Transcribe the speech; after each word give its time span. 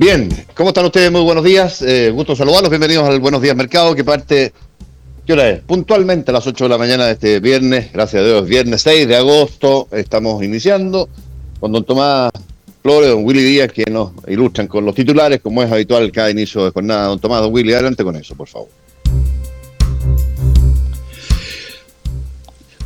Bien, 0.00 0.30
¿cómo 0.54 0.70
están 0.70 0.86
ustedes? 0.86 1.12
Muy 1.12 1.20
buenos 1.20 1.44
días. 1.44 1.82
Eh, 1.82 2.10
gusto 2.10 2.34
saludarlos. 2.34 2.70
Bienvenidos 2.70 3.06
al 3.06 3.20
Buenos 3.20 3.42
Días 3.42 3.54
Mercado, 3.54 3.94
que 3.94 4.02
parte, 4.02 4.54
¿qué 5.26 5.34
hora 5.34 5.50
es? 5.50 5.60
Puntualmente 5.60 6.30
a 6.30 6.34
las 6.34 6.46
8 6.46 6.64
de 6.64 6.68
la 6.70 6.78
mañana 6.78 7.04
de 7.04 7.12
este 7.12 7.38
viernes. 7.38 7.92
Gracias 7.92 8.22
a 8.22 8.24
Dios, 8.24 8.48
viernes 8.48 8.80
6 8.80 9.06
de 9.06 9.16
agosto. 9.16 9.88
Estamos 9.92 10.42
iniciando 10.42 11.10
con 11.60 11.72
don 11.72 11.84
Tomás 11.84 12.32
Flores, 12.82 13.10
don 13.10 13.24
Willy 13.24 13.42
Díaz, 13.42 13.70
que 13.70 13.84
nos 13.90 14.12
ilustran 14.26 14.66
con 14.66 14.86
los 14.86 14.94
titulares, 14.94 15.40
como 15.40 15.62
es 15.62 15.70
habitual 15.70 16.10
cada 16.10 16.30
inicio 16.30 16.64
de 16.64 16.70
jornada. 16.70 17.08
Don 17.08 17.20
Tomás, 17.20 17.42
don 17.42 17.52
Willy, 17.52 17.74
adelante 17.74 18.02
con 18.02 18.16
eso, 18.16 18.34
por 18.34 18.48
favor. 18.48 18.68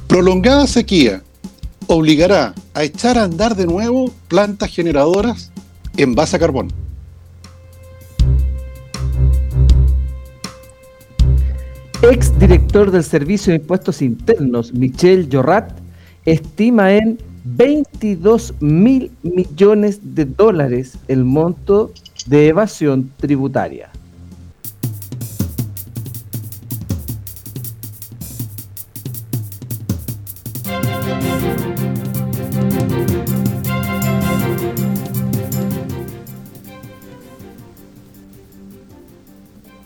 Prolongada 0.08 0.66
sequía 0.66 1.22
obligará 1.86 2.54
a 2.74 2.84
echar 2.84 3.18
a 3.18 3.24
andar 3.24 3.54
de 3.54 3.66
nuevo 3.66 4.10
plantas 4.28 4.70
generadoras 4.70 5.52
en 5.96 6.14
base 6.14 6.36
a 6.36 6.38
carbón. 6.40 6.72
Ex 12.02 12.38
director 12.38 12.90
del 12.90 13.04
Servicio 13.04 13.52
de 13.52 13.60
Impuestos 13.60 14.02
Internos, 14.02 14.74
Michel 14.74 15.28
Jorrat, 15.30 15.72
estima 16.26 16.92
en 16.92 17.18
22 17.44 18.54
mil 18.60 19.10
millones 19.22 20.00
de 20.14 20.24
dólares 20.24 20.96
el 21.08 21.24
monto 21.24 21.92
de 22.26 22.48
evasión 22.48 23.10
tributaria. 23.18 23.90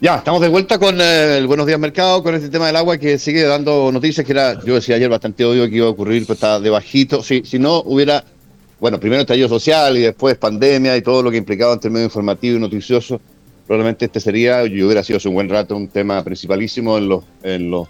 Ya, 0.01 0.19
estamos 0.19 0.41
de 0.41 0.47
vuelta 0.47 0.79
con 0.79 1.01
eh, 1.01 1.39
el 1.39 1.49
Buenos 1.49 1.67
Días 1.67 1.81
Mercado, 1.81 2.23
con 2.23 2.33
este 2.33 2.49
tema 2.51 2.69
del 2.69 2.77
agua 2.77 2.99
que 2.99 3.19
sigue 3.19 3.43
dando 3.43 3.91
noticias, 3.91 4.25
que 4.25 4.31
era, 4.31 4.57
yo 4.65 4.77
decía 4.77 4.95
ayer 4.95 5.09
bastante 5.09 5.45
obvio 5.45 5.69
que 5.69 5.75
iba 5.75 5.87
a 5.87 5.91
ocurrir, 5.91 6.23
pero 6.23 6.35
está 6.35 6.61
de 6.61 6.71
bajito. 6.71 7.21
Si, 7.21 7.43
si 7.45 7.59
no 7.59 7.83
hubiera, 7.85 8.23
bueno, 8.79 9.01
primero 9.01 9.23
estallido 9.23 9.49
social 9.49 9.99
y 9.99 10.03
después 10.03 10.37
pandemia 10.37 10.97
y 10.97 11.03
todo 11.03 11.21
lo 11.21 11.33
que 11.33 11.37
implicaba 11.37 11.73
entre 11.73 11.91
medio 11.91 12.05
informativo 12.05 12.59
y 12.59 12.61
noticioso, 12.61 13.21
probablemente 13.67 14.05
este 14.05 14.21
sería, 14.21 14.65
y 14.67 14.81
hubiera 14.85 15.03
sido 15.03 15.17
hace 15.17 15.27
un 15.31 15.35
buen 15.35 15.49
rato, 15.49 15.75
un 15.77 15.89
tema 15.89 16.23
principalísimo 16.23 16.97
en 16.97 17.09
los, 17.09 17.25
en 17.43 17.69
los 17.69 17.89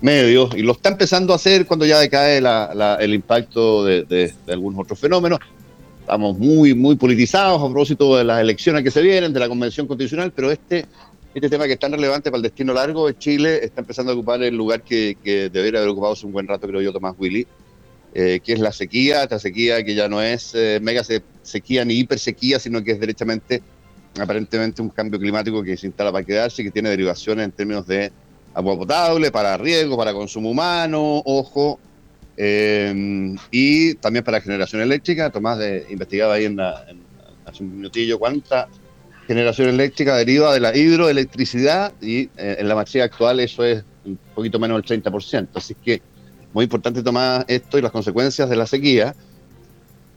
medios, 0.00 0.54
y 0.54 0.62
lo 0.62 0.70
está 0.70 0.90
empezando 0.90 1.32
a 1.32 1.36
hacer 1.36 1.66
cuando 1.66 1.84
ya 1.84 1.98
decae 1.98 2.38
el 2.38 3.14
impacto 3.14 3.84
de 3.84 4.32
algunos 4.46 4.78
otros 4.78 4.96
fenómenos 4.96 5.40
estamos 6.02 6.36
muy, 6.36 6.74
muy 6.74 6.96
politizados 6.96 7.62
a 7.62 7.64
propósito 7.64 8.16
de 8.16 8.24
las 8.24 8.40
elecciones 8.40 8.82
que 8.82 8.90
se 8.90 9.00
vienen, 9.00 9.32
de 9.32 9.40
la 9.40 9.48
convención 9.48 9.86
constitucional, 9.86 10.32
pero 10.34 10.50
este 10.50 10.86
este 11.34 11.48
tema 11.48 11.66
que 11.66 11.72
es 11.72 11.78
tan 11.78 11.92
relevante 11.92 12.30
para 12.30 12.38
el 12.38 12.42
destino 12.42 12.74
largo 12.74 13.06
de 13.06 13.16
Chile 13.16 13.64
está 13.64 13.80
empezando 13.80 14.12
a 14.12 14.14
ocupar 14.14 14.42
el 14.42 14.54
lugar 14.54 14.82
que, 14.82 15.16
debería 15.24 15.80
haber 15.80 15.90
ocupado 15.90 16.12
hace 16.12 16.26
un 16.26 16.32
buen 16.32 16.46
rato, 16.46 16.66
creo 16.66 16.80
yo, 16.82 16.92
Tomás 16.92 17.14
Willy, 17.18 17.46
eh, 18.14 18.40
que 18.44 18.52
es 18.52 18.60
la 18.60 18.72
sequía, 18.72 19.22
esta 19.22 19.38
sequía 19.38 19.82
que 19.82 19.94
ya 19.94 20.08
no 20.08 20.20
es 20.20 20.54
eh, 20.54 20.78
mega 20.82 21.02
sequía 21.42 21.84
ni 21.84 21.94
hiper 21.94 22.18
sequía, 22.18 22.58
sino 22.58 22.84
que 22.84 22.92
es 22.92 23.00
derechamente, 23.00 23.62
aparentemente, 24.20 24.82
un 24.82 24.90
cambio 24.90 25.18
climático 25.18 25.62
que 25.62 25.76
se 25.76 25.86
instala 25.86 26.12
para 26.12 26.24
quedarse 26.24 26.60
y 26.60 26.66
que 26.66 26.70
tiene 26.70 26.90
derivaciones 26.90 27.46
en 27.46 27.52
términos 27.52 27.86
de 27.86 28.12
agua 28.52 28.76
potable, 28.76 29.30
para 29.30 29.56
riego, 29.56 29.96
para 29.96 30.12
consumo 30.12 30.50
humano, 30.50 31.22
ojo, 31.24 31.80
eh, 32.36 33.34
y 33.50 33.94
también 33.94 34.22
para 34.22 34.42
generación 34.42 34.82
eléctrica. 34.82 35.30
Tomás 35.30 35.58
investigaba 35.88 36.34
ahí 36.34 36.44
en, 36.44 36.60
hace 36.60 37.62
un 37.62 37.74
minutillo 37.76 38.18
cuánta 38.18 38.68
generación 39.26 39.68
eléctrica 39.68 40.16
deriva 40.16 40.52
de 40.52 40.60
la 40.60 40.76
hidroelectricidad 40.76 41.92
y 42.00 42.28
eh, 42.36 42.56
en 42.58 42.68
la 42.68 42.74
materia 42.74 43.04
actual 43.04 43.40
eso 43.40 43.64
es 43.64 43.84
un 44.04 44.18
poquito 44.34 44.58
menos 44.58 44.82
del 44.82 45.02
30%. 45.02 45.48
Así 45.54 45.74
que 45.74 46.02
muy 46.52 46.64
importante 46.64 47.02
tomar 47.02 47.44
esto 47.48 47.78
y 47.78 47.82
las 47.82 47.92
consecuencias 47.92 48.48
de 48.48 48.56
la 48.56 48.66
sequía 48.66 49.14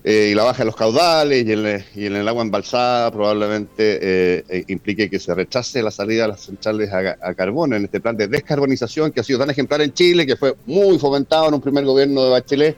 eh, 0.04 0.30
y 0.32 0.36
la 0.36 0.44
baja 0.44 0.60
de 0.60 0.66
los 0.66 0.76
caudales 0.76 1.46
y 1.46 1.52
en, 1.52 2.16
el 2.16 2.28
agua 2.28 2.44
embalsada 2.44 3.12
probablemente 3.12 4.00
eh, 4.02 4.66
implique 4.68 5.10
que 5.10 5.20
se 5.20 5.34
rechace 5.34 5.82
la 5.82 5.92
salida 5.92 6.24
de 6.24 6.28
las 6.30 6.42
centrales 6.42 6.92
a, 6.92 7.34
carbón 7.34 7.74
en 7.74 7.86
este 7.86 8.00
plan 8.00 8.18
de 8.18 8.28
descarbonización 8.28 9.12
que 9.12 9.22
ha 9.22 9.24
sido 9.24 9.40
tan 9.40 9.50
ejemplar 9.50 9.82
en 9.82 9.94
Chile, 9.94 10.26
que 10.26 10.36
fue 10.36 10.56
muy 10.66 11.00
fomentado 11.00 11.48
en 11.48 11.56
un 11.56 11.62
primer 11.62 11.86
gobierno 11.86 12.24
de 12.24 12.30
Bachelet, 12.32 12.78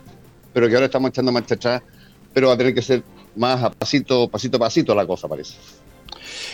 pero 0.53 0.67
que 0.67 0.75
ahora 0.75 0.85
estamos 0.85 1.09
echando 1.09 1.31
marcha 1.31 1.55
atrás, 1.55 1.81
pero 2.33 2.47
va 2.47 2.53
a 2.53 2.57
tener 2.57 2.73
que 2.73 2.81
ser 2.81 3.03
más 3.35 3.63
a 3.63 3.71
pasito, 3.71 4.29
pasito 4.29 4.57
a 4.57 4.59
pasito 4.61 4.95
la 4.95 5.05
cosa, 5.05 5.27
parece. 5.27 5.55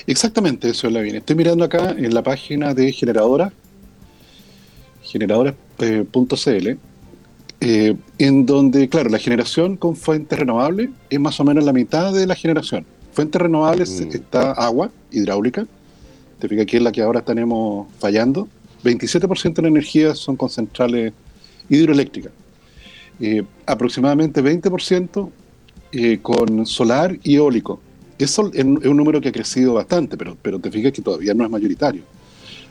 Exactamente, 0.08 0.70
eso 0.70 0.88
es 0.88 0.94
la 0.94 1.02
bien. 1.02 1.18
Estoy 1.18 1.36
mirando 1.36 1.64
acá 1.66 1.92
en 1.98 2.14
la 2.14 2.24
página 2.24 2.74
de 2.74 2.92
generadora, 2.92 3.52
generadora.cl, 5.02 6.68
eh, 7.62 7.96
en 8.18 8.46
donde, 8.46 8.90
claro, 8.90 9.10
la 9.10 9.20
generación 9.20 9.78
con 9.78 9.96
fuentes 9.96 10.38
renovables 10.38 10.90
es 11.10 11.20
más 11.20 11.40
o 11.40 11.44
menos 11.44 11.64
la 11.64 11.74
mitad 11.74 12.14
de 12.14 12.28
la 12.28 12.36
generación. 12.36 12.86
Fuentes 13.14 13.42
renovables 13.42 14.02
mm. 14.02 14.10
está 14.10 14.52
agua 14.52 14.92
hidráulica, 15.12 15.66
te 16.40 16.50
fijas 16.50 16.66
que 16.66 16.78
es 16.78 16.84
la 16.84 16.92
que 16.92 17.02
ahora 17.02 17.22
tenemos 17.22 17.88
fallando. 18.00 18.48
27% 18.84 19.54
de 19.54 19.62
la 19.62 19.68
energía 19.70 20.14
son 20.14 20.36
con 20.36 20.50
centrales 20.50 21.14
hidroeléctricas. 21.70 22.34
Eh, 23.20 23.44
aproximadamente 23.66 24.44
20% 24.44 25.30
eh, 25.94 26.20
con 26.22 26.66
solar 26.66 27.18
y 27.24 27.36
eólico. 27.36 27.80
Eso 28.18 28.52
es 28.54 28.64
un 28.64 28.98
número 28.98 29.20
que 29.20 29.30
ha 29.30 29.32
crecido 29.32 29.74
bastante, 29.74 30.18
pero, 30.18 30.38
pero 30.42 30.60
te 30.60 30.72
fijas 30.72 30.92
que 30.92 31.02
todavía 31.02 31.34
no 31.34 31.44
es 31.44 31.50
mayoritario. 31.50 32.04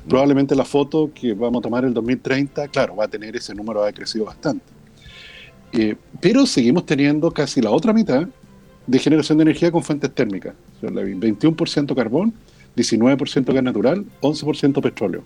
Probablemente 0.08 0.54
la 0.54 0.64
foto 0.64 1.10
que 1.14 1.32
vamos 1.34 1.60
a 1.60 1.62
tomar 1.62 1.84
en 1.84 1.88
el 1.88 1.94
2030, 1.94 2.68
claro, 2.68 2.96
va 2.96 3.04
a 3.04 3.08
tener 3.08 3.36
ese 3.36 3.54
número, 3.54 3.84
ha 3.84 3.92
crecido 3.92 4.24
bastante. 4.24 4.64
Eh, 5.72 5.96
pero 6.20 6.46
seguimos 6.46 6.84
teniendo 6.84 7.30
casi 7.30 7.60
la 7.60 7.70
otra 7.70 7.92
mitad 7.92 8.28
de 8.86 8.98
generación 8.98 9.38
de 9.38 9.42
energía 9.42 9.70
con 9.70 9.82
fuentes 9.82 10.12
térmicas. 10.12 10.54
21% 10.82 11.94
carbón, 11.94 12.34
19% 12.76 13.52
gas 13.52 13.62
natural, 13.62 14.04
11% 14.20 14.82
petróleo. 14.82 15.22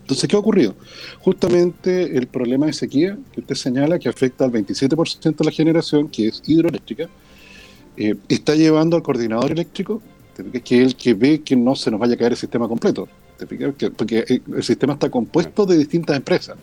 Entonces, 0.00 0.28
¿qué 0.28 0.36
ha 0.36 0.38
ocurrido? 0.38 0.74
Justamente 1.20 2.16
el 2.16 2.26
problema 2.26 2.66
de 2.66 2.72
sequía 2.72 3.16
que 3.32 3.40
usted 3.40 3.54
señala, 3.54 3.98
que 3.98 4.08
afecta 4.08 4.44
al 4.44 4.52
27% 4.52 5.36
de 5.36 5.44
la 5.44 5.50
generación, 5.50 6.08
que 6.08 6.28
es 6.28 6.42
hidroeléctrica, 6.46 7.08
eh, 7.96 8.14
está 8.28 8.54
llevando 8.54 8.96
al 8.96 9.02
coordinador 9.02 9.52
eléctrico, 9.52 10.02
que 10.64 10.82
es 10.82 10.86
el 10.86 10.96
que 10.96 11.14
ve 11.14 11.42
que 11.42 11.56
no 11.56 11.76
se 11.76 11.90
nos 11.90 12.00
vaya 12.00 12.14
a 12.14 12.16
caer 12.16 12.32
el 12.32 12.38
sistema 12.38 12.68
completo, 12.68 13.08
porque 13.96 14.42
el 14.54 14.62
sistema 14.62 14.94
está 14.94 15.10
compuesto 15.10 15.66
de 15.66 15.76
distintas 15.78 16.16
empresas. 16.16 16.56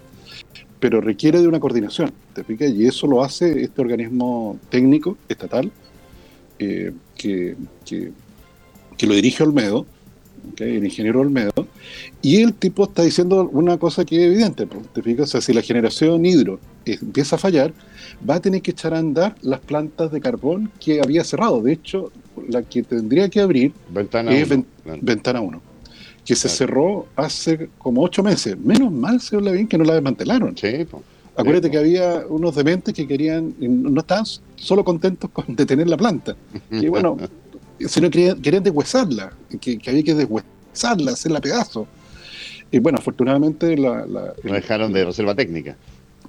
pero 0.79 1.01
requiere 1.01 1.41
de 1.41 1.47
una 1.47 1.59
coordinación, 1.59 2.13
¿te? 2.33 2.45
Y 2.69 2.87
eso 2.87 3.05
lo 3.05 3.21
hace 3.21 3.63
este 3.63 3.81
organismo 3.81 4.57
técnico 4.69 5.17
estatal 5.27 5.69
eh, 6.57 6.93
que, 7.15 7.55
que, 7.85 8.11
que, 8.97 9.07
lo 9.07 9.13
dirige 9.13 9.43
Olmedo, 9.43 9.85
el 10.57 10.85
ingeniero 10.85 11.19
Olmedo, 11.19 11.67
y 12.21 12.41
el 12.41 12.53
tipo 12.53 12.83
está 12.83 13.03
diciendo 13.03 13.49
una 13.51 13.77
cosa 13.77 14.05
que 14.05 14.17
es 14.17 14.31
evidente, 14.31 14.67
¿te 14.93 15.01
fijas? 15.01 15.29
O 15.29 15.31
sea, 15.31 15.41
si 15.41 15.53
la 15.53 15.61
generación 15.61 16.25
hidro 16.25 16.59
empieza 16.85 17.35
a 17.35 17.39
fallar, 17.39 17.73
va 18.27 18.35
a 18.35 18.39
tener 18.39 18.61
que 18.61 18.71
echar 18.71 18.93
a 18.93 18.99
andar 18.99 19.35
las 19.41 19.59
plantas 19.59 20.11
de 20.11 20.19
carbón 20.19 20.71
que 20.79 21.01
había 21.01 21.23
cerrado. 21.23 21.61
De 21.61 21.73
hecho, 21.73 22.11
la 22.47 22.63
que 22.63 22.83
tendría 22.83 23.29
que 23.29 23.41
abrir 23.41 23.73
ventana 23.89 24.31
es 24.31 24.49
Ventana 25.01 25.41
1, 25.41 25.61
que 26.25 26.35
se 26.35 26.49
cerró 26.49 27.07
hace 27.15 27.69
como 27.77 28.01
ocho 28.01 28.23
meses. 28.23 28.57
Menos 28.57 28.91
mal, 28.91 29.21
señor 29.21 29.43
Lavín, 29.43 29.67
que 29.67 29.77
no 29.77 29.83
la 29.83 29.93
desmantelaron. 29.93 30.57
Sí, 30.57 30.85
Acuérdate 31.35 31.71
que 31.71 31.77
había 31.77 32.25
unos 32.27 32.53
dementes 32.53 32.93
que 32.93 33.07
querían, 33.07 33.55
no 33.59 34.01
estaban 34.01 34.25
solo 34.57 34.83
contentos 34.83 35.29
con 35.29 35.45
detener 35.55 35.87
la 35.87 35.97
planta. 35.97 36.35
Y 36.71 36.87
bueno, 36.87 37.17
sino 37.87 38.09
querían, 38.09 38.41
querían 38.41 38.63
deshuesarla, 38.63 39.31
que, 39.61 39.79
había 39.87 40.03
que 40.03 40.27
hacerla 40.83 41.41
pedazo. 41.41 41.87
Y 42.71 42.79
bueno, 42.79 42.99
afortunadamente 42.99 43.75
la... 43.77 44.05
la 44.05 44.33
dejaron 44.43 44.93
de 44.93 45.05
reserva 45.05 45.35
técnica. 45.35 45.75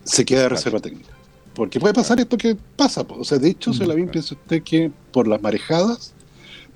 Se 0.05 0.25
queda 0.25 0.43
de 0.43 0.49
reserva 0.50 0.81
técnica. 0.81 1.11
Porque 1.55 1.81
puede 1.81 1.94
pasar 1.94 2.20
esto 2.20 2.38
que 2.38 2.56
pasa. 2.76 3.05
O 3.08 3.25
sea, 3.25 3.38
de 3.38 3.50
hecho, 3.50 3.73
se 3.73 3.87
la 3.87 3.94
bien 3.94 4.08
piensa 4.08 4.35
usted 4.35 4.62
que 4.62 4.91
por 5.12 5.26
las 5.26 5.43
marejadas, 5.43 6.14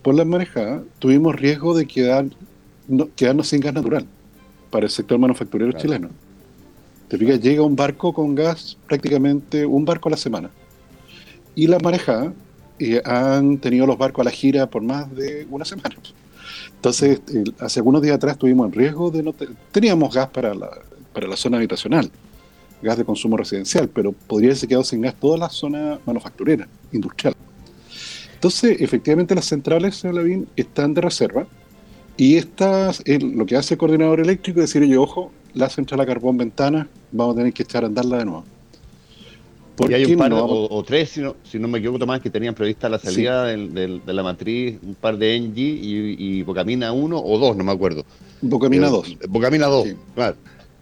por 0.02 0.14
las 0.14 0.26
marejadas, 0.26 0.82
tuvimos 0.98 1.34
riesgo 1.34 1.74
de 1.74 1.86
quedar, 1.86 2.26
quedarnos 3.16 3.48
sin 3.48 3.60
gas 3.60 3.74
natural 3.74 4.06
para 4.70 4.86
el 4.86 4.90
sector 4.90 5.18
manufacturero 5.18 5.72
chileno. 5.72 6.10
Te 7.08 7.16
fijas, 7.16 7.40
llega 7.40 7.62
un 7.62 7.76
barco 7.76 8.12
con 8.12 8.34
gas 8.34 8.76
prácticamente 8.86 9.64
un 9.64 9.84
barco 9.84 10.08
a 10.08 10.10
la 10.10 10.16
semana. 10.16 10.50
Y 11.54 11.68
las 11.68 11.82
marejadas 11.82 12.32
eh, 12.80 13.00
han 13.04 13.58
tenido 13.58 13.86
los 13.86 13.96
barcos 13.96 14.22
a 14.22 14.24
la 14.24 14.30
gira 14.32 14.68
por 14.68 14.82
más 14.82 15.14
de 15.14 15.46
una 15.48 15.64
semana. 15.64 15.94
Entonces, 16.84 17.22
hace 17.60 17.80
algunos 17.80 18.02
días 18.02 18.16
atrás 18.16 18.36
tuvimos 18.36 18.66
en 18.66 18.72
riesgo 18.74 19.10
de 19.10 19.22
no... 19.22 19.34
teníamos 19.72 20.14
gas 20.14 20.28
para 20.28 20.54
la, 20.54 20.70
para 21.14 21.26
la 21.26 21.34
zona 21.34 21.56
habitacional 21.56 22.10
gas 22.82 22.98
de 22.98 23.06
consumo 23.06 23.38
residencial, 23.38 23.88
pero 23.88 24.12
podría 24.12 24.48
haberse 24.50 24.68
quedado 24.68 24.84
sin 24.84 25.00
gas 25.00 25.14
toda 25.18 25.38
la 25.38 25.48
zona 25.48 25.98
manufacturera, 26.04 26.68
industrial. 26.92 27.34
Entonces, 28.34 28.82
efectivamente, 28.82 29.34
las 29.34 29.46
centrales, 29.46 29.96
señor 29.96 30.16
Lavín, 30.16 30.46
están 30.56 30.92
de 30.92 31.00
reserva 31.00 31.46
y 32.18 32.36
estas, 32.36 33.02
lo 33.06 33.46
que 33.46 33.56
hace 33.56 33.72
el 33.72 33.78
coordinador 33.78 34.20
eléctrico 34.20 34.60
es 34.60 34.66
decir, 34.68 34.82
oye, 34.82 34.98
ojo, 34.98 35.32
la 35.54 35.70
central 35.70 36.02
a 36.02 36.06
carbón 36.06 36.36
ventana, 36.36 36.86
vamos 37.12 37.34
a 37.34 37.38
tener 37.38 37.54
que 37.54 37.62
echar 37.62 37.84
a 37.84 37.86
andarla 37.86 38.18
de 38.18 38.26
nuevo. 38.26 38.44
Y 39.88 39.94
hay 39.94 40.04
un 40.04 40.16
par 40.16 40.32
o, 40.32 40.84
tres, 40.86 41.10
si 41.10 41.20
no, 41.20 41.36
si 41.42 41.58
no 41.58 41.66
me 41.66 41.78
equivoco, 41.78 42.06
más 42.06 42.20
que 42.20 42.30
tenían 42.30 42.54
prevista 42.54 42.88
la 42.88 42.98
salida 42.98 43.44
de 43.46 44.00
la 44.06 44.22
matriz, 44.22 44.78
un 44.82 44.94
par 44.94 45.18
de 45.18 45.34
Engie 45.34 45.64
y, 45.64 46.16
y 46.18 46.42
Bocamina 46.42 46.92
1 46.92 47.18
o 47.18 47.38
2, 47.38 47.56
no 47.56 47.64
me 47.64 47.72
acuerdo. 47.72 48.04
Bocamina 48.40 48.88
2. 48.88 49.18
Bocamina 49.28 49.66
2, 49.66 49.88
claro 50.14 50.36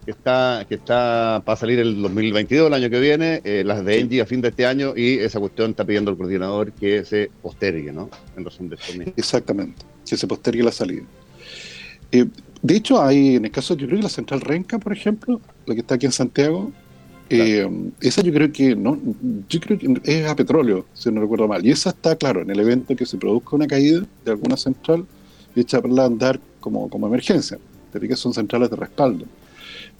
que 0.05 0.11
está, 0.11 0.65
que 0.67 0.75
está 0.75 1.41
para 1.45 1.55
salir 1.55 1.79
el 1.79 2.01
2022, 2.01 2.67
el 2.67 2.73
año 2.73 2.89
que 2.89 2.99
viene, 2.99 3.41
eh, 3.43 3.63
las 3.65 3.83
de 3.85 3.99
Engie 3.99 4.21
a 4.21 4.25
fin 4.25 4.41
de 4.41 4.49
este 4.49 4.65
año, 4.65 4.93
y 4.95 5.19
esa 5.19 5.39
cuestión 5.39 5.71
está 5.71 5.85
pidiendo 5.85 6.11
el 6.11 6.17
coordinador 6.17 6.71
que 6.73 7.05
se 7.05 7.31
postergue, 7.41 7.91
¿no? 7.91 8.09
En 8.35 8.43
razón 8.43 8.69
de 8.69 8.75
esto 8.75 8.93
Exactamente, 9.15 9.85
que 10.05 10.17
se 10.17 10.27
postergue 10.27 10.63
la 10.63 10.71
salida. 10.71 11.03
Eh, 12.11 12.25
de 12.61 12.75
hecho, 12.75 13.01
hay, 13.01 13.35
en 13.35 13.45
el 13.45 13.51
caso, 13.51 13.75
yo 13.75 13.87
creo 13.87 13.99
que 13.99 14.03
la 14.03 14.09
central 14.09 14.41
Renca, 14.41 14.77
por 14.79 14.93
ejemplo, 14.93 15.41
la 15.65 15.73
que 15.73 15.81
está 15.81 15.95
aquí 15.95 16.05
en 16.05 16.11
Santiago, 16.11 16.71
eh, 17.29 17.69
esa 18.01 18.21
yo 18.21 18.33
creo 18.33 18.51
que 18.51 18.75
no, 18.75 18.99
yo 19.49 19.59
creo 19.59 19.79
que 19.79 20.01
es 20.03 20.27
a 20.27 20.35
petróleo, 20.35 20.85
si 20.93 21.11
no 21.11 21.21
recuerdo 21.21 21.47
mal. 21.47 21.65
Y 21.65 21.71
esa 21.71 21.89
está, 21.89 22.15
claro, 22.15 22.41
en 22.41 22.49
el 22.49 22.59
evento 22.59 22.95
que 22.95 23.05
se 23.05 23.17
produzca 23.17 23.55
una 23.55 23.67
caída 23.67 24.05
de 24.25 24.31
alguna 24.31 24.57
central, 24.57 25.05
hecha 25.55 25.81
para 25.81 26.05
andar 26.05 26.39
como, 26.59 26.89
como 26.89 27.07
emergencia. 27.07 27.57
que 27.91 28.15
son 28.15 28.33
centrales 28.33 28.69
de 28.69 28.75
respaldo. 28.75 29.25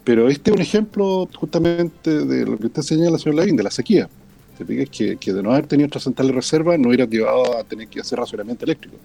Pero 0.03 0.27
este 0.27 0.51
es 0.51 0.55
un 0.55 0.61
ejemplo 0.61 1.29
justamente 1.35 2.25
de 2.25 2.45
lo 2.45 2.57
que 2.57 2.67
usted 2.67 2.81
señala, 2.81 3.17
señor 3.17 3.35
Lavín, 3.35 3.55
de 3.55 3.63
la 3.63 3.71
sequía. 3.71 4.09
Te 4.57 4.65
fijas 4.65 4.89
que, 4.89 5.17
que, 5.17 5.33
de 5.33 5.41
no 5.41 5.51
haber 5.51 5.65
tenido 5.65 5.87
otra 5.87 6.01
central 6.01 6.27
de 6.27 6.33
reserva 6.33 6.77
no 6.77 6.89
hubiera 6.89 7.05
llevado 7.05 7.57
a 7.57 7.63
tener 7.63 7.87
que 7.87 8.01
hacer 8.01 8.19
racionamiento 8.19 8.65
eléctrico. 8.65 8.97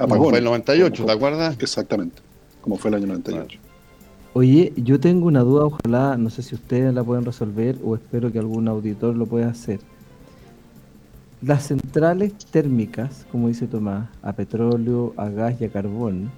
Como 0.00 0.30
fue 0.30 0.38
el 0.38 0.44
98, 0.44 1.04
¿te 1.04 1.12
acuerdas? 1.12 1.56
Exactamente, 1.60 2.20
como 2.60 2.76
fue 2.76 2.90
el 2.90 2.96
año 2.96 3.06
98. 3.06 3.58
Oye, 4.34 4.72
yo 4.76 5.00
tengo 5.00 5.26
una 5.26 5.40
duda, 5.40 5.64
ojalá, 5.64 6.16
no 6.16 6.30
sé 6.30 6.42
si 6.42 6.54
ustedes 6.54 6.94
la 6.94 7.02
pueden 7.02 7.24
resolver 7.24 7.76
o 7.82 7.94
espero 7.94 8.30
que 8.30 8.38
algún 8.38 8.68
auditor 8.68 9.16
lo 9.16 9.26
pueda 9.26 9.48
hacer. 9.48 9.80
Las 11.40 11.66
centrales 11.66 12.34
térmicas, 12.36 13.26
como 13.30 13.48
dice 13.48 13.66
Tomás, 13.66 14.08
a 14.22 14.32
petróleo, 14.32 15.14
a 15.16 15.28
gas 15.28 15.60
y 15.60 15.64
a 15.64 15.70
carbón, 15.70 16.30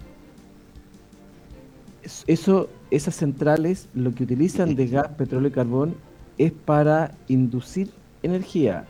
eso 2.27 2.69
esas 2.91 3.15
centrales 3.15 3.89
lo 3.95 4.13
que 4.13 4.25
utilizan 4.25 4.75
de 4.75 4.87
gas, 4.89 5.09
petróleo 5.17 5.49
y 5.49 5.53
carbón 5.53 5.95
es 6.39 6.53
para 6.53 7.13
inducir 7.29 7.91
energía. 8.23 8.85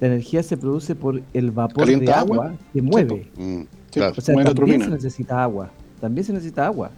La 0.00 0.06
energía 0.06 0.42
se 0.42 0.56
produce 0.56 0.94
por 0.94 1.20
el 1.34 1.50
vapor 1.50 1.86
de 1.86 2.12
agua, 2.12 2.54
que 2.72 2.80
mueve. 2.80 3.30
Mm, 3.36 3.62
o 4.16 4.20
sea, 4.20 4.44
también 4.54 4.82
se 4.82 4.90
necesita 4.90 5.42
agua. 5.42 5.70
También 6.00 6.24
se 6.24 6.32
necesita 6.32 6.66
agua. 6.66 6.90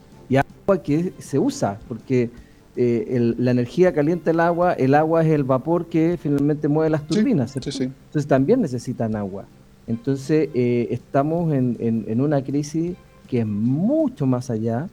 Que 0.84 1.12
se 1.18 1.38
usa, 1.38 1.78
porque 1.86 2.30
eh, 2.76 3.34
la 3.36 3.50
energía 3.50 3.92
calienta 3.92 4.30
el 4.30 4.40
agua, 4.40 4.72
el 4.72 4.94
agua 4.94 5.22
es 5.22 5.30
el 5.30 5.44
vapor 5.44 5.86
que 5.86 6.18
finalmente 6.20 6.66
mueve 6.68 6.88
las 6.88 7.06
turbinas. 7.06 7.54
Entonces 7.56 8.26
también 8.26 8.62
necesitan 8.62 9.14
agua. 9.14 9.44
Entonces 9.86 10.48
eh, 10.54 10.88
estamos 10.90 11.52
en, 11.52 11.76
en 11.78 12.20
una 12.20 12.42
crisis 12.42 12.94
que 13.28 13.40
es 13.40 13.46
mucho 13.46 14.24
más 14.24 14.48
allá 14.48 14.88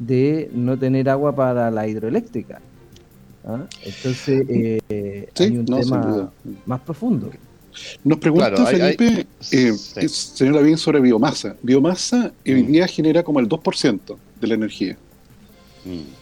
de 0.00 0.50
no 0.52 0.78
tener 0.78 1.08
agua 1.08 1.34
para 1.36 1.70
la 1.70 1.86
hidroeléctrica. 1.86 2.60
¿ah? 3.44 3.66
Entonces, 3.84 4.44
eh, 4.48 5.28
hay 5.38 5.58
un 5.58 5.66
tema 5.66 6.32
más 6.66 6.80
profundo. 6.80 7.30
Nos 8.02 8.18
pregunta 8.18 8.66
Felipe, 8.66 9.26
eh, 9.52 9.72
señor 9.78 10.56
Lavín, 10.56 10.76
sobre 10.76 11.00
biomasa. 11.00 11.54
Biomasa 11.62 12.32
hoy 12.44 12.64
mm. 12.64 12.66
día 12.66 12.88
genera 12.88 13.22
como 13.22 13.38
el 13.38 13.48
2% 13.48 14.16
de 14.40 14.46
la 14.46 14.54
energía. 14.54 14.96
Mm. 15.84 16.20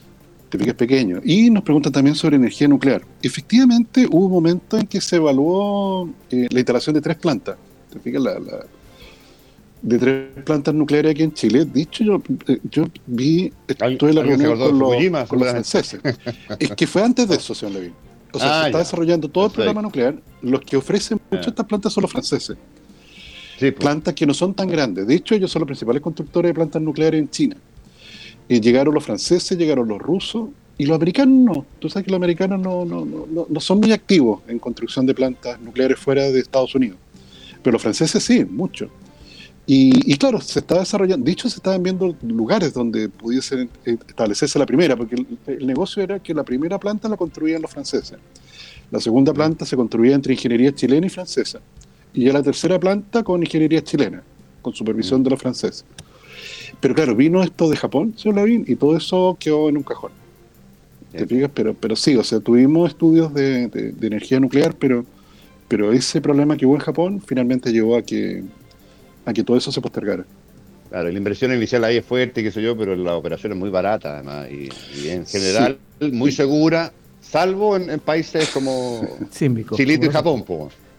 Te 0.48 0.70
es 0.70 0.74
pequeño. 0.74 1.20
Y 1.24 1.50
nos 1.50 1.62
preguntan 1.62 1.92
también 1.92 2.16
sobre 2.16 2.36
energía 2.36 2.68
nuclear. 2.68 3.02
Efectivamente, 3.22 4.06
hubo 4.10 4.26
un 4.26 4.32
momento 4.32 4.78
en 4.78 4.86
que 4.86 5.00
se 5.00 5.16
evaluó 5.16 6.08
eh, 6.30 6.46
la 6.50 6.58
instalación 6.58 6.94
de 6.94 7.02
tres 7.02 7.16
plantas. 7.16 7.56
Te 7.92 7.98
fijas, 8.00 8.22
la, 8.22 8.38
de 9.82 9.98
tres 9.98 10.44
plantas 10.44 10.74
nucleares 10.74 11.12
aquí 11.12 11.22
en 11.22 11.34
Chile. 11.34 11.66
Dicho, 11.66 12.02
yo, 12.02 12.22
eh, 12.46 12.58
yo 12.70 12.86
vi, 13.06 13.52
estuve 13.66 14.10
en 14.10 14.16
la 14.16 14.22
reunión 14.22 14.58
con, 14.58 14.78
los, 14.78 15.28
con 15.28 15.38
los 15.38 15.50
franceses. 15.50 16.00
es 16.58 16.70
que 16.72 16.86
fue 16.86 17.02
antes 17.02 17.28
de 17.28 17.36
eso, 17.36 17.54
señor 17.54 17.74
Levin. 17.74 17.92
O 18.32 18.38
sea, 18.38 18.60
ah, 18.60 18.62
se 18.62 18.66
está 18.68 18.78
desarrollando 18.78 19.28
todo 19.28 19.46
el 19.46 19.52
programa 19.52 19.82
nuclear. 19.82 20.16
Los 20.42 20.60
que 20.62 20.76
ofrecen 20.76 21.20
mucho 21.30 21.44
ah. 21.46 21.50
estas 21.50 21.66
plantas 21.66 21.92
son 21.92 22.02
los 22.02 22.10
franceses. 22.10 22.56
Pues. 23.58 23.72
Plantas 23.74 24.14
que 24.14 24.26
no 24.26 24.34
son 24.34 24.54
tan 24.54 24.68
grandes. 24.68 25.06
De 25.06 25.14
hecho, 25.14 25.34
ellos 25.34 25.50
son 25.50 25.60
los 25.60 25.66
principales 25.66 26.00
constructores 26.00 26.50
de 26.50 26.54
plantas 26.54 26.80
nucleares 26.80 27.20
en 27.20 27.28
China. 27.28 27.56
Y 28.48 28.60
llegaron 28.60 28.94
los 28.94 29.04
franceses, 29.04 29.58
llegaron 29.58 29.88
los 29.88 29.98
rusos 29.98 30.48
y 30.78 30.86
los 30.86 30.96
americanos 30.96 31.34
no. 31.34 31.66
Tú 31.78 31.90
sabes 31.90 32.06
que 32.06 32.10
los 32.10 32.18
americanos 32.18 32.60
no, 32.60 32.84
no, 32.84 33.04
no, 33.04 33.46
no 33.48 33.60
son 33.60 33.80
muy 33.80 33.92
activos 33.92 34.40
en 34.48 34.58
construcción 34.58 35.04
de 35.06 35.14
plantas 35.14 35.60
nucleares 35.60 35.98
fuera 35.98 36.22
de 36.22 36.40
Estados 36.40 36.74
Unidos. 36.74 36.98
Pero 37.62 37.72
los 37.72 37.82
franceses 37.82 38.22
sí, 38.22 38.44
mucho. 38.44 38.88
Y, 39.70 40.16
claro, 40.16 40.40
se 40.40 40.60
está 40.60 40.78
desarrollando, 40.78 41.26
dicho 41.26 41.46
se 41.50 41.56
estaban 41.56 41.82
viendo 41.82 42.16
lugares 42.22 42.72
donde 42.72 43.10
pudiese 43.10 43.68
eh, 43.84 43.98
establecerse 44.08 44.58
la 44.58 44.64
primera, 44.64 44.96
porque 44.96 45.26
el, 45.46 45.66
negocio 45.66 46.02
era 46.02 46.18
que 46.20 46.32
la 46.32 46.42
primera 46.42 46.78
planta 46.78 47.06
la 47.06 47.18
construían 47.18 47.60
los 47.60 47.70
franceses, 47.70 48.16
la 48.90 48.98
segunda 48.98 49.34
planta 49.34 49.66
se 49.66 49.76
construía 49.76 50.14
entre 50.14 50.32
ingeniería 50.32 50.74
chilena 50.74 51.06
y 51.06 51.10
francesa, 51.10 51.60
y 52.14 52.24
ya 52.24 52.32
la 52.32 52.42
tercera 52.42 52.80
planta 52.80 53.22
con 53.22 53.42
ingeniería 53.42 53.84
chilena, 53.84 54.22
con 54.62 54.72
supervisión 54.72 55.22
de 55.22 55.28
los 55.28 55.38
franceses. 55.38 55.84
Pero 56.80 56.94
claro, 56.94 57.14
vino 57.14 57.42
esto 57.42 57.68
de 57.68 57.76
Japón, 57.76 58.14
señor 58.16 58.36
Lavín, 58.36 58.64
y 58.66 58.76
todo 58.76 58.96
eso 58.96 59.36
quedó 59.38 59.68
en 59.68 59.76
un 59.76 59.82
cajón. 59.82 60.12
¿Te 61.12 61.26
fijas? 61.26 61.50
Pero, 61.54 61.74
pero 61.74 61.96
sí, 61.96 62.16
o 62.16 62.24
sea, 62.24 62.40
tuvimos 62.40 62.90
estudios 62.90 63.32
de, 63.32 63.68
de 63.68 64.06
energía 64.06 64.40
nuclear, 64.40 64.74
pero, 64.74 65.04
pero 65.66 65.92
ese 65.92 66.20
problema 66.20 66.56
que 66.56 66.66
hubo 66.66 66.74
en 66.74 66.80
Japón 66.80 67.22
finalmente 67.24 67.72
llevó 67.72 67.96
a 67.96 68.02
que 68.02 68.44
a 69.28 69.32
que 69.32 69.44
todo 69.44 69.56
eso 69.56 69.70
se 69.70 69.80
postergara. 69.80 70.24
Claro, 70.88 71.10
la 71.10 71.18
inversión 71.18 71.52
inicial 71.52 71.84
ahí 71.84 71.98
es 71.98 72.04
fuerte, 72.04 72.42
qué 72.42 72.50
sé 72.50 72.62
yo, 72.62 72.76
pero 72.76 72.96
la 72.96 73.14
operación 73.14 73.52
es 73.52 73.58
muy 73.58 73.68
barata 73.68 74.14
además 74.14 74.48
y, 74.50 75.08
en 75.08 75.26
general 75.26 75.78
muy 76.00 76.32
segura, 76.32 76.92
salvo 77.20 77.76
en, 77.76 78.00
países 78.00 78.48
como 78.48 79.02
Chile 79.30 80.00
y 80.00 80.08
Japón. 80.08 80.44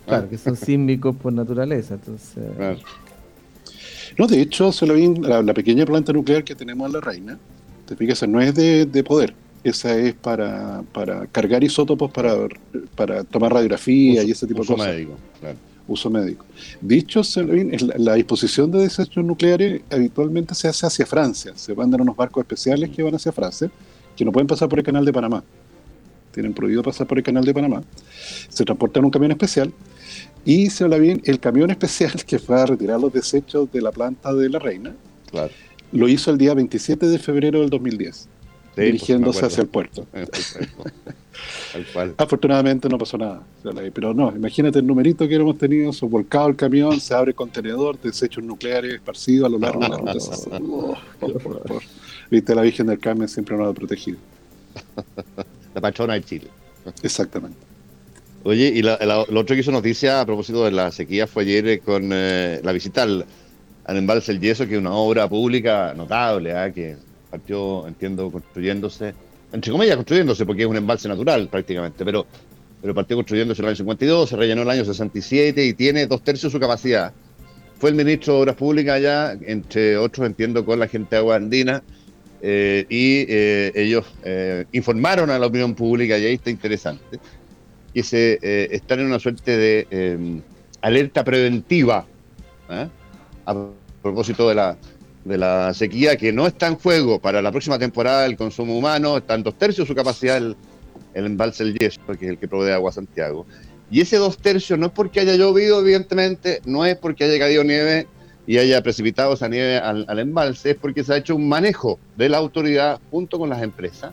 Claro, 0.06 0.30
que 0.30 0.38
son 0.38 0.56
sísmicos 0.56 1.16
por 1.16 1.34
naturaleza. 1.34 1.96
Entonces... 1.96 2.44
No, 4.20 4.28
de 4.28 4.42
hecho, 4.42 4.70
la, 4.82 5.42
la, 5.42 5.54
pequeña 5.54 5.86
planta 5.86 6.12
nuclear 6.12 6.44
que 6.44 6.54
tenemos 6.54 6.86
en 6.88 6.92
La 6.92 7.00
Reina, 7.00 7.40
te 7.86 7.96
fijas, 7.96 8.28
no 8.28 8.42
es 8.42 8.54
de, 8.54 9.04
poder, 9.08 9.34
Esa 9.64 9.98
es 9.98 10.14
para, 10.14 10.84
para 10.92 11.26
cargar 11.28 11.64
isótopos 11.64 12.12
para, 12.12 12.36
para 12.98 13.24
tomar 13.24 13.54
radiografía 13.54 14.22
y 14.24 14.32
ese 14.32 14.46
tipo 14.46 14.62
de 14.62 14.68
cosas. 14.68 14.88
Uso 14.88 14.94
médico, 14.94 15.14
claro. 15.40 15.58
Uso 15.88 16.10
médico. 16.10 16.46
Dicho, 16.82 17.22
la, 17.38 17.94
la 17.98 18.14
disposición 18.16 18.70
de 18.72 18.80
desechos 18.80 19.24
nucleares 19.24 19.84
habitualmente 19.90 20.54
se 20.54 20.68
hace 20.68 20.86
hacia 20.86 21.06
Francia. 21.06 21.54
Se 21.56 21.74
mandan 21.74 22.02
unos 22.02 22.18
barcos 22.18 22.42
especiales 22.42 22.90
que 22.90 23.02
van 23.02 23.16
hacia 23.16 23.32
Francia, 23.32 23.72
que 24.18 24.26
no 24.26 24.34
pueden 24.34 24.48
pasar 24.48 24.68
por 24.68 24.80
el 24.80 24.86
canal 24.86 25.06
de 25.06 25.14
Panamá. 25.14 25.42
Tienen 26.34 26.54
prohibido 26.54 26.84
pasar 26.84 27.08
por 27.08 27.18
el 27.18 27.24
canal 27.24 27.46
de 27.46 27.54
Panamá. 27.54 27.84
Se 28.50 28.66
transportan 28.66 29.00
en 29.00 29.06
un 29.06 29.12
camión 29.12 29.32
especial 29.32 29.72
y 30.46 30.70
se 30.70 30.84
habla 30.84 30.98
bien, 30.98 31.22
el 31.26 31.40
camión 31.40 31.72
especial 31.72 32.14
que 32.28 32.40
fue 32.40 32.60
a 32.60 32.66
retirar 32.66 33.00
los 33.00 33.14
desechos 33.14 33.72
de 33.72 33.82
la 33.82 33.92
planta 33.92 34.34
de 34.34 34.50
la 34.50 34.60
Reina, 34.60 34.96
claro. 35.30 35.52
lo 35.92 36.08
hizo 36.08 36.32
el 36.32 36.38
día 36.38 36.54
27 36.54 37.08
de 37.08 37.20
febrero 37.20 37.62
del 37.62 37.70
2010, 37.70 38.28
pues, 38.76 38.86
dirigiéndose 38.86 39.46
hacia 39.46 39.62
el 39.62 39.68
puerto. 39.68 40.06
Afortunadamente 42.18 42.90
no 42.90 42.98
pasó 42.98 43.18
nada, 43.18 43.42
pero 43.94 44.14
no, 44.14 44.34
imagínate 44.36 44.80
el 44.80 44.88
numerito 44.88 45.28
que 45.28 45.36
hemos 45.36 45.58
tenido, 45.58 45.92
volcado 46.02 46.50
el 46.50 46.56
camión, 46.56 47.00
se 47.00 47.14
abre 47.14 47.32
el 47.32 47.36
contenedor, 47.36 48.00
desechos 48.00 48.44
nucleares 48.44 48.96
esparcidos 48.96 49.48
a 49.48 49.50
lo 49.50 49.60
largo 49.60 49.82
de 49.82 49.90
la 49.90 49.98
ruta. 49.98 50.14
Oh, 51.22 51.80
Viste, 52.30 52.54
la 52.54 52.62
Virgen 52.62 52.88
del 52.88 53.00
Carmen 53.00 53.28
siempre 53.28 53.58
nos 53.58 53.70
ha 53.70 53.74
protegido. 53.74 54.20
La 55.74 55.82
patrona 55.82 56.14
de 56.14 56.24
Chile. 56.24 56.48
Exactamente. 57.02 57.69
Oye, 58.44 58.72
y 58.74 58.82
la, 58.82 58.98
lo 59.30 59.40
otro 59.42 59.54
que 59.54 59.60
hizo 59.60 59.72
noticia 59.72 60.22
a 60.22 60.26
propósito 60.26 60.64
de 60.64 60.72
la 60.72 60.92
sequía 60.92 61.28
fue 61.28 61.44
ayer 61.44 61.68
eh, 61.68 61.80
con 61.80 62.10
eh, 62.14 62.62
la 62.64 62.72
visita 62.72 63.04
al, 63.04 63.26
embalse 63.88 64.32
El 64.32 64.40
Yeso, 64.40 64.66
que 64.66 64.76
es 64.76 64.80
una 64.80 64.94
obra 64.94 65.28
pública 65.28 65.94
notable, 65.96 66.54
¿eh? 66.54 66.72
que 66.74 66.96
partió, 67.30 67.86
entiendo, 67.86 68.32
construyéndose, 68.32 69.14
entre 69.52 69.72
comillas 69.72 69.98
construyéndose, 69.98 70.46
porque 70.46 70.62
es 70.62 70.68
un 70.70 70.78
embalse 70.78 71.10
natural 71.10 71.50
prácticamente, 71.50 72.06
pero, 72.06 72.26
pero 72.82 72.96
partió 72.96 73.18
construyéndose 73.18 73.62
en 73.62 73.66
el 73.66 73.70
año 73.70 73.78
52, 73.78 74.30
se 74.30 74.36
rellenó 74.38 74.62
en 74.62 74.68
el 74.68 74.74
año 74.74 74.86
67 74.86 75.66
y 75.66 75.74
tiene 75.74 76.08
dos 76.08 76.24
tercios 76.24 76.54
de 76.54 76.58
su 76.58 76.62
capacidad. 76.62 77.12
Fue 77.78 77.90
el 77.90 77.96
ministro 77.96 78.36
de 78.36 78.42
Obras 78.42 78.56
Públicas 78.56 78.96
allá, 78.96 79.34
entre 79.34 79.98
otros, 79.98 80.26
entiendo, 80.26 80.64
con 80.64 80.80
la 80.80 80.88
gente 80.88 81.16
de 81.16 81.18
Agua 81.18 81.36
Andina, 81.36 81.84
eh, 82.42 82.86
y 82.90 83.26
ellos 83.78 84.06
informaron 84.72 85.30
a 85.30 85.38
la 85.38 85.48
opinión 85.48 85.76
pública, 85.76 86.18
y 86.18 86.26
ahí 86.26 86.36
está 86.36 86.50
interesante 86.50 87.20
que 87.94 88.04
se 88.04 88.40
eh, 88.42 88.70
están 88.72 89.00
en 89.00 89.08
una 89.08 89.20
suerte 89.20 89.58
de 89.58 89.88
em, 89.90 90.42
alerta 90.82 91.24
preventiva 91.24 92.06
¿eh? 92.70 92.88
a 93.46 93.56
propósito 94.02 94.48
de 94.50 94.56
la, 94.56 94.78
de 95.26 95.38
la 95.38 95.74
sequía 95.74 96.16
que 96.16 96.32
no 96.32 96.48
está 96.48 96.68
en 96.68 96.76
juego 96.76 97.20
para 97.20 97.42
la 97.42 97.52
próxima 97.52 97.80
temporada 97.80 98.26
el 98.26 98.38
consumo 98.38 98.78
humano, 98.78 99.18
está 99.18 99.36
en 99.36 99.44
dos 99.44 99.58
tercios 99.58 99.88
su 99.88 99.96
capacidad 99.96 100.38
el, 100.38 100.56
embalse 101.14 101.64
El 101.64 101.78
Yeso, 101.78 102.02
que 102.08 102.26
es 102.26 102.32
el 102.32 102.38
que 102.38 102.48
provee 102.48 102.72
agua 102.72 102.92
a 102.92 102.94
Santiago. 102.94 103.46
Y 103.92 104.02
ese 104.02 104.18
dos 104.18 104.38
tercios 104.38 104.78
no 104.78 104.88
es 104.88 104.92
porque 104.92 105.20
haya 105.20 105.36
llovido, 105.36 105.82
evidentemente, 105.82 106.62
no 106.66 106.86
es 106.86 106.96
porque 106.96 107.24
haya 107.24 107.40
caído 107.40 107.64
nieve 107.64 108.08
y 108.46 108.58
haya 108.58 108.82
precipitado 108.82 109.34
esa 109.34 109.48
nieve 109.48 109.78
al, 109.78 110.06
al, 110.08 110.20
embalse, 110.20 110.72
es 110.72 110.76
porque 110.78 111.04
se 111.04 111.14
ha 111.14 111.18
hecho 111.18 111.36
un 111.36 111.50
manejo 111.50 112.00
de 112.16 112.30
la 112.30 112.38
autoridad 112.38 113.00
junto 113.10 113.40
con 113.40 113.50
las 113.50 113.64
empresas 113.64 114.12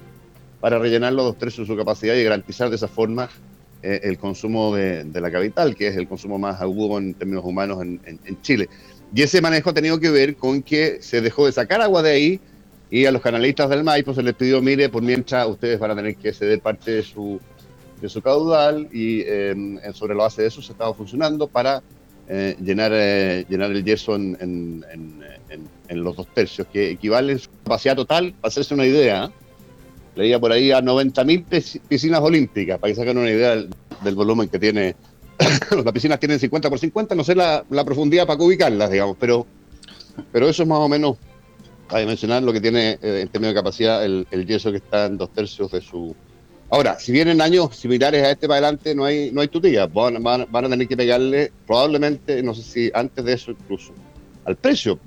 para 0.60 0.78
rellenar 0.78 1.12
los 1.12 1.26
dos 1.26 1.38
tercios 1.38 1.68
de 1.68 1.74
su 1.74 1.78
capacidad 1.78 2.14
y 2.14 2.24
garantizar 2.24 2.70
de 2.70 2.76
esa 2.76 2.88
forma 2.88 3.28
eh, 3.88 4.00
el 4.02 4.18
consumo 4.18 4.74
de, 4.74 5.04
la 5.12 5.30
capital, 5.30 5.76
que 5.76 5.86
es 5.86 5.96
el 5.96 6.08
consumo 6.08 6.40
más 6.40 6.60
agudo 6.60 6.98
en 6.98 7.14
términos 7.14 7.44
humanos 7.44 7.80
en, 7.82 8.42
Chile. 8.42 8.68
Y 9.14 9.22
ese 9.22 9.40
manejo 9.40 9.70
ha 9.70 9.74
tenido 9.74 10.00
que 10.00 10.10
ver 10.10 10.34
con 10.34 10.60
que 10.60 10.98
se 11.00 11.20
dejó 11.20 11.46
de 11.46 11.52
sacar 11.52 11.80
agua 11.80 12.02
de 12.02 12.10
ahí 12.10 12.40
y 12.90 13.04
a 13.04 13.12
los 13.12 13.22
canalistas 13.22 13.70
del 13.70 13.84
Maipo 13.84 14.12
se 14.12 14.24
les 14.24 14.34
pidió, 14.34 14.60
mire, 14.60 14.88
por 14.88 15.04
mientras 15.04 15.46
ustedes 15.46 15.78
van 15.78 15.92
a 15.92 15.94
tener 15.94 16.16
que 16.16 16.32
ceder 16.32 16.60
parte 16.60 16.90
de 16.90 17.02
su, 17.04 17.38
de 18.00 18.08
su 18.08 18.20
caudal 18.20 18.88
y 18.92 19.22
em, 19.22 19.78
sobre 19.92 20.14
lo 20.14 20.22
base 20.22 20.42
de 20.42 20.48
eso 20.48 20.60
se 20.60 20.72
estaba 20.72 20.92
funcionando 20.92 21.46
para 21.46 21.80
eh, 22.28 22.56
llenar, 22.60 22.90
eh, 22.92 23.46
llenar 23.48 23.70
el 23.70 23.84
yeso 23.84 24.16
en, 24.16 24.84
en, 25.88 26.02
los 26.02 26.16
dos 26.16 26.26
tercios, 26.34 26.66
que 26.72 26.90
equivale 26.90 27.34
en 27.34 27.38
su 27.38 27.50
capacidad 27.62 27.94
total, 27.94 28.34
para 28.40 28.48
hacerse 28.48 28.74
una 28.74 28.84
idea, 28.84 29.30
leía 30.16 30.40
por 30.40 30.50
ahí 30.50 30.72
a 30.72 30.80
90.000 30.80 31.80
piscinas 31.86 32.20
olímpicas, 32.20 32.78
para 32.78 32.92
que 32.92 33.00
se 33.00 33.10
una 33.10 33.30
idea 33.30 33.54
del, 33.54 34.14
volumen 34.14 34.48
que 34.48 34.58
tiene. 34.58 34.96
Las 35.84 35.92
piscinas 35.92 36.18
tienen 36.18 36.40
50 36.40 36.70
por 36.70 36.78
50, 36.78 37.14
no 37.14 37.22
sé 37.22 37.34
la, 37.34 37.64
profundidad 37.84 38.26
para 38.26 38.42
ubicarlas, 38.42 38.90
digamos, 38.90 39.16
pero, 39.20 39.46
pero 40.32 40.48
eso 40.48 40.62
es 40.62 40.68
más 40.68 40.78
o 40.78 40.88
menos 40.88 41.16
para 41.88 42.04
mencionar 42.06 42.42
lo 42.42 42.52
que 42.52 42.60
tiene 42.60 42.98
eh, 43.02 43.20
en 43.20 43.28
términos 43.28 43.54
de 43.54 43.60
capacidad 43.60 44.04
el, 44.04 44.26
yeso 44.46 44.72
que 44.72 44.78
está 44.78 45.06
en 45.06 45.18
dos 45.18 45.32
tercios 45.32 45.70
de 45.70 45.80
su... 45.80 46.16
Ahora, 46.68 46.98
si 46.98 47.12
vienen 47.12 47.40
años 47.40 47.76
similares 47.76 48.24
a 48.24 48.30
este 48.32 48.48
para 48.48 48.58
adelante, 48.58 48.92
no 48.92 49.04
hay, 49.04 49.30
no 49.30 49.40
hay 49.40 49.46
tutilla. 49.46 49.86
Van 49.86 50.26
a 50.26 50.68
tener 50.68 50.88
que 50.88 50.96
pegarle, 50.96 51.52
probablemente, 51.64 52.42
no 52.42 52.54
sé 52.54 52.62
si 52.62 52.90
antes 52.92 53.24
de 53.24 53.34
eso 53.34 53.52
incluso, 53.52 53.92
al 54.44 54.56
precio. 54.56 54.98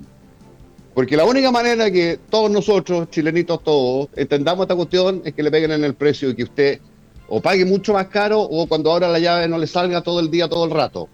Porque 0.94 1.16
la 1.16 1.24
única 1.24 1.50
manera 1.50 1.90
que 1.90 2.18
todos 2.28 2.50
nosotros, 2.50 3.10
chilenitos 3.10 3.62
todos, 3.62 4.08
entendamos 4.16 4.64
esta 4.64 4.74
cuestión 4.74 5.22
es 5.24 5.34
que 5.34 5.42
le 5.42 5.50
peguen 5.50 5.70
en 5.72 5.84
el 5.84 5.94
precio 5.94 6.30
y 6.30 6.34
que 6.34 6.42
usted 6.42 6.80
o 7.28 7.40
pague 7.40 7.64
mucho 7.64 7.92
más 7.92 8.08
caro 8.08 8.40
o 8.40 8.66
cuando 8.66 8.90
ahora 8.90 9.08
la 9.08 9.20
llave 9.20 9.46
no 9.46 9.56
le 9.56 9.68
salga 9.68 10.02
todo 10.02 10.18
el 10.18 10.30
día, 10.30 10.48
todo 10.48 10.64
el 10.64 10.72
rato. 10.72 11.08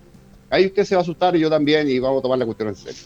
Ahí 0.48 0.66
usted 0.66 0.84
se 0.84 0.94
va 0.94 1.00
a 1.00 1.02
asustar 1.02 1.36
y 1.36 1.40
yo 1.40 1.50
también 1.50 1.88
y 1.90 1.98
vamos 1.98 2.20
a 2.20 2.22
tomar 2.22 2.38
la 2.38 2.46
cuestión 2.46 2.70
en 2.70 2.76
serio. 2.76 3.02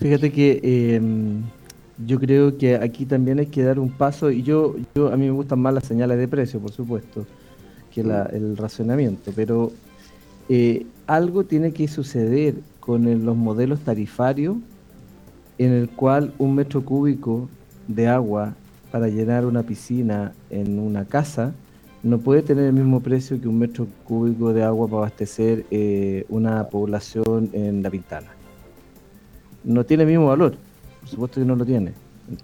Fíjate 0.00 0.32
que 0.32 0.96
em, 0.96 1.42
yo 2.04 2.18
creo 2.18 2.58
que 2.58 2.74
aquí 2.74 3.06
también 3.06 3.38
hay 3.38 3.46
que 3.46 3.62
dar 3.62 3.78
un 3.78 3.90
paso 3.90 4.32
y 4.32 4.42
yo, 4.42 4.74
yo 4.96 5.12
a 5.12 5.16
mí 5.16 5.26
me 5.26 5.32
gustan 5.32 5.60
más 5.60 5.72
las 5.72 5.84
señales 5.84 6.18
de 6.18 6.26
precio, 6.26 6.58
por 6.58 6.72
supuesto, 6.72 7.26
que 7.92 8.00
el 8.00 8.56
racionamiento, 8.56 9.30
pero 9.36 9.70
eh, 10.48 10.84
algo 11.06 11.44
tiene 11.44 11.72
que 11.72 11.86
suceder 11.86 12.56
con 12.80 13.24
los 13.24 13.36
modelos 13.36 13.80
tarifarios 13.80 14.56
en 15.58 15.72
el 15.72 15.88
cual 15.88 16.34
un 16.38 16.54
metro 16.54 16.84
cúbico 16.84 17.48
de 17.88 18.08
agua 18.08 18.54
para 18.90 19.08
llenar 19.08 19.44
una 19.44 19.62
piscina 19.62 20.32
en 20.50 20.78
una 20.78 21.04
casa 21.04 21.54
no 22.04 22.18
puede 22.18 22.42
tener 22.42 22.66
el 22.66 22.74
mismo 22.74 23.00
precio 23.00 23.40
que 23.40 23.48
un 23.48 23.58
metro 23.58 23.86
cúbico 24.04 24.52
de 24.52 24.62
agua 24.62 24.86
para 24.86 24.98
abastecer 24.98 25.64
eh, 25.70 26.26
una 26.28 26.68
población 26.68 27.48
en 27.54 27.82
La 27.82 27.90
Pintana. 27.90 28.28
No 29.64 29.84
tiene 29.84 30.02
el 30.02 30.10
mismo 30.10 30.26
valor, 30.26 30.56
por 31.00 31.08
supuesto 31.08 31.40
que 31.40 31.46
no 31.46 31.56
lo 31.56 31.64
tiene. 31.64 31.92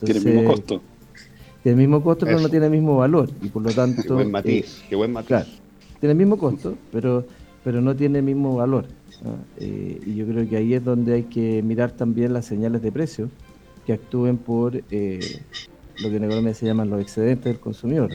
tiene 0.03 0.19
el 0.19 0.25
mismo 0.25 0.45
costo. 0.45 0.81
Tiene 1.63 1.75
el 1.75 1.89
mismo 1.89 2.03
costo, 2.03 2.25
pero 2.25 2.41
no 2.41 2.49
tiene 2.49 2.67
el 2.67 2.73
mismo 2.73 2.97
valor. 2.97 3.29
Y 3.43 3.49
por 3.49 3.63
lo 3.63 3.71
tanto. 3.71 4.03
Qué 4.03 4.13
buen 4.13 4.31
matiz, 4.31 4.83
qué 4.89 4.97
buen 4.97 5.13
matiz. 5.13 5.29
Claro, 5.29 5.49
tiene 6.01 6.13
el 6.13 6.19
mismo 6.19 6.39
costo, 6.39 6.75
pero, 6.91 7.27
pero 7.65 7.81
no 7.81 7.95
tiene 7.95 8.19
el 8.19 8.25
mismo 8.25 8.57
valor. 8.57 8.87
Eh, 9.59 10.01
y 10.07 10.15
yo 10.15 10.27
creo 10.27 10.49
que 10.49 10.57
ahí 10.57 10.75
es 10.75 10.85
donde 10.85 11.15
hay 11.15 11.23
que 11.25 11.63
mirar 11.63 11.93
también 11.93 12.33
las 12.33 12.47
señales 12.47 12.83
de 12.83 12.91
precio 12.91 13.29
que 13.87 13.93
actúen 13.93 14.39
por 14.39 14.83
eh, 14.91 15.43
lo 16.01 16.11
que 16.11 16.17
en 16.17 16.25
economía 16.25 16.55
se 16.55 16.67
llaman 16.67 16.91
los 16.91 17.01
excedentes 17.01 17.45
del 17.45 17.61
consumidor, 17.61 18.11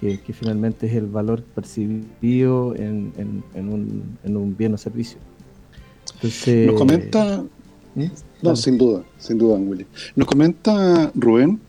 que, 0.00 0.20
finalmente 0.32 0.86
es 0.86 0.94
el 0.94 1.06
valor 1.06 1.42
percibido 1.42 2.74
en, 2.76 3.42
un, 3.54 4.56
bien 4.56 4.74
o 4.74 4.78
servicio. 4.78 5.18
Nos 6.22 6.78
comenta, 6.78 7.44
¿Mm? 7.94 8.04
no, 8.42 8.56
sin 8.56 8.78
duda, 8.78 9.02
sin 9.18 9.38
duda, 9.38 9.56
Willy. 9.56 9.86
Nos 10.14 10.26
comenta 10.26 11.10
Rubén, 11.14 11.60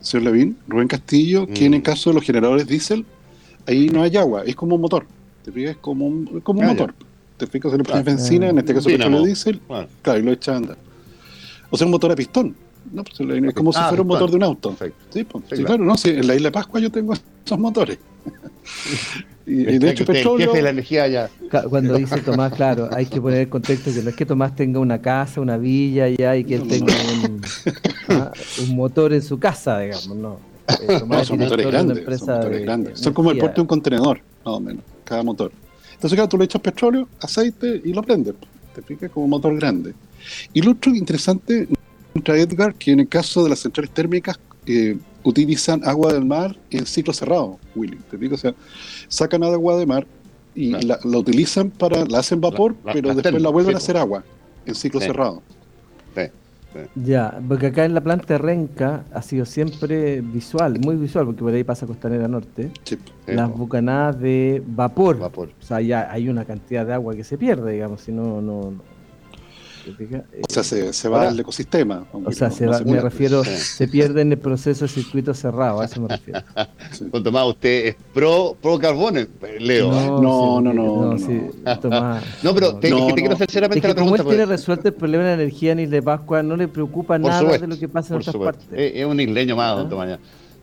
señor 0.00 0.24
Lavín, 0.24 0.56
Rubén 0.66 0.88
Castillo, 0.88 1.46
que 1.46 1.66
en 1.66 1.74
el 1.74 1.80
mm. 1.80 1.84
caso 1.84 2.10
de 2.10 2.14
los 2.14 2.24
generadores 2.24 2.66
diésel, 2.66 3.04
ahí 3.66 3.88
no 3.90 4.02
hay 4.02 4.16
agua, 4.16 4.44
es 4.44 4.56
como 4.56 4.76
un 4.76 4.80
motor. 4.80 5.06
¿Te 5.50 5.70
Es 5.70 5.76
como 5.78 6.06
un, 6.06 6.40
como 6.40 6.60
un 6.60 6.66
ah, 6.66 6.68
motor 6.68 6.94
te 7.38 7.46
fijas, 7.46 7.72
se 7.72 7.78
le 7.78 7.84
pone 7.84 8.02
benzina, 8.02 8.48
en 8.48 8.58
este 8.58 8.74
caso 8.74 8.88
petróleo 8.88 9.24
diésel, 9.24 9.60
claro, 10.02 10.18
y 10.18 10.22
lo 10.22 10.32
echa 10.32 10.52
a 10.52 10.56
andar. 10.56 10.76
O 11.70 11.76
sea, 11.76 11.86
un 11.86 11.92
motor 11.92 12.12
a 12.12 12.16
pistón. 12.16 12.54
No, 12.92 13.04
pues, 13.04 13.20
es 13.20 13.54
como 13.54 13.72
si 13.72 13.78
ah, 13.80 13.88
fuera 13.88 14.02
un 14.02 14.08
motor 14.08 14.30
de 14.30 14.36
un 14.36 14.42
auto. 14.42 14.74
Sí, 15.10 15.24
pues, 15.24 15.44
sí, 15.52 15.62
claro, 15.62 15.84
no, 15.84 15.94
en 16.02 16.26
la 16.26 16.34
isla 16.34 16.48
de 16.48 16.52
Pascua 16.52 16.80
yo 16.80 16.90
tengo 16.90 17.14
esos 17.44 17.58
motores. 17.58 17.98
y, 19.46 19.78
de 19.78 19.90
hecho, 19.90 20.04
petróleo. 20.04 20.54
la 20.54 20.70
energía 20.70 21.06
ya. 21.06 21.30
Cuando 21.68 21.96
dice 21.96 22.20
Tomás, 22.20 22.52
claro, 22.54 22.88
hay 22.92 23.06
que 23.06 23.20
poner 23.20 23.40
el 23.40 23.48
contexto 23.48 23.92
que 23.92 24.02
no 24.02 24.10
es 24.10 24.16
que 24.16 24.26
Tomás 24.26 24.56
tenga 24.56 24.80
una 24.80 25.00
casa, 25.00 25.40
una 25.40 25.58
villa 25.58 26.08
ya 26.08 26.36
y 26.36 26.44
que 26.44 26.56
él 26.56 26.66
tenga 26.66 26.94
un, 27.24 27.42
ah, 28.08 28.32
un 28.62 28.76
motor 28.76 29.12
en 29.12 29.22
su 29.22 29.38
casa, 29.38 29.78
digamos, 29.80 30.16
no. 30.16 30.38
Eh, 30.86 31.00
no 31.06 31.24
son 31.24 31.38
motores 31.38 31.66
grandes, 31.66 32.18
son 32.18 32.34
motores 32.34 32.62
grandes. 32.62 33.00
Son 33.00 33.14
como 33.14 33.30
el 33.30 33.38
porte 33.38 33.54
de 33.54 33.60
un 33.62 33.66
contenedor, 33.66 34.20
más 34.44 34.54
o 34.54 34.60
menos, 34.60 34.84
cada 35.08 35.22
motor. 35.22 35.50
Entonces, 35.94 36.14
claro, 36.14 36.28
tú 36.28 36.38
le 36.38 36.44
echas 36.44 36.60
petróleo, 36.60 37.08
aceite 37.20 37.80
y 37.84 37.92
lo 37.92 38.02
prendes. 38.02 38.34
Te 38.74 38.82
fijas 38.82 39.10
como 39.10 39.26
motor 39.26 39.56
grande. 39.56 39.94
Y 40.52 40.60
lo 40.60 40.72
otro 40.72 40.94
interesante, 40.94 41.66
Edgar, 42.14 42.74
que 42.74 42.92
en 42.92 43.00
el 43.00 43.08
caso 43.08 43.42
de 43.42 43.50
las 43.50 43.60
centrales 43.60 43.90
térmicas 43.92 44.38
eh, 44.66 44.96
utilizan 45.22 45.80
agua 45.84 46.12
del 46.12 46.24
mar 46.24 46.56
en 46.70 46.84
ciclo 46.86 47.12
cerrado, 47.12 47.58
Willy. 47.74 47.98
¿Te 48.10 48.18
fijas? 48.18 48.38
O 48.38 48.42
sea, 48.42 48.54
sacan 49.08 49.42
agua 49.42 49.76
de 49.78 49.86
mar 49.86 50.06
y 50.54 50.70
la, 50.70 50.98
utilizan 51.04 51.70
para, 51.70 52.04
la 52.04 52.18
hacen 52.18 52.40
vapor, 52.40 52.76
pero 52.92 53.14
después 53.14 53.42
la 53.42 53.48
vuelven 53.48 53.74
a 53.74 53.78
hacer 53.78 53.96
agua 53.96 54.24
en 54.66 54.74
ciclo 54.74 55.00
cerrado. 55.00 55.42
Ya, 56.94 57.40
porque 57.48 57.68
acá 57.68 57.84
en 57.84 57.94
la 57.94 58.00
planta 58.00 58.34
de 58.34 58.38
Renca 58.38 59.04
ha 59.12 59.22
sido 59.22 59.44
siempre 59.44 60.20
visual, 60.20 60.78
muy 60.80 60.96
visual, 60.96 61.26
porque 61.26 61.40
por 61.40 61.52
ahí 61.52 61.64
pasa 61.64 61.86
Costanera 61.86 62.28
Norte. 62.28 62.70
las 63.26 63.50
bucanadas 63.50 64.20
de 64.20 64.62
vapor. 64.66 65.18
vapor. 65.18 65.50
O 65.58 65.62
sea, 65.62 65.80
ya 65.80 66.10
hay 66.10 66.28
una 66.28 66.44
cantidad 66.44 66.86
de 66.86 66.94
agua 66.94 67.14
que 67.14 67.24
se 67.24 67.38
pierde, 67.38 67.72
digamos, 67.72 68.02
si 68.02 68.12
no, 68.12 68.40
no, 68.40 68.74
o 69.90 70.52
sea, 70.52 70.62
se, 70.92 71.08
va 71.08 71.28
al 71.28 71.38
ecosistema. 71.38 72.06
O 72.12 72.32
sea, 72.32 72.50
me 72.84 73.00
refiero, 73.00 73.44
se 73.44 73.88
pierde 73.88 74.22
en 74.22 74.32
el 74.32 74.38
proceso 74.38 74.84
de 74.84 74.88
circuito 74.88 75.34
cerrado, 75.34 75.80
a 75.80 75.84
eso 75.84 76.00
me 76.00 76.08
refiero. 76.08 76.40
Tomás, 77.22 77.46
usted 77.46 77.86
es 77.86 77.96
pro, 78.12 78.56
pro 78.60 78.78
carbón, 78.78 79.28
Leo. 79.58 79.90
No, 79.90 80.60
no, 80.60 80.72
no. 80.72 81.14
No, 81.14 82.54
pero 82.54 82.76
te, 82.76 82.90
quiero 82.90 83.34
hacer 83.34 83.50
seriamente 83.50 83.88
la 83.88 83.94
pregunta. 83.94 84.22
Como 84.22 84.30
él 84.30 84.36
tiene 84.36 84.46
resuelto 84.46 84.88
el 84.88 84.94
problema 84.94 85.24
de 85.24 85.36
la 85.36 85.42
energía 85.42 85.72
en 85.72 85.80
Isla 85.80 85.96
de 85.96 86.02
Pascua, 86.02 86.42
no 86.42 86.56
le 86.56 86.68
preocupa 86.68 87.18
nada 87.18 87.58
de 87.58 87.66
lo 87.66 87.78
que 87.78 87.88
pasa 87.88 88.14
en 88.14 88.20
otras 88.20 88.36
partes. 88.36 88.66
Es, 88.72 89.04
un 89.04 89.20
isleño 89.20 89.56
más, 89.56 89.76
don 89.76 89.86
¿Ah? 89.86 89.90
Tomás. 89.90 90.18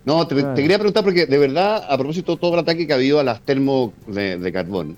No, 0.06 0.28
te, 0.28 0.36
quería 0.36 0.78
preguntar 0.78 1.04
porque 1.04 1.26
de 1.26 1.38
verdad, 1.38 1.84
a 1.90 1.98
propósito 1.98 2.34
de 2.34 2.38
todo 2.40 2.54
el 2.54 2.60
ataque 2.60 2.86
que 2.86 2.94
ha 2.94 2.96
habido 2.96 3.20
a 3.20 3.24
las 3.24 3.42
termo 3.42 3.92
de, 4.08 4.38
de 4.38 4.52
carbón, 4.52 4.98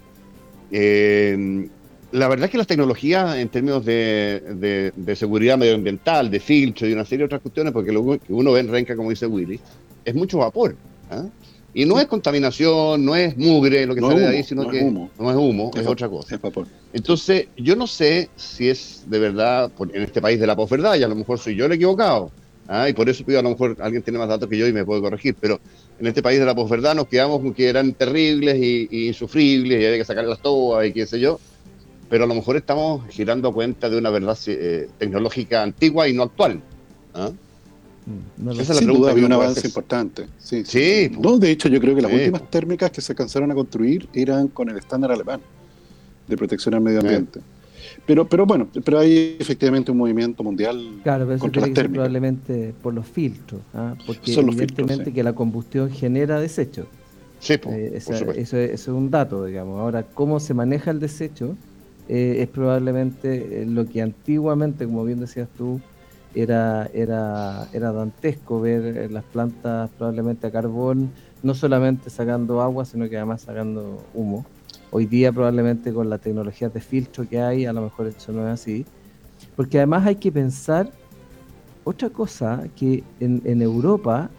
eh, 0.70 1.70
la 2.12 2.28
verdad 2.28 2.46
es 2.46 2.52
que 2.52 2.58
las 2.58 2.68
tecnologías 2.68 3.36
en 3.38 3.50
términos 3.50 3.84
de, 3.86 4.94
seguridad 5.16 5.58
medioambiental, 5.58 6.30
de 6.30 6.40
filtro 6.40 6.88
y 6.88 6.94
una 6.94 7.06
serie 7.06 7.20
de 7.20 7.26
otras 7.26 7.42
cuestiones, 7.42 7.74
porque 7.74 7.92
lo 7.92 8.18
que 8.20 8.34
uno 8.34 8.54
ve 8.54 8.62
en 8.62 8.70
Renca, 8.70 8.96
como 8.96 9.10
dice 9.10 9.28
Willy, 9.28 9.60
es 10.06 10.16
mucho 10.16 10.38
vapor. 10.38 10.76
¿ah? 11.12 11.26
Y 11.74 11.86
no 11.86 12.00
es 12.00 12.08
contaminación, 12.08 13.04
no 13.04 13.16
es 13.16 13.38
mugre 13.38 13.86
lo 13.86 13.94
que 13.94 14.02
sale 14.02 14.22
de 14.22 14.28
ahí, 14.28 14.44
sino 14.44 14.70
que 14.70 14.84
no 14.84 15.10
es 15.30 15.36
humo, 15.36 15.72
es, 15.76 15.86
otra 15.86 16.08
cosa. 16.08 16.36
Es 16.36 16.42
vapor. 16.42 16.66
Entonces, 16.94 17.48
yo 17.58 17.76
no 17.76 17.86
sé 17.88 18.30
si 18.36 18.70
es 18.70 19.04
de 19.06 19.20
verdad 19.20 19.70
en 19.94 20.02
este 20.02 20.22
país 20.22 20.40
de 20.40 20.48
la 20.48 20.56
posverdad, 20.56 20.96
y 20.96 21.04
a 21.04 21.08
lo 21.08 21.16
mejor 21.16 21.40
soy 21.40 21.56
yo 21.56 21.66
el 21.66 21.74
equivocado, 21.74 22.32
¿ah? 22.70 22.88
y 22.88 22.94
por 22.94 23.10
eso 23.10 23.26
pido 23.26 23.40
a 23.40 23.44
lo 23.44 23.50
mejor 23.50 23.76
alguien 23.80 24.02
tiene 24.02 24.18
más 24.18 24.30
datos 24.30 24.50
que 24.50 24.58
yo 24.58 24.66
y 24.66 24.74
me 24.74 24.86
puede 24.86 25.02
corregir, 25.02 25.36
pero 25.40 25.60
en 26.00 26.08
este 26.08 26.24
país 26.24 26.40
de 26.40 26.46
la 26.46 26.56
posverdad 26.56 26.96
nos 26.96 27.08
quedamos 27.08 27.42
con 27.42 27.54
que 27.54 27.68
eran 27.68 27.94
terribles 27.94 28.58
y, 28.58 29.08
insufribles 29.08 29.82
y 29.82 29.86
había 29.86 29.98
que 29.98 30.06
sacarlas 30.06 30.40
todas 30.42 30.88
y 30.88 30.94
qué 30.94 31.06
sé 31.06 31.20
yo 31.20 31.40
pero 32.10 32.24
a 32.24 32.28
lo 32.28 32.36
mejor 32.36 32.56
estamos 32.56 33.08
girando 33.10 33.52
cuenta 33.54 33.90
de 33.90 33.98
una 33.98 34.10
verdad 34.10 34.38
eh, 34.48 34.90
tecnológica 34.98 35.64
antigua 35.64 36.08
y 36.08 36.14
no 36.14 36.24
actual. 36.24 36.62
¿ah? 37.14 37.32
Mm, 38.06 38.50
Esa 38.52 38.62
es 38.62 38.70
la 38.70 38.88
pregunta. 38.88 39.12
había 39.12 39.26
un 39.26 39.34
avance 39.34 39.68
importante. 39.68 40.28
Sí, 40.40 40.64
sí. 40.66 41.12
No, 41.20 41.38
de 41.38 41.52
hecho, 41.52 41.68
yo 41.68 41.82
creo 41.82 41.96
que 41.96 42.02
las 42.02 42.12
últimas 42.12 42.50
térmicas 42.50 42.92
que 42.92 43.02
se 43.02 43.12
alcanzaron 43.12 43.52
a 43.52 43.56
construir 43.56 44.08
eran 44.14 44.48
con 44.48 44.70
el 44.70 44.78
estándar 44.78 45.12
alemán 45.12 45.42
de 46.28 46.38
protección 46.38 46.76
al 46.76 46.82
medio 46.82 47.02
ambiente. 47.02 47.42
Pero, 48.06 48.28
pero 48.28 48.46
bueno, 48.46 48.70
pero 48.86 49.00
hay 49.00 49.36
efectivamente 49.40 49.92
un 49.92 49.98
movimiento 49.98 50.44
mundial 50.44 51.00
claro, 51.04 51.26
pero 51.28 51.40
contra 51.40 51.62
las 51.62 51.74
térmicas. 51.74 51.94
probablemente 51.94 52.74
por 52.82 52.94
los 52.94 53.06
filtros, 53.06 53.62
¿ah? 53.74 53.96
porque 54.06 54.34
evidentemente 54.34 55.12
que 55.12 55.24
la 55.24 55.34
combustión 55.34 55.90
genera 55.92 56.40
desechos. 56.40 56.86
Sí, 57.40 57.54
eh, 57.54 57.92
eso, 57.94 58.14
eso, 58.14 58.58
es 58.58 58.88
un 58.88 59.12
dato, 59.12 59.46
digamos. 59.46 59.80
Ahora, 59.80 60.04
¿cómo 60.04 60.40
se 60.40 60.54
maneja 60.54 60.92
el 60.92 61.00
desecho? 61.00 61.56
Eh, 62.10 62.38
es 62.42 62.48
probablemente 62.48 63.62
eh, 63.62 63.66
lo 63.66 63.86
que 63.86 64.02
antiguamente, 64.02 64.86
como 64.86 65.04
bien 65.04 65.20
decías 65.20 65.50
tú, 65.58 65.82
era, 66.34 66.90
era, 66.94 67.68
era 67.74 67.92
dantesco 67.92 68.62
ver 68.62 68.98
eh, 68.98 69.10
las 69.10 69.24
plantas 69.26 69.90
probablemente 69.98 70.48
a 70.48 70.52
carbón, 70.52 71.12
no 71.44 71.54
solamente 71.54 72.10
sacando 72.10 72.62
agua, 72.62 72.86
sino 72.86 73.10
que 73.10 73.18
además 73.18 73.42
sacando 73.42 74.04
humo. 74.14 74.46
Hoy 74.92 75.06
día 75.06 75.34
probablemente 75.34 75.92
con 75.92 76.10
la 76.10 76.18
tecnología 76.18 76.70
de 76.70 76.80
filtro 76.80 77.28
que 77.28 77.42
hay, 77.42 77.66
a 77.66 77.74
lo 77.74 77.82
mejor 77.82 78.08
eso 78.08 78.32
no 78.32 78.48
es 78.48 78.54
así. 78.54 78.86
Porque 79.56 79.78
además 79.78 80.06
hay 80.06 80.16
que 80.16 80.32
pensar 80.32 80.90
otra 81.84 82.10
cosa, 82.10 82.64
que 82.76 83.04
en, 83.20 83.42
en 83.44 83.62
Europa, 83.62 84.30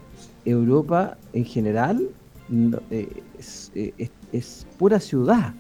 Europa 0.45 1.19
en 1.35 1.45
general 1.45 2.09
es, 3.31 3.71
es 4.33 4.67
pura 4.79 5.01
ciudad 5.01 5.55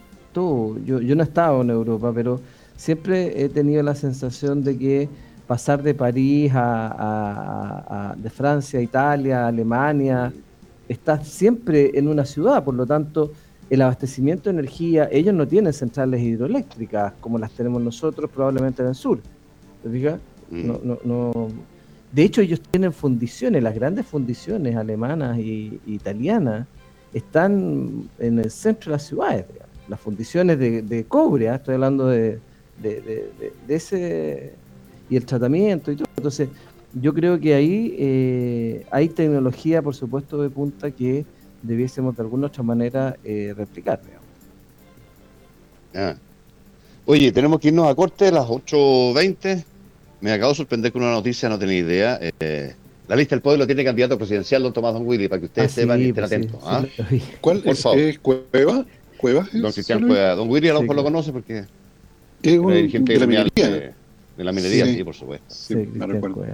yo, 0.84 1.00
yo 1.00 1.14
no 1.14 1.22
he 1.22 1.26
estado 1.26 1.62
en 1.62 1.70
Europa, 1.70 2.12
pero 2.14 2.40
siempre 2.76 3.42
he 3.42 3.48
tenido 3.48 3.82
la 3.82 3.94
sensación 3.94 4.62
de 4.62 4.78
que 4.78 5.08
pasar 5.46 5.82
de 5.82 5.94
París 5.94 6.52
a, 6.54 8.14
de 8.16 8.30
Francia 8.30 8.78
a 8.78 8.82
Italia, 8.82 9.44
a 9.44 9.48
Alemania, 9.48 10.32
está 10.88 11.22
siempre 11.24 11.90
en 11.98 12.06
una 12.06 12.24
ciudad, 12.24 12.62
por 12.62 12.74
lo 12.74 12.86
tanto, 12.86 13.32
el 13.70 13.82
abastecimiento 13.82 14.44
de 14.44 14.58
energía, 14.58 15.08
ellos 15.10 15.34
no 15.34 15.46
tienen 15.46 15.72
centrales 15.72 16.22
hidroeléctricas 16.22 17.14
como 17.20 17.38
las 17.38 17.50
tenemos 17.52 17.82
nosotros, 17.82 18.30
probablemente 18.30 18.82
en 18.82 18.88
el 18.88 18.94
sur. 18.94 19.20
¿Te 19.82 19.90
fijas? 19.90 20.20
Mm. 20.50 20.66
No, 20.66 20.80
no, 20.82 20.98
no. 21.04 21.48
De 22.12 22.22
hecho, 22.22 22.40
ellos 22.40 22.60
tienen 22.60 22.92
fundiciones, 22.92 23.62
las 23.62 23.74
grandes 23.74 24.06
fundiciones 24.06 24.76
alemanas 24.76 25.38
y, 25.38 25.80
italianas 25.86 26.66
están 27.12 28.08
en 28.18 28.38
el 28.38 28.50
centro 28.50 28.90
de 28.90 28.96
las 28.96 29.06
ciudades 29.06 29.46
las 29.88 30.00
fundiciones 30.00 30.58
de, 30.58 31.04
cobre, 31.08 31.48
¿ah? 31.48 31.56
estoy 31.56 31.74
hablando 31.74 32.06
de, 32.08 32.38
ese 33.68 34.52
y 35.10 35.16
el 35.16 35.24
tratamiento 35.24 35.90
y 35.90 35.96
todo. 35.96 36.08
Entonces, 36.16 36.48
yo 36.94 37.14
creo 37.14 37.38
que 37.38 37.54
ahí 37.54 37.94
eh, 37.98 38.86
hay 38.90 39.08
tecnología, 39.08 39.82
por 39.82 39.94
supuesto, 39.94 40.42
de 40.42 40.50
punta 40.50 40.90
que 40.90 41.24
debiésemos 41.62 42.16
de 42.16 42.22
alguna 42.22 42.46
otra 42.48 42.62
manera 42.62 43.16
eh, 43.24 43.54
replicar. 43.56 44.00
Ah. 45.94 46.14
Oye, 47.06 47.32
tenemos 47.32 47.60
que 47.60 47.68
irnos 47.68 47.88
a 47.88 47.94
corte 47.94 48.28
a 48.28 48.32
las 48.32 48.46
8.20. 48.46 49.64
Me 50.20 50.32
acabo 50.32 50.52
de 50.52 50.56
sorprender 50.56 50.92
con 50.92 51.02
una 51.02 51.12
noticia, 51.12 51.48
no 51.48 51.58
tenía 51.58 51.78
idea. 51.78 52.18
Eh, 52.20 52.74
la 53.08 53.16
lista 53.16 53.34
del 53.34 53.42
pueblo 53.42 53.66
tiene 53.66 53.84
candidato 53.84 54.18
presidencial, 54.18 54.62
don 54.62 54.72
Tomás 54.72 54.92
Don 54.92 55.06
Willy, 55.06 55.28
para 55.28 55.40
que 55.40 55.46
ustedes 55.46 55.72
ah, 55.72 55.74
sepan 55.74 56.00
y 56.00 56.08
estén 56.08 56.14
pues 56.14 56.32
atentos. 56.32 56.60
¿ah? 56.64 56.84
¿Cuál 57.40 57.62
es, 57.64 57.86
es 57.86 58.18
Cueva? 58.18 58.84
Cuevas. 59.18 59.48
Don 59.52 59.72
Cristian 59.72 60.06
Cuevas. 60.06 60.36
Don 60.36 60.48
Willy 60.48 60.68
a 60.68 60.74
lo 60.74 60.80
mejor 60.82 60.96
lo 60.96 61.04
conoce 61.04 61.32
porque 61.32 61.64
es 62.42 62.58
un 62.58 62.72
dirigente 62.72 63.12
de 63.12 63.18
la 63.18 63.26
minería. 63.26 63.92
De, 64.36 64.44
la 64.44 64.52
minería, 64.52 64.86
sí, 64.86 65.04
por 65.04 65.14
supuesto. 65.14 65.46
Sí, 65.48 65.74
me 65.74 66.06
recuerdo. 66.06 66.46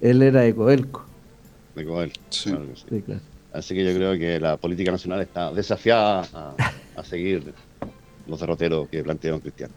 Él 0.00 0.22
era 0.22 0.40
de 0.40 0.54
Coelco. 0.54 1.04
De 1.74 1.84
Coelco, 1.84 2.20
sí. 2.30 2.50
Claro 3.04 3.32
Así 3.52 3.74
que 3.74 3.84
yo 3.84 3.94
creo 3.94 4.18
que 4.18 4.40
la 4.40 4.56
política 4.56 4.90
nacional 4.90 5.20
está 5.20 5.52
desafiada 5.52 6.26
a, 6.96 7.04
seguir 7.04 7.52
los 8.26 8.40
derroteros 8.40 8.88
que 8.88 9.02
plantea 9.02 9.32
don 9.32 9.40
Cristian. 9.40 9.70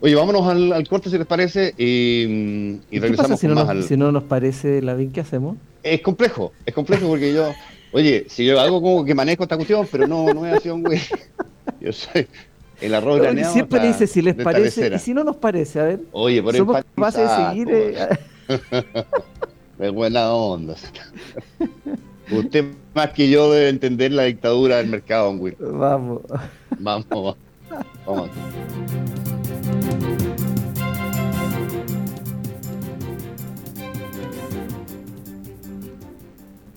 Oye, 0.00 0.14
vámonos 0.14 0.46
al, 0.46 0.72
al, 0.72 0.88
corte 0.88 1.10
si 1.10 1.18
les 1.18 1.26
parece 1.26 1.74
y, 1.76 2.80
y 2.90 2.98
regresamos 2.98 3.38
si 3.38 3.46
no 3.46 3.54
más 3.54 3.64
nos, 3.66 3.70
al... 3.70 3.84
Si 3.84 3.96
no 3.96 4.10
nos 4.10 4.24
parece, 4.24 4.82
la 4.82 4.94
bien 4.94 5.12
¿qué 5.12 5.20
hacemos? 5.20 5.58
Es 5.82 6.00
complejo, 6.00 6.52
es 6.64 6.74
complejo 6.74 7.06
porque 7.06 7.32
yo, 7.32 7.52
oye, 7.92 8.24
si 8.28 8.46
yo 8.46 8.58
hago 8.58 8.80
como 8.80 9.04
que 9.04 9.14
manejo 9.14 9.42
esta 9.42 9.56
cuestión, 9.56 9.86
pero 9.92 10.08
no, 10.08 10.32
no 10.32 10.46
es 10.46 10.54
así, 10.54 10.70
güey. 10.70 11.00
Yo 11.80 11.92
soy 11.92 12.26
el 12.80 12.94
arroz 12.94 13.20
graneado. 13.20 13.52
Siempre 13.52 13.80
dice 13.80 14.06
si 14.06 14.22
les 14.22 14.34
parece 14.34 14.94
y 14.94 14.98
si 14.98 15.14
no 15.14 15.24
nos 15.24 15.36
parece, 15.36 15.80
a 15.80 15.84
ver. 15.84 16.00
Oye, 16.12 16.42
por 16.42 16.56
somos 16.56 16.76
capaces 16.94 17.28
de 17.28 17.36
seguir. 17.36 17.68
Eh, 17.70 18.08
de 19.78 19.90
buena 19.90 20.32
onda. 20.32 20.74
Usted 22.30 22.64
más 22.94 23.10
que 23.10 23.28
yo 23.28 23.50
debe 23.52 23.68
entender 23.68 24.12
la 24.12 24.24
dictadura 24.24 24.76
del 24.76 24.88
mercado, 24.88 25.30
Will. 25.32 25.56
Vamos. 25.58 26.22
Vamos, 26.78 27.06
vamos. 27.08 27.36
vamos. 28.06 28.30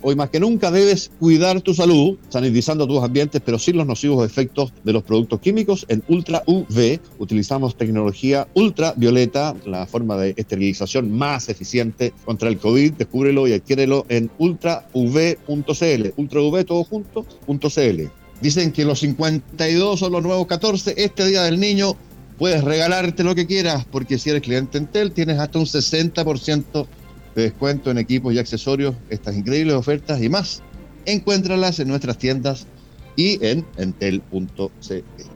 Hoy 0.06 0.18
más 0.18 0.30
que 0.30 0.40
nunca 0.42 0.70
debes 0.70 1.12
cuidar 1.18 1.62
tu 1.62 1.74
salud, 1.74 2.18
sanitizando 2.28 2.86
tus 2.86 3.02
ambientes, 3.02 3.42
pero 3.44 3.58
sin 3.58 3.78
los 3.78 3.88
nocivos 3.88 4.26
efectos 4.26 4.74
de 4.84 4.92
los 4.92 5.02
productos 5.02 5.40
químicos 5.40 5.86
en 5.88 6.04
Ultra 6.10 6.44
UV. 6.46 7.00
Utilizamos 7.20 7.78
tecnología 7.78 8.46
ultravioleta, 8.54 9.56
la 9.66 9.88
forma 9.88 10.18
de 10.18 10.34
esterilización 10.36 11.10
más 11.10 11.48
eficiente 11.48 12.14
contra 12.26 12.50
el 12.50 12.58
COVID. 12.58 12.94
Descúbrelo 12.96 13.48
y 13.48 13.54
adquiérelo 13.54 14.06
en 14.10 14.30
ultrauv.cl. 14.40 16.10
Ultrav 16.18 16.66
todo 16.66 16.84
junto, 16.84 17.26
.cl. 17.48 18.10
Dicen 18.42 18.74
que 18.74 18.84
los 18.84 19.00
52 19.00 20.00
son 20.00 20.12
los 20.12 20.22
nuevos 20.22 20.48
14. 20.48 20.96
Este 20.98 21.26
Día 21.26 21.44
del 21.44 21.62
Niño 21.62 21.96
puedes 22.38 22.62
regalarte 22.62 23.24
lo 23.24 23.36
que 23.36 23.48
quieras, 23.48 23.86
porque 23.90 24.20
si 24.20 24.32
eres 24.32 24.42
cliente 24.42 24.78
Entel 24.78 25.14
tienes 25.14 25.40
hasta 25.40 25.60
un 25.60 25.66
60% 25.66 26.88
de 27.36 27.44
descuento 27.44 27.92
en 27.92 27.98
equipos 27.98 28.34
y 28.34 28.40
accesorios, 28.40 28.96
estas 29.10 29.36
increíbles 29.36 29.76
ofertas 29.76 30.22
y 30.22 30.30
más. 30.30 30.62
Encuéntralas 31.06 31.80
en 31.80 31.88
nuestras 31.88 32.18
tiendas 32.18 32.68
y 33.16 33.44
en 33.46 33.66
entel.cl. 33.78 35.33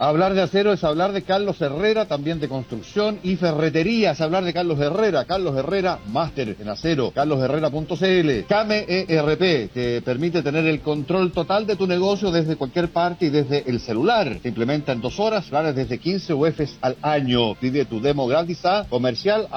Hablar 0.00 0.34
de 0.34 0.42
acero 0.42 0.72
es 0.72 0.84
hablar 0.84 1.10
de 1.10 1.22
Carlos 1.22 1.60
Herrera, 1.60 2.04
también 2.06 2.38
de 2.38 2.48
construcción 2.48 3.18
y 3.24 3.34
ferretería, 3.34 4.12
es 4.12 4.20
hablar 4.20 4.44
de 4.44 4.52
Carlos 4.52 4.78
Herrera. 4.78 5.24
Carlos 5.24 5.56
Herrera, 5.56 5.98
máster 6.06 6.56
en 6.60 6.68
acero, 6.68 7.10
carlosherrera.cl. 7.10 8.46
Came 8.48 8.84
ERP, 8.86 9.72
que 9.72 10.00
permite 10.04 10.42
tener 10.42 10.66
el 10.66 10.82
control 10.82 11.32
total 11.32 11.66
de 11.66 11.74
tu 11.74 11.88
negocio 11.88 12.30
desde 12.30 12.54
cualquier 12.54 12.90
parte 12.90 13.26
y 13.26 13.30
desde 13.30 13.68
el 13.68 13.80
celular. 13.80 14.38
Se 14.40 14.46
implementa 14.46 14.92
en 14.92 15.00
dos 15.00 15.18
horas, 15.18 15.46
planes 15.46 15.74
desde 15.74 15.98
15 15.98 16.32
UFs 16.32 16.78
al 16.80 16.96
año. 17.02 17.56
Pide 17.56 17.84
tu 17.84 18.00
demo 18.00 18.28
gratis 18.28 18.64
a 18.66 18.86
comercial 18.88 19.48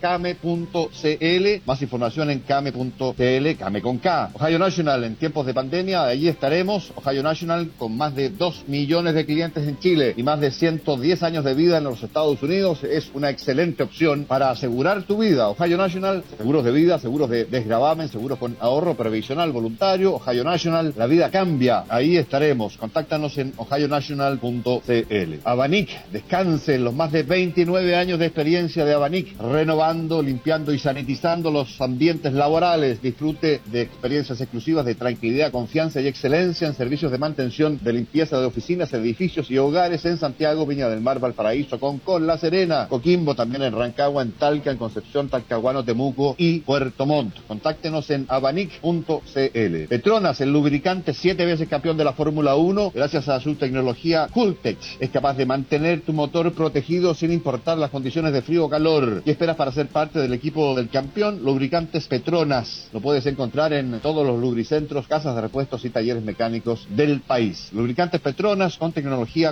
came.cl. 0.00 1.46
Más 1.66 1.82
información 1.82 2.30
en 2.30 2.38
came.cl, 2.38 3.56
came 3.58 3.82
con 3.82 3.98
K. 3.98 4.30
Ohio 4.34 4.60
National, 4.60 5.02
en 5.02 5.16
tiempos 5.16 5.44
de 5.44 5.54
pandemia, 5.54 6.04
allí 6.04 6.28
estaremos. 6.28 6.92
Ohio 6.94 7.24
National 7.24 7.72
con 7.76 7.96
más 7.96 8.14
de 8.14 8.30
2 8.30 8.68
millones 8.68 9.14
de 9.14 9.26
clientes 9.26 9.66
en 9.66 9.71
Chile 9.78 10.14
y 10.16 10.22
más 10.22 10.40
de 10.40 10.50
110 10.50 11.22
años 11.22 11.44
de 11.44 11.54
vida 11.54 11.78
en 11.78 11.84
los 11.84 12.02
Estados 12.02 12.42
Unidos 12.42 12.84
es 12.84 13.10
una 13.14 13.30
excelente 13.30 13.82
opción 13.82 14.24
para 14.24 14.50
asegurar 14.50 15.02
tu 15.04 15.18
vida. 15.18 15.48
Ohio 15.48 15.76
National, 15.76 16.24
seguros 16.36 16.64
de 16.64 16.72
vida, 16.72 16.98
seguros 16.98 17.30
de 17.30 17.44
desgravamen, 17.44 18.08
seguros 18.08 18.38
con 18.38 18.56
ahorro 18.60 18.94
previsional 18.94 19.52
voluntario. 19.52 20.14
Ohio 20.14 20.44
National, 20.44 20.94
la 20.96 21.06
vida 21.06 21.30
cambia. 21.30 21.84
Ahí 21.88 22.16
estaremos. 22.16 22.76
Contáctanos 22.76 23.38
en 23.38 23.52
ohionational.cl. 23.56 25.34
Abanic, 25.44 26.10
descanse 26.10 26.74
en 26.76 26.84
los 26.84 26.94
más 26.94 27.12
de 27.12 27.22
29 27.22 27.96
años 27.96 28.18
de 28.18 28.26
experiencia 28.26 28.84
de 28.84 28.94
Abanic, 28.94 29.38
renovando, 29.40 30.22
limpiando 30.22 30.72
y 30.72 30.78
sanitizando 30.78 31.50
los 31.50 31.80
ambientes 31.80 32.32
laborales. 32.32 33.02
Disfrute 33.02 33.60
de 33.66 33.82
experiencias 33.82 34.40
exclusivas 34.40 34.84
de 34.84 34.94
tranquilidad, 34.94 35.52
confianza 35.52 36.00
y 36.00 36.06
excelencia 36.06 36.66
en 36.66 36.74
servicios 36.74 37.12
de 37.12 37.18
mantención 37.18 37.78
de 37.82 37.92
limpieza 37.92 38.38
de 38.38 38.46
oficinas, 38.46 38.92
edificios 38.92 39.50
y 39.50 39.58
hogares 39.62 40.04
en 40.04 40.18
Santiago, 40.18 40.66
Viña 40.66 40.88
del 40.88 41.00
Mar, 41.00 41.18
Valparaíso, 41.18 41.78
Concón, 41.80 42.26
La 42.26 42.38
Serena, 42.38 42.86
Coquimbo, 42.88 43.34
también 43.34 43.62
en 43.62 43.74
Rancagua, 43.74 44.22
en 44.22 44.32
Talca, 44.32 44.70
en 44.70 44.78
Concepción, 44.78 45.28
Talcahuano, 45.28 45.84
Temuco 45.84 46.34
y 46.38 46.60
Puerto 46.60 47.06
Montt. 47.06 47.34
Contáctenos 47.46 48.10
en 48.10 48.26
abanic.cl. 48.28 49.88
Petronas, 49.88 50.40
el 50.40 50.52
lubricante 50.52 51.14
siete 51.14 51.44
veces 51.44 51.68
campeón 51.68 51.96
de 51.96 52.04
la 52.04 52.12
Fórmula 52.12 52.54
1, 52.56 52.92
gracias 52.94 53.28
a 53.28 53.40
su 53.40 53.54
tecnología 53.54 54.28
Cooltech, 54.32 54.78
es 55.00 55.10
capaz 55.10 55.34
de 55.34 55.46
mantener 55.46 56.02
tu 56.02 56.12
motor 56.12 56.52
protegido 56.52 57.14
sin 57.14 57.32
importar 57.32 57.78
las 57.78 57.90
condiciones 57.90 58.32
de 58.32 58.42
frío 58.42 58.66
o 58.66 58.70
calor. 58.70 59.22
¿Qué 59.24 59.32
esperas 59.32 59.56
para 59.56 59.72
ser 59.72 59.88
parte 59.88 60.18
del 60.18 60.32
equipo 60.32 60.74
del 60.74 60.88
campeón? 60.88 61.40
Lubricantes 61.42 62.08
Petronas. 62.08 62.88
Lo 62.92 63.00
puedes 63.00 63.26
encontrar 63.26 63.72
en 63.72 64.00
todos 64.00 64.26
los 64.26 64.40
lubricentros, 64.40 65.06
casas 65.06 65.34
de 65.34 65.40
repuestos 65.40 65.84
y 65.84 65.90
talleres 65.90 66.22
mecánicos 66.22 66.86
del 66.90 67.20
país. 67.20 67.68
Lubricantes 67.72 68.20
Petronas 68.20 68.76
con 68.78 68.92
tecnología 68.92 69.51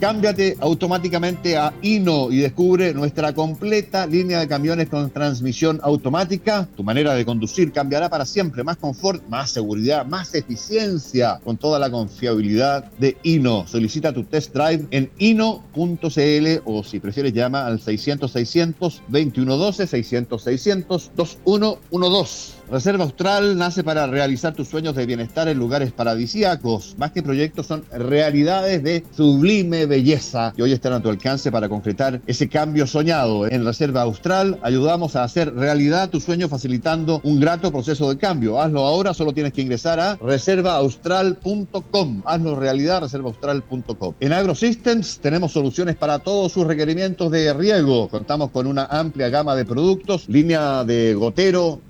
Cámbiate 0.00 0.56
automáticamente 0.60 1.56
a 1.56 1.72
Ino 1.80 2.30
y 2.30 2.38
descubre 2.38 2.92
nuestra 2.92 3.32
completa 3.32 4.06
línea 4.06 4.40
de 4.40 4.48
camiones 4.48 4.90
con 4.90 5.08
transmisión 5.10 5.80
automática. 5.82 6.68
Tu 6.76 6.84
manera 6.84 7.14
de 7.14 7.24
conducir 7.24 7.72
cambiará 7.72 8.10
para 8.10 8.26
siempre. 8.26 8.62
Más 8.62 8.76
confort, 8.76 9.26
más 9.28 9.50
seguridad, 9.50 10.04
más 10.04 10.34
eficiencia 10.34 11.40
con 11.42 11.56
toda 11.56 11.78
la 11.78 11.90
confiabilidad 11.90 12.84
de 12.98 13.16
Ino. 13.22 13.66
Solicita 13.66 14.12
tu 14.12 14.24
test 14.24 14.54
drive 14.54 14.86
en 14.90 15.10
ino.cl 15.18 16.60
o 16.66 16.84
si 16.84 17.00
prefieres 17.00 17.32
llama 17.32 17.66
al 17.66 17.80
600 17.80 18.30
600 18.30 19.02
2112 19.08 19.86
600 19.86 20.42
600 20.42 21.10
2112. 21.16 22.55
Reserva 22.70 23.04
Austral 23.04 23.56
nace 23.56 23.84
para 23.84 24.08
realizar 24.08 24.52
tus 24.52 24.66
sueños 24.66 24.96
de 24.96 25.06
bienestar 25.06 25.46
en 25.46 25.56
lugares 25.56 25.92
paradisíacos. 25.92 26.96
Más 26.98 27.12
que 27.12 27.22
proyectos, 27.22 27.66
son 27.66 27.84
realidades 27.92 28.82
de 28.82 29.04
sublime 29.16 29.86
belleza 29.86 30.52
que 30.56 30.64
hoy 30.64 30.72
están 30.72 30.92
a 30.92 31.00
tu 31.00 31.08
alcance 31.08 31.52
para 31.52 31.68
concretar 31.68 32.20
ese 32.26 32.48
cambio 32.48 32.88
soñado. 32.88 33.46
En 33.46 33.64
Reserva 33.64 34.02
Austral 34.02 34.58
ayudamos 34.62 35.14
a 35.14 35.22
hacer 35.22 35.54
realidad 35.54 36.10
tu 36.10 36.20
sueño 36.20 36.48
facilitando 36.48 37.20
un 37.22 37.38
grato 37.38 37.70
proceso 37.70 38.10
de 38.10 38.18
cambio. 38.18 38.60
Hazlo 38.60 38.84
ahora, 38.84 39.14
solo 39.14 39.32
tienes 39.32 39.52
que 39.52 39.62
ingresar 39.62 40.00
a 40.00 40.16
reservaaustral.com. 40.16 42.22
Hazlo 42.24 42.56
realidad, 42.56 43.02
reservaaustral.com. 43.02 44.14
En 44.18 44.32
AgroSystems 44.32 45.20
tenemos 45.20 45.52
soluciones 45.52 45.94
para 45.94 46.18
todos 46.18 46.50
sus 46.50 46.66
requerimientos 46.66 47.30
de 47.30 47.54
riego. 47.54 48.08
Contamos 48.08 48.50
con 48.50 48.66
una 48.66 48.86
amplia 48.86 49.28
gama 49.28 49.54
de 49.54 49.64
productos, 49.64 50.28
línea 50.28 50.82
de 50.82 51.14
gotero, 51.14 51.80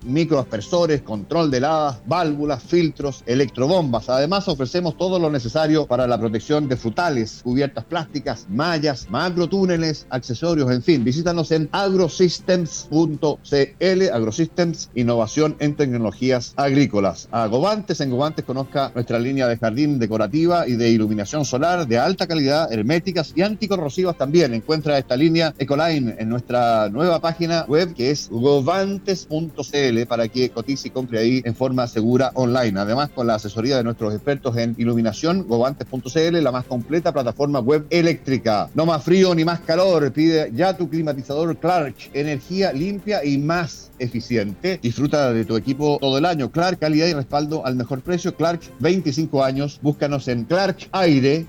microaspersores, 0.67 1.03
control 1.03 1.51
de 1.51 1.59
heladas, 1.59 1.99
válvulas, 2.07 2.63
filtros, 2.63 3.23
electrobombas. 3.27 4.09
Además 4.09 4.49
ofrecemos 4.49 4.97
todo 4.97 5.19
lo 5.19 5.31
necesario 5.31 5.87
para 5.87 6.07
la 6.07 6.19
protección 6.19 6.69
de 6.69 6.77
frutales, 6.77 7.41
cubiertas 7.43 7.85
plásticas, 7.85 8.47
mallas, 8.49 9.09
macrotúneles, 9.11 10.07
accesorios, 10.11 10.71
en 10.71 10.83
fin. 10.83 11.05
Visítanos 11.05 11.51
en 11.53 11.69
agrosystems.cl, 11.73 14.03
Agrosystems, 14.13 14.91
innovación 14.95 15.57
en 15.61 15.77
tecnologías 15.77 16.55
agrícolas. 16.57 17.29
A 17.31 17.47
Govantes, 17.47 18.01
en 18.01 18.11
Govantes 18.11 18.45
conozca 18.45 18.91
nuestra 18.95 19.19
línea 19.19 19.49
de 19.49 19.59
jardín 19.59 19.99
decorativa 19.99 20.67
y 20.67 20.73
de 20.73 20.91
iluminación 20.91 21.45
solar 21.45 21.87
de 21.87 21.99
alta 21.99 22.27
calidad, 22.27 22.73
herméticas 22.73 23.33
y 23.37 23.43
anticorrosivas 23.43 24.17
también. 24.17 24.55
Encuentra 24.55 24.99
esta 24.99 25.17
línea 25.17 25.55
Ecoline 25.59 26.17
en 26.19 26.29
nuestra 26.29 26.89
nueva 26.89 27.21
página 27.21 27.65
web 27.69 27.95
que 27.95 28.11
es 28.11 28.29
govantes.cl 28.31 30.07
para 30.09 30.29
que 30.29 30.51
cotice 30.57 30.89
y 30.89 30.91
compre 30.91 31.19
ahí 31.19 31.43
en 31.45 31.55
forma 31.55 31.87
segura 31.87 32.31
online. 32.35 32.81
Además, 32.81 33.11
con 33.15 33.27
la 33.27 33.35
asesoría 33.35 33.77
de 33.77 33.85
nuestros 33.85 34.15
expertos 34.15 34.57
en 34.57 34.75
iluminación, 34.79 35.47
govantes.cl, 35.47 36.43
la 36.43 36.51
más 36.51 36.65
completa 36.65 37.13
plataforma 37.13 37.61
web 37.61 37.87
eléctrica. 37.91 38.71
No 38.75 38.87
más 38.87 39.05
frío 39.05 39.35
ni 39.35 39.45
más 39.45 39.61
calor. 39.61 40.11
Pide 40.13 40.51
ya 40.55 40.75
tu 40.75 40.89
climatizador 40.89 41.59
Clark. 41.59 41.95
Energía 42.15 42.73
limpia 42.73 43.23
y 43.23 43.37
más 43.37 43.91
eficiente. 43.99 44.79
Disfruta 44.83 45.33
de 45.33 45.45
tu 45.45 45.57
equipo 45.57 45.99
todo 46.01 46.17
el 46.17 46.25
año. 46.25 46.51
Clark, 46.51 46.79
calidad 46.79 47.07
y 47.07 47.13
respaldo 47.13 47.67
al 47.67 47.77
mejor 47.77 48.01
precio. 48.01 48.35
Clark, 48.35 48.61
25 48.81 49.45
años. 49.45 49.79
Búscanos 49.83 50.27
en 50.29 50.45
clarkaire. 50.45 51.47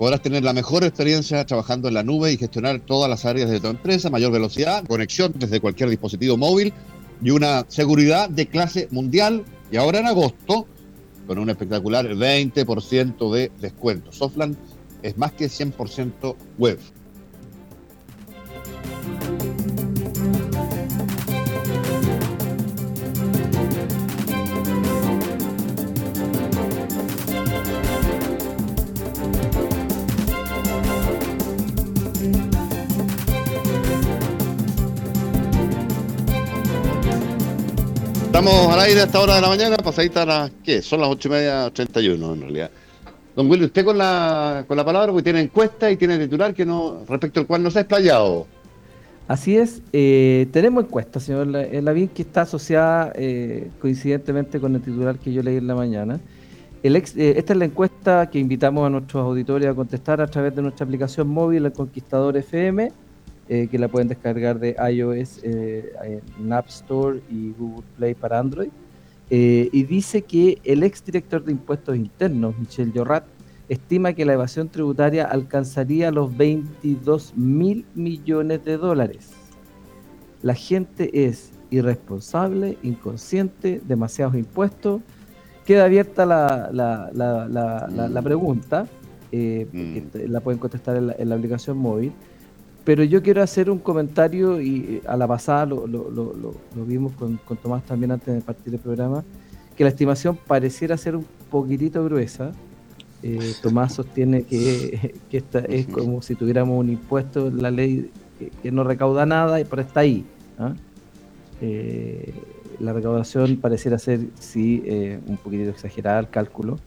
podrás 0.03 0.21
tener 0.21 0.43
la 0.43 0.51
mejor 0.51 0.83
experiencia 0.83 1.45
trabajando 1.45 1.87
en 1.87 1.93
la 1.93 2.03
nube 2.03 2.29
y 2.29 2.35
gestionar 2.35 2.81
todas 2.81 3.09
las 3.09 3.23
áreas 3.23 3.49
de 3.49 3.61
tu 3.61 3.67
empresa, 3.67 4.09
mayor 4.09 4.33
velocidad, 4.33 4.83
conexión 4.85 5.31
desde 5.33 5.61
cualquier 5.61 5.89
dispositivo 5.89 6.35
móvil 6.35 6.73
y 7.21 7.29
una 7.29 7.63
seguridad 7.69 8.27
de 8.27 8.47
clase 8.47 8.89
mundial. 8.91 9.45
Y 9.71 9.77
ahora 9.77 9.99
en 9.99 10.07
agosto, 10.07 10.67
con 11.25 11.39
un 11.39 11.49
espectacular 11.49 12.05
20% 12.05 13.33
de 13.33 13.49
descuento. 13.61 14.11
Softland 14.11 14.57
es 15.03 15.17
más 15.17 15.31
que 15.31 15.45
100% 15.45 16.35
web. 16.57 16.79
Estamos 38.33 38.73
al 38.73 38.79
aire 38.79 39.01
a 39.01 39.03
esta 39.03 39.21
hora 39.21 39.35
de 39.35 39.41
la 39.41 39.47
mañana, 39.47 39.77
pasadita 39.77 40.23
a 40.23 40.25
las, 40.25 40.51
¿qué? 40.63 40.81
Son 40.81 40.99
las 40.99 41.07
ocho 41.07 41.27
y 41.27 41.31
media, 41.33 41.69
31 41.69 42.33
en 42.33 42.41
realidad. 42.41 42.71
Don 43.35 43.47
Willy, 43.47 43.65
usted 43.65 43.85
con 43.85 43.95
la, 43.95 44.65
con 44.67 44.75
la 44.75 44.83
palabra, 44.83 45.11
porque 45.11 45.25
tiene 45.25 45.41
encuesta 45.41 45.91
y 45.91 45.97
tiene 45.97 46.17
titular 46.17 46.51
que 46.51 46.65
no, 46.65 47.03
respecto 47.07 47.41
al 47.41 47.45
cual 47.45 47.61
no 47.61 47.69
se 47.69 47.77
ha 47.77 47.81
explayado. 47.83 48.47
Así 49.27 49.55
es, 49.55 49.83
eh, 49.93 50.47
tenemos 50.51 50.85
encuesta, 50.85 51.19
señor 51.19 51.45
Lavín, 51.45 52.07
que 52.07 52.23
está 52.23 52.41
asociada 52.41 53.13
eh, 53.13 53.69
coincidentemente 53.79 54.59
con 54.59 54.73
el 54.73 54.81
titular 54.81 55.19
que 55.19 55.31
yo 55.31 55.43
leí 55.43 55.57
en 55.57 55.67
la 55.67 55.75
mañana. 55.75 56.19
El 56.81 56.95
ex, 56.95 57.15
eh, 57.15 57.35
esta 57.37 57.53
es 57.53 57.59
la 57.59 57.65
encuesta 57.65 58.31
que 58.31 58.39
invitamos 58.39 58.87
a 58.87 58.89
nuestros 58.89 59.23
auditores 59.23 59.69
a 59.69 59.75
contestar 59.75 60.21
a 60.21 60.25
través 60.25 60.55
de 60.55 60.63
nuestra 60.63 60.85
aplicación 60.85 61.27
móvil, 61.27 61.67
el 61.67 61.71
Conquistador 61.71 62.35
FM, 62.35 62.91
eh, 63.53 63.67
que 63.67 63.77
la 63.77 63.87
pueden 63.87 64.07
descargar 64.07 64.57
de 64.57 64.75
iOS 64.91 65.41
eh, 65.43 65.93
en 66.39 66.51
App 66.51 66.69
Store 66.69 67.21
y 67.29 67.51
Google 67.51 67.83
Play 67.97 68.15
para 68.15 68.39
Android. 68.39 68.69
Eh, 69.29 69.69
y 69.71 69.83
dice 69.83 70.23
que 70.23 70.57
el 70.63 70.81
exdirector 70.81 71.43
de 71.43 71.51
impuestos 71.51 71.95
internos, 71.95 72.57
Michel 72.57 72.91
Llorat, 72.91 73.25
estima 73.69 74.13
que 74.13 74.25
la 74.25 74.33
evasión 74.33 74.69
tributaria 74.69 75.25
alcanzaría 75.25 76.09
los 76.09 76.35
22 76.35 77.33
mil 77.35 77.85
millones 77.93 78.65
de 78.65 78.77
dólares. 78.77 79.29
La 80.41 80.55
gente 80.55 81.27
es 81.27 81.51
irresponsable, 81.69 82.79
inconsciente, 82.81 83.81
demasiados 83.87 84.33
impuestos. 84.33 85.01
Queda 85.63 85.85
abierta 85.85 86.25
la, 86.25 86.71
la, 86.73 87.11
la, 87.13 88.07
la, 88.09 88.21
pregunta, 88.23 88.87
mm. 89.31 90.27
la 90.27 90.39
pueden 90.39 90.59
contestar 90.59 90.95
en 90.95 91.13
en 91.15 91.29
la 91.29 91.35
aplicación 91.35 91.77
móvil 91.77 92.13
pero 92.85 93.03
yo 93.03 93.23
quiero 93.23 93.41
hacer 93.41 93.69
un 93.69 93.79
comentario 93.79 94.61
y 94.61 95.01
a 95.07 95.15
la 95.15 95.27
pasada 95.27 95.65
lo, 95.65 95.87
lo, 95.87 96.11
lo, 96.11 96.33
lo 96.33 96.85
vimos 96.85 97.13
con, 97.13 97.37
con, 97.37 97.57
Tomás 97.57 97.85
también 97.85 98.11
antes 98.11 98.33
de 98.33 98.41
partir 98.41 98.71
del 98.71 98.81
programa, 98.81 99.23
que 99.77 99.83
la 99.83 99.89
estimación 99.89 100.35
pareciera 100.35 100.97
ser 100.97 101.15
un 101.15 101.25
poquitito 101.49 102.03
gruesa. 102.03 102.51
Eh, 103.21 103.53
Tomás 103.61 103.93
sostiene 103.93 104.43
que, 104.43 105.15
que 105.29 105.37
esta 105.37 105.59
es 105.59 105.87
como 105.87 106.21
si 106.21 106.35
tuviéramos 106.35 106.77
un 106.77 106.89
impuesto, 106.89 107.49
la 107.49 107.71
ley 107.71 108.11
que, 108.61 108.71
no 108.71 108.83
recauda 108.83 109.25
nada, 109.25 109.61
y 109.61 109.63
pero 109.63 109.81
está 109.81 110.01
ahí. 110.01 110.25
¿ah? 110.59 110.73
Eh, 111.61 112.33
la 112.79 112.91
recaudación 112.91 113.55
pareciera 113.57 113.97
ser, 113.97 114.27
sí, 114.39 114.83
eh, 114.85 115.21
un 115.25 115.37
poquitito 115.37 115.69
exagerada 115.69 116.19
el 116.19 116.29
cálculo. 116.29 116.79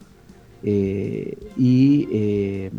y 0.63 2.69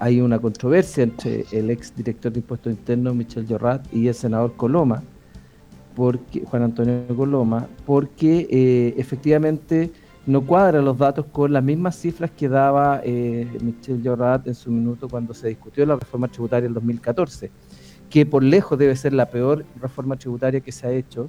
hay 0.00 0.20
una 0.22 0.38
controversia 0.38 1.04
entre 1.04 1.44
el 1.52 1.70
ex 1.70 1.94
director 1.94 2.32
de 2.32 2.40
impuestos 2.40 2.72
internos, 2.72 3.14
Michel 3.14 3.46
Llorat, 3.46 3.86
y 3.92 4.08
el 4.08 4.14
senador 4.14 4.56
Coloma, 4.56 5.02
Juan 5.94 6.62
Antonio 6.62 7.02
Coloma, 7.14 7.68
porque 7.84 8.48
eh, 8.50 8.94
efectivamente 8.96 9.92
no 10.24 10.40
cuadran 10.46 10.86
los 10.86 10.96
datos 10.96 11.26
con 11.26 11.52
las 11.52 11.62
mismas 11.62 11.96
cifras 11.96 12.30
que 12.30 12.48
daba 12.48 13.02
eh, 13.04 13.46
Michel 13.62 14.02
Llorat 14.02 14.46
en 14.46 14.54
su 14.54 14.70
minuto 14.70 15.06
cuando 15.06 15.34
se 15.34 15.48
discutió 15.48 15.84
la 15.84 15.96
reforma 15.96 16.28
tributaria 16.28 16.66
en 16.66 16.74
2014, 16.74 17.50
que 18.08 18.24
por 18.24 18.42
lejos 18.42 18.78
debe 18.78 18.96
ser 18.96 19.12
la 19.12 19.28
peor 19.28 19.66
reforma 19.82 20.16
tributaria 20.16 20.60
que 20.60 20.72
se 20.72 20.86
ha 20.86 20.92
hecho, 20.92 21.28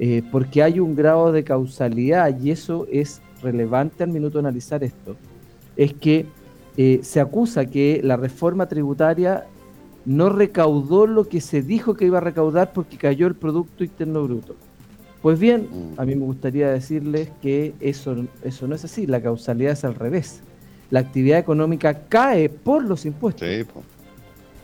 eh, 0.00 0.22
porque 0.32 0.62
hay 0.64 0.80
un 0.80 0.96
grado 0.96 1.30
de 1.30 1.44
causalidad 1.44 2.36
y 2.40 2.50
eso 2.50 2.88
es 2.90 3.22
relevante 3.42 4.02
al 4.02 4.10
minuto 4.10 4.38
de 4.38 4.48
analizar 4.48 4.82
esto, 4.82 5.14
es 5.76 5.94
que 5.94 6.26
eh, 6.80 7.00
se 7.02 7.18
acusa 7.18 7.66
que 7.66 8.00
la 8.04 8.16
reforma 8.16 8.68
tributaria 8.68 9.46
no 10.04 10.28
recaudó 10.28 11.08
lo 11.08 11.28
que 11.28 11.40
se 11.40 11.60
dijo 11.60 11.94
que 11.94 12.06
iba 12.06 12.18
a 12.18 12.20
recaudar 12.20 12.72
porque 12.72 12.96
cayó 12.96 13.26
el 13.26 13.34
Producto 13.34 13.82
Interno 13.82 14.22
Bruto. 14.22 14.54
Pues 15.20 15.40
bien, 15.40 15.68
a 15.96 16.04
mí 16.04 16.14
me 16.14 16.24
gustaría 16.24 16.70
decirles 16.70 17.30
que 17.42 17.74
eso, 17.80 18.24
eso 18.44 18.68
no 18.68 18.76
es 18.76 18.84
así, 18.84 19.08
la 19.08 19.20
causalidad 19.20 19.72
es 19.72 19.84
al 19.84 19.96
revés. 19.96 20.40
La 20.90 21.00
actividad 21.00 21.40
económica 21.40 22.04
cae 22.08 22.48
por 22.48 22.84
los 22.84 23.04
impuestos. 23.04 23.48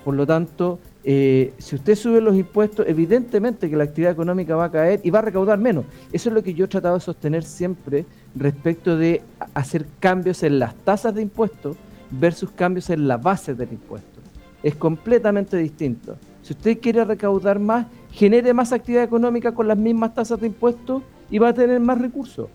Por 0.05 0.15
lo 0.15 0.25
tanto, 0.25 0.79
eh, 1.03 1.53
si 1.59 1.75
usted 1.75 1.97
sube 1.97 2.21
los 2.21 2.37
impuestos, 2.37 2.87
evidentemente 2.89 3.69
que 3.69 3.77
la 3.77 3.85
actividad 3.85 4.13
económica 4.13 4.55
va 4.55 4.67
a 4.67 4.71
caer 4.71 5.01
y 5.03 5.11
va 5.11 5.19
a 5.19 5.23
recaudar 5.23 5.59
menos. 5.59 5.85
Eso 6.13 6.29
es 6.29 6.35
lo 6.35 6.45
que 6.45 6.55
yo 6.55 6.67
he 6.67 6.69
tratado 6.69 6.95
de 6.95 7.01
sostener 7.01 7.43
siempre 7.43 8.07
respecto 8.37 8.97
de 8.97 9.21
hacer 9.53 9.85
cambios 9.99 10.45
en 10.45 10.61
las 10.61 10.77
tasas 10.77 11.13
de 11.17 11.23
impuestos 11.23 11.77
versus 12.11 12.51
cambios 12.51 12.91
en 12.91 13.09
la 13.09 13.17
base 13.17 13.55
del 13.55 13.73
impuesto. 13.73 14.21
Es 14.63 14.75
completamente 14.75 15.57
distinto. 15.57 16.17
Si 16.43 16.53
usted 16.53 16.79
quiere 16.81 17.05
recaudar 17.05 17.59
más, 17.59 17.87
genere 18.11 18.53
más 18.53 18.73
actividad 18.73 19.05
económica 19.05 19.53
con 19.53 19.69
las 19.69 19.79
mismas 19.79 20.15
tasas 20.15 20.41
de 20.41 20.47
impuestos 20.47 21.03
y 21.31 21.39
va 21.39 21.49
a 21.49 21.55
tener 21.55 21.81
más 21.81 21.99
recursos. 21.99 22.49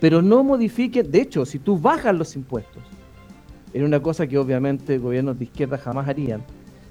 Pero 0.00 0.22
no 0.22 0.42
modifique, 0.42 1.02
de 1.02 1.20
hecho, 1.20 1.44
si 1.46 1.58
tú 1.58 1.78
bajas 1.78 2.14
los 2.14 2.36
impuestos, 2.36 2.82
en 3.72 3.84
una 3.84 4.00
cosa 4.00 4.26
que 4.26 4.38
obviamente 4.38 4.98
gobiernos 4.98 5.38
de 5.38 5.44
izquierda 5.44 5.78
jamás 5.78 6.08
harían, 6.08 6.42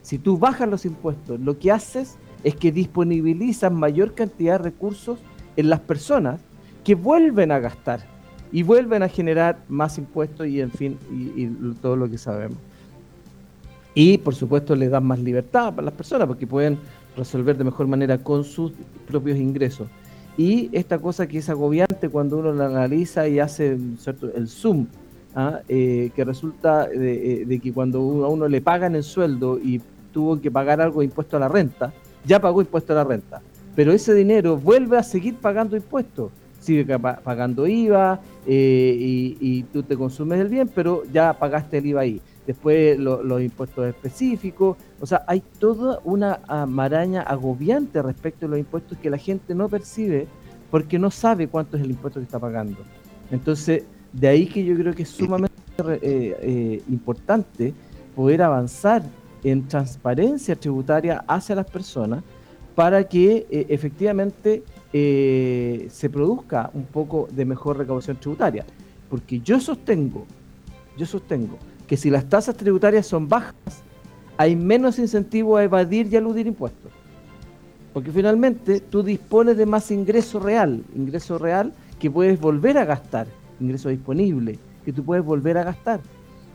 si 0.02 0.20
tú 0.20 0.38
bajas 0.38 0.68
los 0.68 0.86
impuestos, 0.86 1.40
lo 1.40 1.58
que 1.58 1.72
haces 1.72 2.18
es 2.44 2.56
que 2.56 2.72
disponibilizas 2.72 3.72
mayor 3.72 4.14
cantidad 4.16 4.60
de 4.60 4.66
recursos 4.66 5.20
en 5.56 5.70
las 5.70 5.80
personas 5.80 6.42
que 6.84 6.96
vuelven 6.96 7.52
a 7.52 7.60
gastar 7.60 8.13
y 8.54 8.62
vuelven 8.62 9.02
a 9.02 9.10
generar 9.10 9.58
más 9.68 9.98
impuestos 9.98 10.48
y 10.48 10.62
en 10.62 10.72
fin, 10.72 10.98
y, 11.12 11.48
todo 11.82 11.96
lo 11.96 12.10
que 12.10 12.20
sabemos. 12.20 12.60
Y 13.96 14.20
por 14.20 14.36
supuesto 14.36 14.76
le 14.76 14.90
dan 14.90 15.06
más 15.06 15.20
libertad 15.20 15.74
para 15.74 15.86
las 15.86 15.94
personas 15.96 16.28
porque 16.28 16.46
pueden 16.46 16.78
resolver 17.18 17.58
de 17.58 17.64
mejor 17.64 17.88
manera 17.88 18.20
con 18.20 18.44
sus 18.44 18.72
propios 19.08 19.40
ingresos. 19.40 19.88
Y 20.38 20.70
esta 20.72 21.00
cosa 21.00 21.28
que 21.28 21.40
es 21.40 21.50
agobiante 21.50 22.10
cuando 22.10 22.38
uno 22.38 22.54
la 22.54 22.68
analiza 22.68 23.28
y 23.28 23.40
hace 23.40 23.78
¿cierto? 23.98 24.32
el 24.36 24.48
zoom, 24.48 24.86
¿ah? 25.36 25.62
eh, 25.68 26.12
que 26.16 26.24
resulta 26.24 26.88
de, 26.88 27.46
de, 27.48 27.60
que 27.60 27.74
cuando 27.74 28.00
a 28.24 28.30
uno 28.30 28.48
le 28.48 28.62
pagan 28.62 28.96
el 28.96 29.04
sueldo 29.04 29.58
y 29.58 29.82
tuvo 30.12 30.40
que 30.40 30.52
pagar 30.52 30.80
algo 30.80 31.00
de 31.00 31.06
impuesto 31.06 31.38
a 31.38 31.40
la 31.40 31.48
renta, 31.48 31.92
ya 32.24 32.40
pagó 32.40 32.62
impuesto 32.62 32.94
a 32.94 32.98
la 32.98 33.04
renta, 33.04 33.42
pero 33.76 33.92
ese 33.92 34.14
dinero 34.14 34.58
vuelve 34.58 34.98
a 34.98 35.04
seguir 35.04 35.36
pagando 35.36 35.76
impuestos 35.76 36.32
sigue 36.64 36.98
pagando 36.98 37.68
IVA 37.68 38.20
eh, 38.48 39.38
y, 39.40 39.64
tú 39.64 39.84
te 39.84 39.96
consumes 39.96 40.40
el 40.40 40.50
bien, 40.50 40.70
pero 40.74 41.04
ya 41.12 41.34
pagaste 41.34 41.78
el 41.78 41.86
IVA 41.88 42.02
ahí. 42.02 42.22
Después 42.48 43.00
los 43.00 43.42
impuestos 43.42 43.86
específicos, 43.88 44.78
o 45.00 45.06
sea, 45.06 45.24
hay 45.28 45.42
toda 45.60 46.00
una 46.04 46.40
maraña 46.68 47.22
agobiante 47.22 48.02
respecto 48.02 48.48
a 48.48 48.50
los 48.50 48.60
impuestos 48.60 48.98
que 48.98 49.10
la 49.10 49.18
gente 49.18 49.56
no 49.56 49.70
percibe 49.70 50.28
porque 50.70 51.00
no 51.00 51.12
sabe 51.12 51.48
cuánto 51.48 51.78
es 51.78 51.84
el 51.84 51.92
impuesto 51.92 52.20
que 52.20 52.26
está 52.26 52.40
pagando. 52.40 52.80
Entonces, 53.32 53.84
de 54.12 54.28
ahí 54.28 54.46
que 54.46 54.66
yo 54.66 54.76
creo 54.76 54.94
que 54.94 55.04
es 55.04 55.10
sumamente 55.10 55.54
eh, 55.80 56.38
eh, 56.42 56.82
importante 56.90 57.74
poder 58.16 58.42
avanzar 58.44 59.04
en 59.44 59.68
transparencia 59.68 60.56
tributaria 60.56 61.24
hacia 61.28 61.56
las 61.56 61.66
personas 61.66 62.24
para 62.76 63.04
que 63.08 63.46
eh, 63.50 63.66
efectivamente 63.70 64.64
se 64.94 66.10
produzca 66.12 66.70
un 66.74 66.86
poco 66.86 67.28
de 67.32 67.46
mejor 67.46 67.78
recaudación 67.78 68.18
tributaria. 68.18 68.66
Porque 69.10 69.40
yo 69.40 69.60
sostengo, 69.60 70.26
yo 70.98 71.06
sostengo 71.06 71.58
que 71.88 71.98
si 71.98 72.10
las 72.10 72.30
tasas 72.30 72.56
tributarias 72.56 73.08
son 73.08 73.28
bajas, 73.28 73.84
hay 74.38 74.56
menos 74.56 75.00
incentivo 75.00 75.58
a 75.58 75.64
evadir 75.64 76.08
y 76.12 76.16
aludir 76.16 76.48
impuestos. 76.48 76.92
Porque 77.94 78.12
finalmente 78.12 78.80
tú 78.80 79.04
dispones 79.04 79.58
de 79.58 79.66
más 79.66 79.92
ingreso 79.92 80.40
real, 80.40 80.84
ingreso 80.96 81.38
real 81.38 81.74
que 82.00 82.10
puedes 82.10 82.40
volver 82.40 82.78
a 82.78 82.86
gastar, 82.86 83.28
ingreso 83.60 83.90
disponible 83.90 84.58
que 84.84 84.94
tú 84.94 85.04
puedes 85.04 85.24
volver 85.24 85.58
a 85.58 85.64
gastar. 85.64 86.02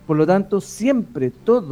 Por 0.06 0.16
lo 0.16 0.26
tanto, 0.26 0.60
siempre 0.60 1.30
todo, 1.30 1.70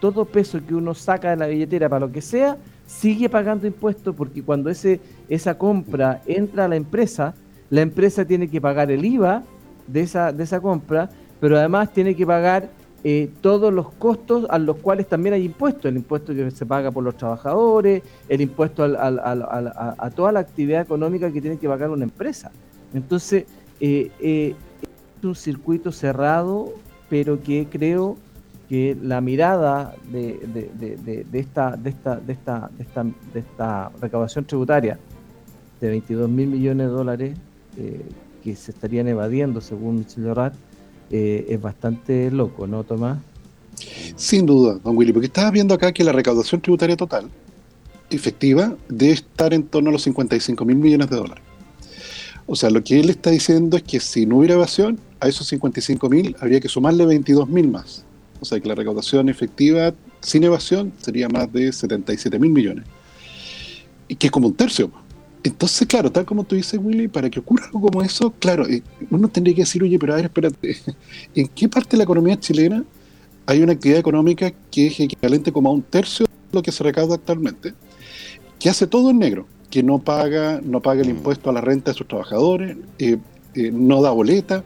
todo 0.00 0.24
peso 0.24 0.60
que 0.66 0.74
uno 0.74 0.94
saca 0.94 1.30
de 1.30 1.36
la 1.36 1.46
billetera 1.46 1.88
para 1.88 2.06
lo 2.06 2.12
que 2.12 2.22
sea, 2.22 2.56
sigue 2.86 3.28
pagando 3.28 3.66
impuestos 3.66 4.14
porque 4.14 4.42
cuando 4.42 4.70
ese, 4.70 5.00
esa 5.28 5.58
compra 5.58 6.22
entra 6.26 6.64
a 6.64 6.68
la 6.68 6.76
empresa, 6.76 7.34
la 7.70 7.80
empresa 7.82 8.24
tiene 8.24 8.48
que 8.48 8.60
pagar 8.60 8.90
el 8.90 9.04
IVA 9.04 9.42
de 9.86 10.00
esa, 10.00 10.32
de 10.32 10.44
esa 10.44 10.60
compra, 10.60 11.10
pero 11.40 11.58
además 11.58 11.92
tiene 11.92 12.14
que 12.14 12.26
pagar 12.26 12.68
eh, 13.04 13.30
todos 13.40 13.72
los 13.72 13.92
costos 13.92 14.46
a 14.50 14.58
los 14.58 14.78
cuales 14.78 15.06
también 15.06 15.34
hay 15.34 15.44
impuestos, 15.44 15.84
el 15.84 15.96
impuesto 15.96 16.34
que 16.34 16.50
se 16.50 16.66
paga 16.66 16.90
por 16.90 17.04
los 17.04 17.16
trabajadores, 17.16 18.02
el 18.28 18.40
impuesto 18.40 18.84
a, 18.84 20.10
toda 20.14 20.32
la 20.32 20.40
actividad 20.40 20.80
económica 20.80 21.30
que 21.30 21.40
tiene 21.40 21.58
que 21.58 21.68
pagar 21.68 21.90
una 21.90 22.04
empresa. 22.04 22.50
Entonces, 22.94 23.44
eh, 23.80 24.10
eh, 24.18 24.54
es 24.82 25.24
un 25.24 25.34
circuito 25.34 25.92
cerrado, 25.92 26.72
pero 27.08 27.40
que 27.40 27.68
creo 27.70 28.16
que 28.68 28.96
la 29.00 29.20
mirada 29.20 29.94
de, 30.10 30.38
esta, 31.32 31.76
de, 31.76 31.90
esta, 31.90 32.16
de, 32.16 32.32
esta, 32.32 32.70
de, 32.76 32.82
esta, 32.82 33.04
de 33.32 33.40
esta 33.40 33.92
recaudación 34.00 34.44
tributaria 34.44 34.98
de 35.80 35.88
22 35.88 36.28
mil 36.28 36.48
millones 36.48 36.88
de 36.88 36.92
dólares 36.92 37.36
eh, 37.76 38.04
que 38.42 38.56
se 38.56 38.72
estarían 38.72 39.08
evadiendo 39.08 39.60
según 39.60 39.98
Michel 39.98 40.24
Llorat 40.24 40.54
eh, 41.10 41.46
es 41.48 41.60
bastante 41.60 42.30
loco, 42.30 42.66
¿no, 42.66 42.82
Tomás? 42.82 43.18
Sin 44.16 44.46
duda, 44.46 44.78
don 44.82 44.96
Willy, 44.96 45.12
porque 45.12 45.26
estaba 45.26 45.50
viendo 45.50 45.74
acá 45.74 45.92
que 45.92 46.02
la 46.02 46.12
recaudación 46.12 46.60
tributaria 46.60 46.96
total 46.96 47.28
efectiva 48.10 48.74
debe 48.88 49.12
estar 49.12 49.52
en 49.52 49.64
torno 49.64 49.90
a 49.90 49.92
los 49.92 50.02
55 50.02 50.64
mil 50.64 50.76
millones 50.76 51.10
de 51.10 51.16
dólares. 51.16 51.44
O 52.46 52.54
sea, 52.54 52.70
lo 52.70 52.82
que 52.82 53.00
él 53.00 53.10
está 53.10 53.30
diciendo 53.30 53.76
es 53.76 53.82
que 53.82 54.00
si 54.00 54.24
no 54.24 54.38
hubiera 54.38 54.54
evasión, 54.54 54.98
a 55.20 55.28
esos 55.28 55.46
55 55.48 56.08
mil 56.08 56.36
habría 56.40 56.60
que 56.60 56.68
sumarle 56.68 57.04
22 57.04 57.48
mil 57.48 57.68
más. 57.68 58.04
O 58.40 58.44
sea, 58.44 58.60
que 58.60 58.68
la 58.68 58.74
recaudación 58.74 59.28
efectiva 59.28 59.94
sin 60.20 60.44
evasión 60.44 60.92
sería 60.98 61.28
más 61.28 61.52
de 61.52 61.72
77 61.72 62.38
mil 62.38 62.50
millones. 62.50 62.84
Y 64.08 64.16
que 64.16 64.28
es 64.28 64.30
como 64.30 64.48
un 64.48 64.54
tercio. 64.54 64.90
Entonces, 65.42 65.86
claro, 65.86 66.10
tal 66.10 66.24
como 66.24 66.44
tú 66.44 66.56
dices, 66.56 66.78
Willy, 66.82 67.08
para 67.08 67.30
que 67.30 67.40
ocurra 67.40 67.66
algo 67.66 67.80
como 67.80 68.02
eso, 68.02 68.32
claro, 68.38 68.66
eh, 68.66 68.82
uno 69.10 69.28
tendría 69.28 69.54
que 69.54 69.62
decir, 69.62 69.82
oye, 69.82 69.98
pero 69.98 70.12
a 70.14 70.16
ver, 70.16 70.24
espérate, 70.26 70.76
¿en 71.34 71.48
qué 71.48 71.68
parte 71.68 71.90
de 71.90 71.98
la 71.98 72.04
economía 72.04 72.38
chilena 72.38 72.84
hay 73.46 73.62
una 73.62 73.72
actividad 73.72 74.00
económica 74.00 74.52
que 74.70 74.88
es 74.88 74.98
equivalente 74.98 75.52
como 75.52 75.70
a 75.70 75.72
un 75.72 75.82
tercio 75.82 76.26
de 76.26 76.32
lo 76.52 76.62
que 76.62 76.72
se 76.72 76.82
recauda 76.82 77.14
actualmente, 77.14 77.74
que 78.58 78.68
hace 78.68 78.86
todo 78.86 79.10
en 79.10 79.18
negro? 79.18 79.46
que 79.70 79.82
no 79.82 79.98
paga, 79.98 80.60
no 80.62 80.80
paga 80.80 81.02
el 81.02 81.08
mm. 81.08 81.16
impuesto 81.16 81.50
a 81.50 81.52
la 81.52 81.60
renta 81.60 81.90
de 81.90 81.98
sus 81.98 82.08
trabajadores, 82.08 82.76
eh, 82.98 83.18
eh, 83.54 83.70
no 83.72 84.02
da 84.02 84.10
boleta, 84.10 84.64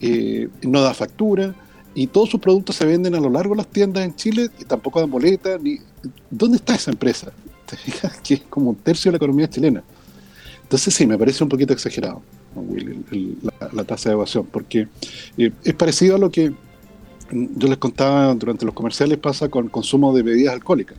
eh, 0.00 0.48
no 0.62 0.80
da 0.80 0.94
factura, 0.94 1.54
y 1.94 2.06
todos 2.06 2.30
sus 2.30 2.40
productos 2.40 2.76
se 2.76 2.86
venden 2.86 3.14
a 3.14 3.20
lo 3.20 3.28
largo 3.30 3.54
de 3.54 3.58
las 3.58 3.68
tiendas 3.68 4.04
en 4.04 4.14
Chile 4.14 4.48
y 4.58 4.64
tampoco 4.64 5.00
dan 5.00 5.10
boleta. 5.10 5.58
Ni... 5.58 5.78
¿Dónde 6.30 6.56
está 6.56 6.74
esa 6.74 6.90
empresa? 6.90 7.32
que 8.24 8.34
es 8.34 8.40
como 8.42 8.70
un 8.70 8.76
tercio 8.76 9.10
de 9.10 9.14
la 9.14 9.16
economía 9.16 9.48
chilena. 9.48 9.82
Entonces 10.62 10.94
sí, 10.94 11.06
me 11.06 11.18
parece 11.18 11.42
un 11.44 11.50
poquito 11.50 11.72
exagerado, 11.72 12.22
la, 13.72 13.84
tasa 13.84 14.08
de 14.08 14.14
evasión, 14.14 14.46
porque 14.50 14.88
es 15.36 15.74
parecido 15.74 16.16
a 16.16 16.18
lo 16.18 16.30
que 16.30 16.52
yo 17.30 17.68
les 17.68 17.76
contaba 17.76 18.34
durante 18.34 18.64
los 18.64 18.74
comerciales 18.74 19.18
pasa 19.18 19.48
con 19.48 19.66
el 19.66 19.70
consumo 19.70 20.14
de 20.14 20.22
bebidas 20.22 20.54
alcohólicas 20.54 20.96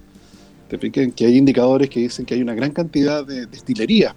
que 1.16 1.26
hay 1.26 1.38
indicadores 1.38 1.90
que 1.90 2.00
dicen 2.00 2.26
que 2.26 2.34
hay 2.34 2.42
una 2.42 2.54
gran 2.54 2.72
cantidad 2.72 3.26
de 3.26 3.46
destilerías 3.46 4.16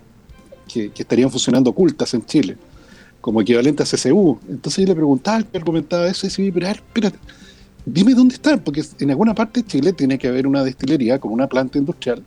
que, 0.73 0.91
estarían 0.97 1.31
funcionando 1.31 1.71
ocultas 1.71 2.13
en 2.15 2.25
Chile, 2.25 2.57
como 3.27 3.41
equivalente 3.41 3.83
a 3.83 3.87
CCU. 3.87 4.39
Entonces 4.49 4.85
yo 4.85 4.87
le 4.87 4.95
preguntaba 4.95 5.39
al 5.39 5.47
que 5.47 5.59
argumentaba 5.59 6.07
eso 6.07 6.29
y 6.29 6.53
decía, 6.53 6.81
pero 6.93 7.11
dime 7.85 8.15
dónde 8.15 8.37
están, 8.37 8.61
porque 8.61 8.85
en 9.01 9.11
alguna 9.11 9.35
parte 9.35 9.63
de 9.63 9.67
Chile 9.67 9.93
tiene 9.93 10.17
que 10.17 10.29
haber 10.29 10.47
una 10.47 10.63
destilería, 10.63 11.19
como 11.19 11.35
una 11.35 11.49
planta 11.49 11.77
industrial, 11.77 12.23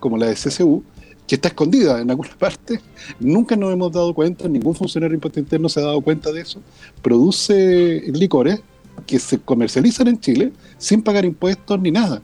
como 0.00 0.18
la 0.18 0.26
de 0.26 0.34
CCU, 0.34 0.82
que 1.26 1.36
está 1.36 1.48
escondida 1.48 1.98
en 1.98 2.10
alguna 2.10 2.28
parte. 2.38 2.78
Nunca 3.18 3.56
nos 3.56 3.72
hemos 3.72 3.90
dado 3.90 4.12
cuenta, 4.12 4.46
ningún 4.46 4.74
funcionario 4.74 5.14
impuesto 5.14 5.40
interno 5.40 5.66
se 5.70 5.80
ha 5.80 5.84
dado 5.84 6.02
cuenta 6.02 6.30
de 6.30 6.42
eso. 6.42 6.60
Produce 7.00 8.02
licores 8.12 8.60
que 9.06 9.18
se 9.18 9.38
comercializan 9.38 10.08
en 10.08 10.20
Chile 10.20 10.52
sin 10.76 11.00
pagar 11.00 11.24
impuestos 11.24 11.80
ni 11.80 11.90
nada. 11.90 12.20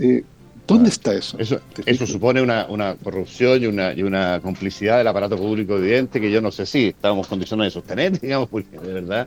Eh, 0.00 0.22
¿Dónde 0.70 0.88
está 0.88 1.12
eso? 1.14 1.36
Eso, 1.40 1.60
eso 1.84 2.06
supone 2.06 2.40
una, 2.40 2.96
corrupción 3.02 3.60
y 3.60 3.66
una, 3.66 3.92
y 3.92 4.04
una 4.04 4.38
complicidad 4.40 4.98
del 4.98 5.08
aparato 5.08 5.36
público 5.36 5.76
evidente 5.76 6.20
que 6.20 6.30
yo 6.30 6.40
no 6.40 6.52
sé 6.52 6.64
si 6.64 6.86
estamos 6.88 7.26
condicionados 7.26 7.74
de 7.74 7.80
sostener, 7.80 8.20
digamos, 8.20 8.48
porque 8.48 8.78
de 8.78 8.92
verdad 8.92 9.26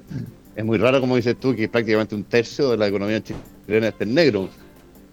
es 0.56 0.63
muy 0.63 0.77
raro, 0.77 1.01
como 1.01 1.17
dices 1.17 1.36
tú, 1.38 1.53
que 1.53 1.67
prácticamente 1.67 2.15
un 2.15 2.23
tercio 2.23 2.71
de 2.71 2.77
la 2.77 2.88
economía 2.88 3.21
chilena 3.21 3.89
esté 3.89 4.06
en 4.06 4.13
negro. 4.13 4.47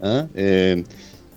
¿Ah? 0.01 0.29
Eh, 0.37 0.85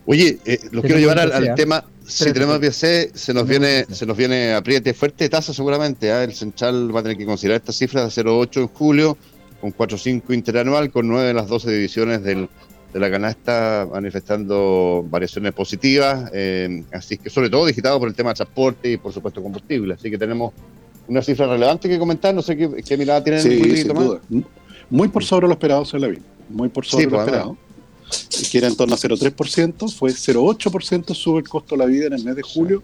oye, 0.06 0.38
eh, 0.46 0.60
los 0.72 0.84
quiero 0.84 1.00
llevar 1.00 1.18
al, 1.20 1.56
tema. 1.56 1.84
Si 2.06 2.32
tenemos 2.32 2.60
BC, 2.60 3.14
se 3.16 3.34
nos 3.34 3.48
viene, 3.48 3.86
se 3.90 4.06
nos 4.06 4.16
viene 4.16 4.54
apriete 4.54 4.94
fuerte 4.94 5.28
tasa 5.28 5.56
seguramente. 5.56 6.12
¿ah? 6.12 6.24
El 6.24 6.36
Central 6.36 6.96
va 6.96 7.00
a 7.00 7.04
tener 7.04 7.18
que 7.18 7.26
considerar 7.26 7.62
esta 7.62 7.72
cifra 7.72 8.04
de 8.04 8.10
0,8 8.10 8.62
en 8.62 8.68
julio, 8.68 9.18
con 9.60 9.74
4,5 9.74 10.36
interanual, 10.36 10.92
con 10.92 11.08
9 11.08 11.30
de 11.30 11.34
las 11.34 11.48
12 11.48 11.72
divisiones 11.72 12.22
del 12.22 12.48
de 12.94 13.00
la 13.00 13.10
canasta 13.10 13.88
manifestando 13.92 15.04
variaciones 15.10 15.52
positivas, 15.54 16.30
eh, 16.32 16.84
así 16.94 17.18
que 17.18 17.30
sobre 17.32 17.50
todo 17.50 17.66
digitado 17.66 18.00
por 18.00 18.08
el 18.08 18.14
tema 18.14 18.30
de 18.30 18.36
transporte 18.36 18.92
y 18.92 18.98
por 18.98 19.12
supuesto 19.12 19.42
combustible. 19.42 19.96
Así 19.96 20.12
que 20.12 20.18
tenemos 20.18 20.54
una 21.08 21.24
cifra 21.24 21.48
relevante 21.48 21.90
que 21.90 21.98
comentar, 21.98 22.36
no 22.36 22.44
sé 22.44 22.56
qué, 22.56 22.98
mirada 22.98 23.24
tienen 23.24 23.42
sí, 23.42 23.88
Muy 24.92 25.08
por 25.08 25.24
sobre 25.24 25.48
lo 25.48 25.54
esperado, 25.54 25.84
se 25.86 25.98
la 25.98 26.08
vi. 26.08 26.20
Muy 26.50 26.70
por 26.70 26.86
sobre 26.86 27.06
lo 27.06 27.10
pues, 27.10 27.26
esperado. 27.26 27.58
Que 28.52 28.58
era 28.60 28.68
en 28.68 28.76
torno 28.76 28.94
a 28.94 28.98
0,3%, 28.98 29.92
fue 29.92 30.12
0,8% 30.12 31.16
sube 31.16 31.40
el 31.40 31.50
costo 31.50 31.76
de 31.76 31.80
la 31.80 31.86
vida 31.86 32.06
en 32.06 32.14
el 32.14 32.24
mes 32.24 32.36
de 32.36 32.44
julio. 32.44 32.84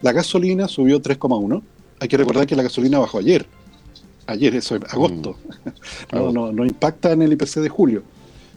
La 0.00 0.12
gasolina 0.12 0.66
subió 0.66 1.00
3,1%. 1.00 1.62
Hay 2.00 2.08
que 2.08 2.16
recordar 2.16 2.46
que 2.46 2.56
la 2.56 2.62
gasolina 2.62 2.98
bajó 2.98 3.18
ayer. 3.18 3.46
Ayer, 4.26 4.56
eso 4.56 4.76
es 4.76 4.82
agosto. 4.84 5.36
Mm. 6.10 6.16
no, 6.16 6.32
no, 6.32 6.52
no 6.52 6.64
impacta 6.64 7.12
en 7.12 7.20
el 7.20 7.34
IPC 7.34 7.56
de 7.56 7.68
julio 7.68 8.02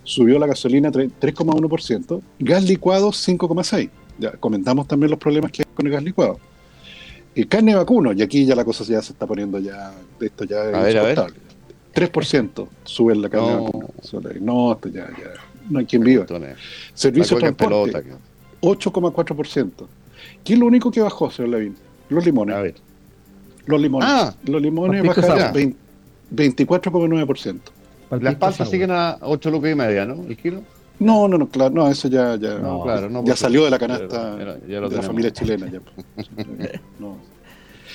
subió 0.06 0.40
la 0.40 0.48
gasolina 0.48 0.90
3,1%, 0.92 2.22
gas 2.40 2.64
licuado 2.64 3.10
5,6%. 3.10 3.90
Ya 4.18 4.32
comentamos 4.32 4.88
también 4.88 5.12
los 5.12 5.20
problemas 5.20 5.52
que 5.52 5.64
hay 5.64 5.74
con 5.74 5.86
el 5.86 5.92
gas 5.92 6.02
licuado. 6.04 6.40
Y 7.34 7.44
carne 7.46 7.76
vacuno, 7.76 8.14
y 8.14 8.22
aquí 8.22 8.46
ya 8.46 8.56
la 8.56 8.64
cosa 8.64 8.86
ya 8.86 9.02
se 9.02 9.12
está 9.12 9.28
poniendo 9.28 9.60
ya, 9.60 9.94
esto 10.22 10.46
ya 10.46 10.64
es 10.70 10.96
insoportable. 10.96 11.36
3% 11.94 12.68
sube 12.86 13.14
la 13.16 13.30
carne 13.30 13.56
vacuno. 13.56 13.90
No, 14.40 14.72
esto 14.72 14.88
ya, 14.88 15.10
ya, 15.10 15.34
no 15.70 15.80
hay 15.80 15.86
quien 15.86 16.02
viva. 16.04 16.26
Servicio 16.94 17.36
de 17.36 17.42
transporte, 17.42 18.04
8,4%. 18.62 19.72
¿Qué 20.46 20.54
es 20.54 20.60
lo 20.60 20.66
único 20.66 20.90
que 20.90 21.02
bajó, 21.02 21.30
señor 21.30 21.50
Levin? 21.52 21.76
Los 22.08 22.26
limones. 22.26 22.56
A 22.56 22.62
ver. 22.62 22.76
Los 23.66 23.82
limones. 23.82 24.10
Ah, 24.10 24.34
los 24.46 24.62
limones 24.62 25.04
bajaron 25.04 25.76
24,9%. 26.34 27.60
Las 28.22 28.36
pasas 28.36 28.70
siguen 28.70 28.92
a 28.92 29.18
8 29.22 29.52
lucas 29.52 29.72
y 29.72 29.76
media, 29.76 30.06
¿no? 30.06 30.24
¿El 30.28 30.38
kilo? 30.38 30.62
No, 31.00 31.28
no, 31.28 31.38
no, 31.38 31.50
claro, 31.50 31.74
no, 31.74 31.90
eso 31.90 32.08
ya, 32.08 32.36
ya, 32.38 32.58
ya 33.26 33.36
salió 33.36 33.66
de 33.66 33.72
la 33.72 33.80
canasta 33.80 34.36
de 34.36 34.82
la 34.82 35.02
familia 35.02 35.32
chilena. 35.32 35.70
Ya. 35.70 35.80
no. 37.00 37.18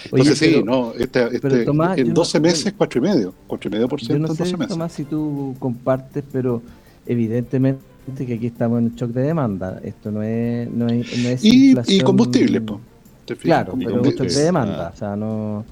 Entonces 0.04 0.38
sí, 0.38 0.62
no, 0.64 0.92
este, 0.98 1.35
este 1.35 1.64
en 1.64 2.14
12 2.14 2.40
meses, 2.40 2.74
4 2.76 2.98
y 2.98 3.02
medio, 3.02 3.35
4 3.46 3.68
y 3.68 3.72
medio 3.72 3.88
por 3.88 4.00
ciento 4.00 4.33
en 4.33 4.37
12 4.37 4.56
meses. 4.56 4.68
Tomás, 4.68 4.92
si 4.92 5.04
tú 5.04 5.54
compartes, 5.59 6.24
pero 6.30 6.62
evidentemente 7.06 7.80
que 8.26 8.35
aquí 8.35 8.46
estamos 8.46 8.78
en 8.78 8.87
un 8.87 8.94
shock 8.94 9.11
de 9.11 9.22
demanda. 9.22 9.80
Esto 9.83 10.11
no 10.11 10.22
es, 10.22 10.70
no 10.70 10.87
es, 10.88 11.18
no 11.18 11.28
es 11.28 11.44
y, 11.44 11.74
y 11.87 12.00
combustible, 12.00 12.61
pues. 12.61 12.80
Claro, 13.40 13.74
pero 13.78 14.02
un 14.02 14.09
shock 14.09 14.26
de 14.26 14.42
demanda, 14.42 14.88
ah. 14.88 14.92
o 14.94 14.96
sea, 14.96 15.16
no 15.16 15.64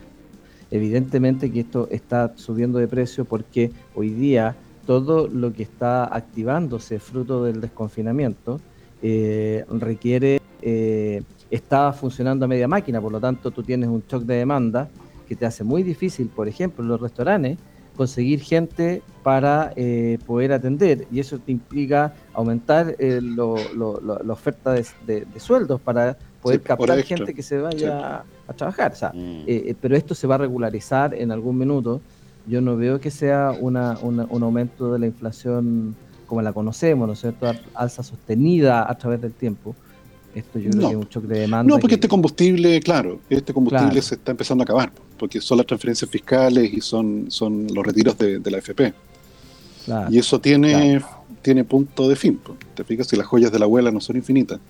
Evidentemente 0.70 1.50
que 1.50 1.60
esto 1.60 1.88
está 1.90 2.32
subiendo 2.36 2.78
de 2.78 2.88
precio 2.88 3.24
porque 3.24 3.70
hoy 3.94 4.10
día 4.10 4.56
todo 4.86 5.28
lo 5.28 5.52
que 5.52 5.62
está 5.62 6.14
activándose 6.14 6.98
fruto 6.98 7.44
del 7.44 7.60
desconfinamiento 7.60 8.60
eh, 9.02 9.64
requiere, 9.70 10.40
eh, 10.62 11.22
está 11.50 11.92
funcionando 11.92 12.44
a 12.44 12.48
media 12.48 12.68
máquina, 12.68 13.00
por 13.00 13.12
lo 13.12 13.20
tanto 13.20 13.50
tú 13.50 13.62
tienes 13.62 13.88
un 13.88 14.02
shock 14.08 14.24
de 14.24 14.36
demanda 14.36 14.88
que 15.28 15.36
te 15.36 15.46
hace 15.46 15.62
muy 15.62 15.82
difícil, 15.82 16.28
por 16.28 16.48
ejemplo, 16.48 16.82
en 16.82 16.88
los 16.88 17.00
restaurantes, 17.00 17.58
conseguir 17.98 18.40
gente 18.40 19.02
para 19.22 19.72
eh, 19.76 20.18
poder 20.24 20.52
atender. 20.52 21.06
Y 21.12 21.20
eso 21.20 21.38
te 21.38 21.52
implica 21.52 22.14
aumentar 22.32 22.94
eh, 22.98 23.20
la 23.20 24.32
oferta 24.32 24.72
de, 24.72 25.26
sueldos 25.36 25.80
para 25.80 26.16
poder 26.40 26.62
captar 26.62 27.02
gente 27.02 27.34
que 27.34 27.42
se 27.42 27.58
vaya 27.58 28.24
a 28.48 28.52
trabajar. 28.54 28.92
Mm. 29.14 29.42
Eh, 29.46 29.74
pero 29.80 29.96
esto 29.96 30.14
se 30.14 30.26
va 30.26 30.34
a 30.36 30.38
regularizar 30.38 31.14
en 31.14 31.30
algún 31.30 31.58
minuto. 31.58 32.00
Yo 32.46 32.60
no 32.60 32.76
veo 32.76 32.98
que 32.98 33.10
sea 33.10 33.54
una, 33.60 33.98
un 34.02 34.42
aumento 34.42 34.92
de 34.92 34.98
la 34.98 35.06
inflación 35.06 35.94
como 36.26 36.42
la 36.42 36.52
conocemos, 36.52 37.06
¿no 37.06 37.14
es 37.14 37.20
cierto? 37.20 37.50
Alza 37.74 38.02
sostenida 38.02 38.88
a 38.88 38.96
través 38.96 39.20
del 39.20 39.32
tiempo. 39.32 39.74
Esto 40.34 40.58
yo 40.58 40.70
creo 40.70 40.88
que 40.88 40.94
es 40.94 41.00
un 41.00 41.08
choque 41.08 41.26
de 41.26 41.40
demanda. 41.40 41.74
No, 41.74 41.80
porque 41.80 41.94
este 41.94 42.06
combustible, 42.06 42.78
claro, 42.80 43.18
este 43.28 43.52
combustible 43.52 44.00
se 44.02 44.14
está 44.14 44.30
empezando 44.30 44.62
a 44.62 44.64
acabar, 44.64 44.92
porque 45.18 45.40
son 45.40 45.56
las 45.58 45.66
transferencias 45.66 46.08
fiscales 46.08 46.72
y 46.72 46.80
son, 46.80 47.26
son 47.28 47.66
los 47.74 47.84
retiros 47.84 48.16
de, 48.18 48.40
la 48.44 48.58
FP. 48.58 48.92
y 50.10 50.18
eso 50.18 50.38
tiene, 50.38 51.02
tiene 51.42 51.64
punto 51.64 52.08
de 52.08 52.14
fin. 52.14 52.38
Te 52.74 52.84
fijas 52.84 53.08
si 53.08 53.16
las 53.16 53.26
joyas 53.26 53.50
de 53.50 53.58
la 53.58 53.64
abuela 53.64 53.90
no 53.90 54.00
son 54.00 54.16
infinitas. 54.16 54.60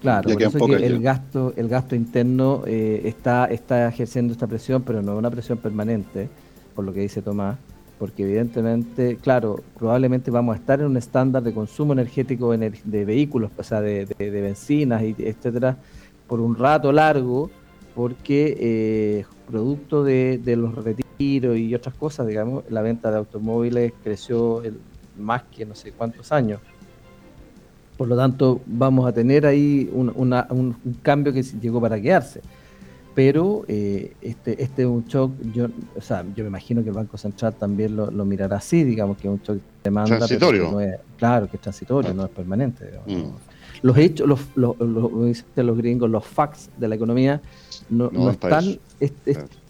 Claro, 0.00 0.30
por 0.58 0.72
el 0.74 1.00
gasto, 1.00 1.52
el 1.56 1.68
gasto 1.68 1.94
interno 1.96 2.62
eh, 2.66 3.02
está, 3.04 3.46
está 3.46 3.88
ejerciendo 3.88 4.32
esta 4.32 4.46
presión, 4.46 4.82
pero 4.82 5.02
no 5.02 5.12
es 5.12 5.18
una 5.18 5.30
presión 5.30 5.58
permanente, 5.58 6.28
por 6.74 6.84
lo 6.84 6.92
que 6.92 7.00
dice 7.00 7.22
Tomás 7.22 7.56
porque 7.98 8.24
evidentemente, 8.24 9.16
claro, 9.16 9.62
probablemente 9.78 10.30
vamos 10.30 10.54
a 10.54 10.58
estar 10.58 10.80
en 10.80 10.86
un 10.86 10.96
estándar 10.96 11.42
de 11.42 11.52
consumo 11.52 11.92
energético 11.94 12.56
de 12.56 13.04
vehículos, 13.04 13.50
o 13.56 13.62
sea, 13.62 13.80
de, 13.80 14.06
bencinas, 14.18 15.02
y 15.02 15.14
etcétera, 15.18 15.76
por 16.26 16.40
un 16.40 16.56
rato 16.56 16.92
largo, 16.92 17.50
porque 17.94 18.56
eh, 18.60 19.24
producto 19.46 20.04
de, 20.04 20.40
los 20.56 20.74
retiros 20.74 21.56
y 21.56 21.74
otras 21.74 21.94
cosas, 21.94 22.26
digamos, 22.26 22.64
la 22.68 22.82
venta 22.82 23.10
de 23.10 23.16
automóviles 23.16 23.92
creció 24.02 24.62
más 25.18 25.44
que 25.44 25.64
no 25.64 25.74
sé 25.74 25.92
cuántos 25.92 26.32
años. 26.32 26.60
Por 27.96 28.08
lo 28.08 28.16
tanto, 28.16 28.60
vamos 28.66 29.06
a 29.06 29.12
tener 29.12 29.46
ahí 29.46 29.90
un 29.92 30.76
cambio 31.02 31.32
que 31.32 31.42
llegó 31.42 31.80
para 31.80 32.00
quedarse 32.00 32.40
pero 33.16 33.64
eh, 33.66 34.12
este, 34.20 34.62
este 34.62 34.82
es 34.82 34.88
un 34.88 35.06
shock, 35.06 35.32
yo, 35.54 35.68
o 35.96 36.02
sea, 36.02 36.22
yo 36.34 36.44
me 36.44 36.48
imagino 36.48 36.82
que 36.82 36.90
el 36.90 36.94
Banco 36.94 37.16
Central 37.16 37.54
también 37.54 37.96
lo, 37.96 38.10
mirará 38.26 38.58
así, 38.58 38.84
digamos 38.84 39.16
que 39.16 39.26
es 39.26 39.32
un 39.32 39.40
shock 39.40 39.56
de 39.56 39.62
demanda. 39.84 40.18
Transitorio. 40.18 40.76
claro 41.16 41.48
que 41.48 41.56
es 41.56 41.62
transitorio, 41.62 42.12
no 42.12 42.26
es 42.26 42.30
permanente. 42.30 42.90
Mm. 43.06 43.30
Los 43.80 43.96
hechos, 43.96 44.28
los, 44.28 44.40
los, 44.54 44.76
los, 44.78 45.76
gringos, 45.78 46.10
los 46.10 46.26
facts 46.26 46.68
de 46.76 46.88
la 46.88 46.94
economía 46.94 47.40
no, 47.88 48.10
están 48.30 48.78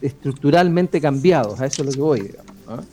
estructuralmente 0.01 1.01
cambiados, 1.01 1.61
a 1.61 1.67
eso 1.67 1.83
es 1.83 1.87
lo 1.87 1.93
que 1.93 2.01
voy, 2.01 2.21
digamos. 2.23 2.85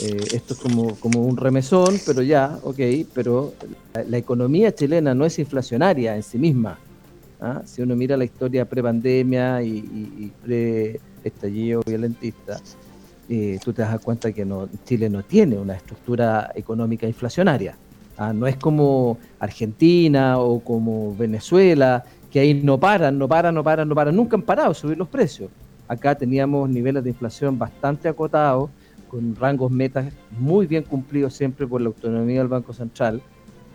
Eh, 0.00 0.24
esto 0.32 0.54
es 0.54 0.60
como, 0.60 0.96
como 0.96 1.22
un 1.22 1.36
remesón, 1.36 2.00
pero 2.06 2.22
ya, 2.22 2.58
ok, 2.62 2.78
pero 3.12 3.52
la 4.08 4.16
economía 4.16 4.74
chilena 4.74 5.14
no 5.14 5.26
es 5.26 5.38
inflacionaria 5.38 6.16
en 6.16 6.22
sí 6.22 6.38
misma 6.38 6.78
¿ah? 7.40 7.62
Si 7.64 7.82
uno 7.82 7.96
mira 7.96 8.16
la 8.16 8.24
historia 8.24 8.64
pre-pandemia 8.64 9.62
y, 9.62 10.32
pre-estallido 10.42 11.82
violentista, 11.86 12.60
eh, 13.28 13.58
tú 13.62 13.72
te 13.72 13.82
das 13.82 14.00
cuenta 14.00 14.32
que 14.32 14.44
no, 14.44 14.68
Chile 14.84 15.10
no 15.10 15.22
tiene 15.22 15.58
una 15.58 15.74
estructura 15.74 16.52
económica 16.54 17.06
inflacionaria. 17.06 17.76
¿ah? 18.16 18.32
No 18.32 18.46
es 18.46 18.56
como 18.56 19.18
Argentina 19.38 20.38
o 20.38 20.60
como 20.60 21.14
Venezuela, 21.16 22.04
que 22.30 22.40
ahí 22.40 22.54
no 22.54 22.78
paran, 22.78 23.18
no 23.18 23.28
paran, 23.28 23.54
no 23.54 23.64
paran, 23.64 23.88
no 23.88 23.94
paran, 23.94 24.14
nunca 24.14 24.36
han 24.36 24.42
parado 24.42 24.70
a 24.70 24.74
subir 24.74 24.96
los 24.96 25.08
precios. 25.08 25.50
Acá 25.88 26.14
teníamos 26.16 26.68
niveles 26.68 27.04
de 27.04 27.10
inflación 27.10 27.58
bastante 27.58 28.08
acotados, 28.08 28.70
con 29.16 29.34
rangos 29.34 29.70
metas 29.70 30.12
muy 30.38 30.66
bien 30.66 30.82
cumplidos 30.82 31.32
siempre 31.32 31.66
por 31.66 31.80
la 31.80 31.86
autonomía 31.86 32.40
del 32.40 32.48
Banco 32.48 32.74
Central. 32.74 33.22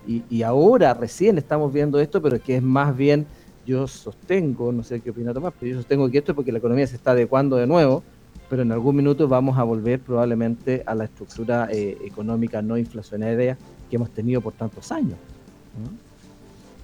Y, 0.07 0.21
y 0.29 0.43
ahora 0.43 0.93
recién 0.93 1.39
estamos 1.39 1.73
viendo 1.73 1.99
esto, 1.99 2.21
pero 2.21 2.39
que 2.39 2.57
es 2.57 2.61
más 2.61 2.95
bien 2.95 3.25
yo 3.65 3.87
sostengo, 3.87 4.71
no 4.71 4.83
sé 4.83 4.99
qué 4.99 5.09
opina 5.09 5.33
Tomás, 5.33 5.53
pero 5.59 5.71
yo 5.71 5.77
sostengo 5.79 6.07
que 6.11 6.19
esto 6.19 6.33
es 6.33 6.35
porque 6.35 6.51
la 6.51 6.59
economía 6.59 6.85
se 6.85 6.95
está 6.95 7.11
adecuando 7.11 7.55
de 7.55 7.65
nuevo, 7.65 8.03
pero 8.51 8.61
en 8.61 8.71
algún 8.71 8.95
minuto 8.95 9.27
vamos 9.27 9.57
a 9.57 9.63
volver 9.63 9.99
probablemente 9.99 10.83
a 10.85 10.93
la 10.93 11.05
estructura 11.05 11.67
eh, 11.71 11.97
económica 12.05 12.61
no 12.61 12.77
inflacionaria 12.77 13.57
que 13.89 13.95
hemos 13.95 14.11
tenido 14.11 14.41
por 14.41 14.53
tantos 14.53 14.91
años. 14.91 15.17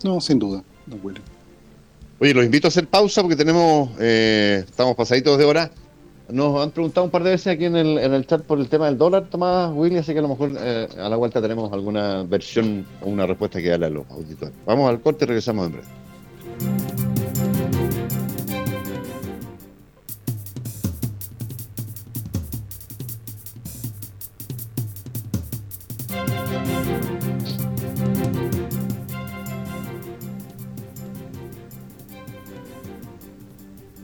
No, 0.04 0.20
sin 0.20 0.40
duda, 0.40 0.64
no 0.88 0.96
huele. 0.96 1.22
Oye, 2.20 2.34
los 2.34 2.44
invito 2.44 2.66
a 2.66 2.70
hacer 2.70 2.88
pausa 2.88 3.22
porque 3.22 3.36
tenemos, 3.36 3.92
eh, 4.00 4.64
estamos 4.68 4.96
pasaditos 4.96 5.38
de 5.38 5.46
hora. 5.46 5.70
Nos 6.30 6.62
han 6.62 6.72
preguntado 6.72 7.06
un 7.06 7.12
par 7.12 7.24
de 7.24 7.32
veces 7.32 7.48
aquí 7.48 7.66
en 7.66 7.78
el, 7.78 7.98
en 7.98 8.14
el 8.14 8.28
chat 8.28 8.42
por 8.42 8.60
el 8.60 8.68
tema 8.68 8.88
del 8.88 8.98
dólar, 8.98 9.28
Tomás 9.30 9.72
Willy, 9.74 9.98
así 9.98 10.12
que 10.12 10.20
a 10.20 10.22
lo 10.22 10.28
mejor 10.28 10.52
eh, 10.60 10.88
a 10.98 11.08
la 11.08 11.16
vuelta 11.16 11.42
tenemos 11.42 11.72
alguna 11.72 12.24
versión 12.24 12.86
o 13.02 13.10
una 13.10 13.26
respuesta 13.26 13.62
que 13.62 13.70
darle 13.70 13.86
a 13.86 13.90
los 13.90 14.10
auditores. 14.12 14.54
Vamos 14.66 14.90
al 14.90 15.00
corte 15.00 15.24
y 15.24 15.28
regresamos 15.30 15.68
en 15.68 15.72
breve. 15.74 16.07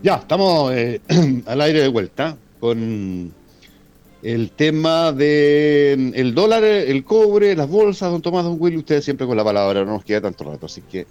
Ya, 0.03 0.15
estamos 0.15 0.73
eh, 0.73 0.99
al 1.45 1.61
aire 1.61 1.81
de 1.81 1.87
vuelta 1.87 2.35
con 2.59 3.31
el 4.21 4.51
tema 4.51 5.13
de 5.13 5.93
el 5.93 6.35
dólar, 6.35 6.65
el 6.65 7.05
cobre, 7.05 7.55
las 7.55 7.69
bolsas, 7.69 8.11
don 8.11 8.21
Tomás, 8.21 8.43
don 8.43 8.57
Willy, 8.59 8.79
ustedes 8.79 9.05
siempre 9.05 9.25
con 9.25 9.37
la 9.37 9.45
palabra, 9.45 9.85
no 9.85 9.93
nos 9.93 10.03
queda 10.03 10.19
tanto 10.19 10.43
rato, 10.43 10.65
así 10.65 10.81
que 10.81 11.07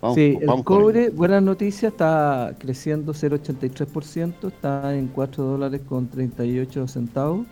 vamos, 0.00 0.14
sí, 0.14 0.38
el 0.40 0.64
cobre, 0.64 1.10
buena 1.10 1.42
noticia, 1.42 1.90
está 1.90 2.56
creciendo 2.58 3.12
0,83%, 3.12 4.48
está 4.48 4.96
en 4.96 5.08
4 5.08 5.44
dólares 5.44 5.82
con 5.86 6.08
38 6.08 6.88
centavos. 6.88 7.46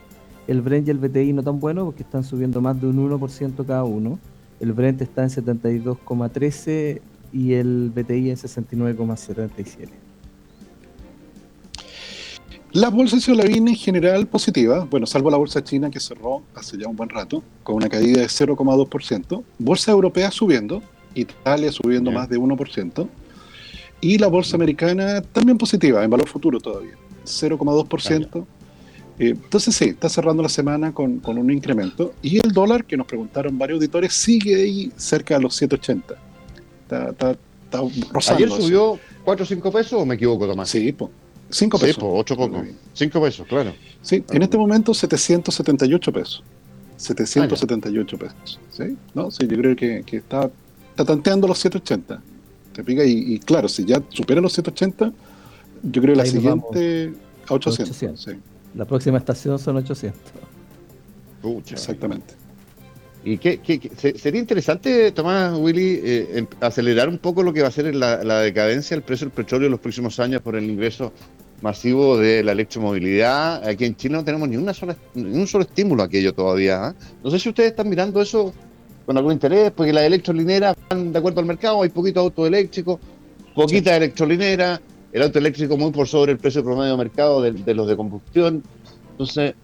El 0.46 0.62
Brent 0.62 0.88
y 0.88 0.90
el 0.90 0.98
BTI 0.98 1.34
no 1.34 1.42
tan 1.42 1.60
bueno 1.60 1.84
porque 1.84 2.02
están 2.02 2.24
subiendo 2.24 2.62
más 2.62 2.80
de 2.80 2.86
un 2.86 3.10
1% 3.10 3.66
cada 3.66 3.84
uno. 3.84 4.18
El 4.58 4.72
Brent 4.72 5.02
está 5.02 5.22
en 5.22 5.28
72,13 5.28 7.02
y 7.34 7.52
el 7.52 7.92
BTI 7.94 8.30
en 8.30 8.36
69,77. 8.36 10.01
Las 12.72 12.90
bolsas 12.90 13.26
de 13.26 13.34
la 13.34 13.44
en 13.44 13.66
general 13.76 14.26
positivas, 14.26 14.88
bueno, 14.88 15.04
salvo 15.04 15.30
la 15.30 15.36
bolsa 15.36 15.62
china 15.62 15.90
que 15.90 16.00
cerró 16.00 16.42
hace 16.54 16.78
ya 16.78 16.88
un 16.88 16.96
buen 16.96 17.10
rato, 17.10 17.42
con 17.62 17.74
una 17.76 17.90
caída 17.90 18.22
de 18.22 18.28
0,2%. 18.28 19.42
Bolsa 19.58 19.92
europea 19.92 20.30
subiendo, 20.30 20.82
Italia 21.14 21.70
subiendo 21.70 22.10
más 22.10 22.30
de 22.30 22.38
1%. 22.38 23.08
Y 24.00 24.16
la 24.16 24.28
bolsa 24.28 24.56
americana 24.56 25.20
también 25.20 25.58
positiva, 25.58 26.02
en 26.02 26.08
valor 26.08 26.26
futuro 26.26 26.60
todavía, 26.60 26.94
0,2%. 27.26 28.46
Eh, 29.18 29.28
entonces 29.28 29.76
sí, 29.76 29.84
está 29.90 30.08
cerrando 30.08 30.42
la 30.42 30.48
semana 30.48 30.94
con, 30.94 31.20
un 31.26 31.50
incremento. 31.50 32.14
Y 32.22 32.38
el 32.38 32.52
dólar, 32.52 32.86
que 32.86 32.96
nos 32.96 33.06
preguntaron 33.06 33.58
varios 33.58 33.76
auditores, 33.76 34.14
sigue 34.14 34.56
ahí 34.56 34.90
cerca 34.96 35.34
de 35.36 35.42
los 35.42 35.60
7,80. 35.60 36.16
Está, 36.84 37.10
está, 37.10 37.30
está 37.64 38.34
¿Ayer 38.34 38.48
subió 38.48 38.98
4 39.24 39.44
o 39.44 39.46
5 39.46 39.72
pesos 39.72 39.92
o 40.00 40.06
me 40.06 40.14
equivoco, 40.14 40.46
Tomás? 40.46 40.70
Sí, 40.70 40.90
pues. 40.92 41.10
5 41.52 41.78
pesos. 41.78 41.96
Sí, 41.96 42.00
8 42.02 42.36
poco. 42.36 42.64
5 42.94 43.22
pesos, 43.22 43.46
claro. 43.46 43.72
Sí, 44.00 44.24
en 44.30 44.42
este 44.42 44.56
momento 44.56 44.94
778 44.94 46.12
pesos. 46.12 46.42
778 46.96 48.18
pesos. 48.18 48.60
¿Sí? 48.70 48.96
¿No? 49.14 49.30
Sí, 49.30 49.46
yo 49.46 49.56
creo 49.56 49.76
que, 49.76 50.02
que 50.04 50.16
está, 50.18 50.50
está, 50.90 51.04
tanteando 51.04 51.46
los 51.46 51.58
780. 51.58 52.22
¿Te 52.72 52.84
pica? 52.84 53.04
Y, 53.04 53.38
claro, 53.40 53.68
si 53.68 53.84
ya 53.84 54.02
supera 54.08 54.40
los 54.40 54.52
780, 54.54 55.12
yo 55.82 56.02
creo 56.02 56.14
que 56.14 56.18
la 56.18 56.26
siguiente 56.26 57.12
a 57.48 57.54
800. 57.54 58.20
Sí. 58.20 58.30
La 58.74 58.86
próxima 58.86 59.18
estación 59.18 59.58
son 59.58 59.76
800. 59.76 60.20
Exactamente. 61.70 62.34
¿Y 63.24 63.38
qué, 63.38 63.60
sería 64.16 64.40
interesante, 64.40 65.12
Tomás, 65.12 65.56
Willy, 65.56 66.00
eh, 66.02 66.28
em, 66.38 66.46
acelerar 66.60 67.08
un 67.08 67.18
poco 67.18 67.42
lo 67.42 67.52
que 67.52 67.62
va 67.62 67.68
a 67.68 67.70
ser 67.70 67.94
la, 67.94 68.24
la, 68.24 68.40
decadencia 68.40 68.96
del 68.96 69.04
precio 69.04 69.26
del 69.26 69.32
petróleo 69.32 69.66
en 69.66 69.72
los 69.72 69.80
próximos 69.80 70.18
años 70.18 70.40
por 70.42 70.56
el 70.56 70.64
ingreso 70.68 71.12
masivo 71.62 72.18
de 72.18 72.42
la 72.42 72.52
electromovilidad. 72.52 73.66
Aquí 73.66 73.84
en 73.84 73.96
Chile 73.96 74.16
no 74.16 74.24
tenemos 74.24 74.48
ni, 74.48 74.56
una 74.56 74.74
sola, 74.74 74.96
ni 75.14 75.38
un 75.38 75.46
solo 75.46 75.64
estímulo 75.64 76.02
a 76.02 76.06
aquello 76.06 76.34
todavía. 76.34 76.88
¿ah? 76.88 76.94
No 77.22 77.30
sé 77.30 77.38
si 77.38 77.48
ustedes 77.48 77.70
están 77.70 77.88
mirando 77.88 78.20
eso 78.20 78.52
con 79.06 79.16
algún 79.16 79.32
interés, 79.32 79.72
porque 79.72 79.92
las 79.92 80.04
electrolineras 80.04 80.76
van 80.88 81.12
de 81.12 81.18
acuerdo 81.18 81.40
al 81.40 81.46
mercado, 81.46 81.82
hay 81.82 81.88
poquito 81.88 82.20
auto 82.20 82.46
eléctrico, 82.46 83.00
poquita 83.54 83.96
electrolinera, 83.96 84.80
el 85.12 85.22
auto 85.22 85.38
eléctrico 85.38 85.76
muy 85.76 85.90
por 85.90 86.06
sobre 86.06 86.32
el 86.32 86.38
precio 86.38 86.62
promedio 86.62 86.92
de 86.92 86.96
mercado 86.96 87.42
de, 87.42 87.74
los 87.74 87.86
de 87.88 87.96
combustión. 87.96 88.62
Entonces, 89.12 89.54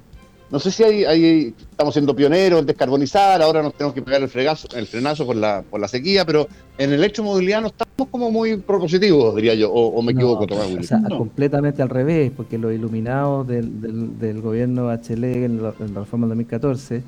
no 0.50 0.58
sé 0.58 0.70
si 0.70 0.82
hay, 0.82 1.54
estamos 1.70 1.92
siendo 1.92 2.16
pioneros 2.16 2.60
en 2.60 2.66
descarbonizar, 2.66 3.42
ahora 3.42 3.62
nos 3.62 3.74
tenemos 3.74 3.94
que 3.94 4.00
pegar 4.00 4.22
el, 4.22 4.28
fregazo, 4.28 4.66
el 4.74 4.86
frenazo 4.86 5.26
por 5.26 5.36
la, 5.36 5.62
por 5.62 5.78
la 5.78 5.88
sequía, 5.88 6.24
pero 6.24 6.48
en 6.78 6.90
el 6.90 7.00
electromovilidad 7.00 7.60
no 7.60 7.66
estamos 7.66 8.08
como 8.10 8.30
muy 8.30 8.56
propositivos, 8.56 9.36
diría 9.36 9.54
yo, 9.54 9.70
o, 9.70 10.00
me 10.00 10.12
equivoco, 10.12 10.46
Tomás 10.46 10.68
o 10.68 10.82
sea, 10.82 11.02
completamente 11.02 11.82
al 11.82 11.90
revés, 11.90 12.32
porque 12.34 12.56
los 12.56 12.72
iluminados 12.72 13.46
del, 13.46 14.18
del, 14.18 14.40
gobierno 14.40 14.90
HL 14.90 15.24
en 15.24 15.62
la, 15.62 15.72
reforma 15.72 16.26
del 16.26 16.38
2014 16.38 17.02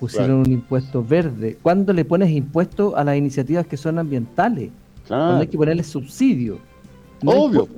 pusieron 0.00 0.40
un 0.40 0.50
impuesto 0.50 1.04
verde. 1.04 1.56
¿Cuándo 1.62 1.92
le 1.92 2.04
pones 2.04 2.30
impuesto 2.30 2.96
a 2.96 3.04
las 3.04 3.16
iniciativas 3.16 3.64
que 3.66 3.76
son 3.76 4.00
ambientales? 4.00 4.70
Cuando 5.06 5.42
hay 5.42 5.46
que 5.46 5.56
ponerle 5.56 5.84
subsidio. 5.84 6.58
Obvio, 7.24 7.68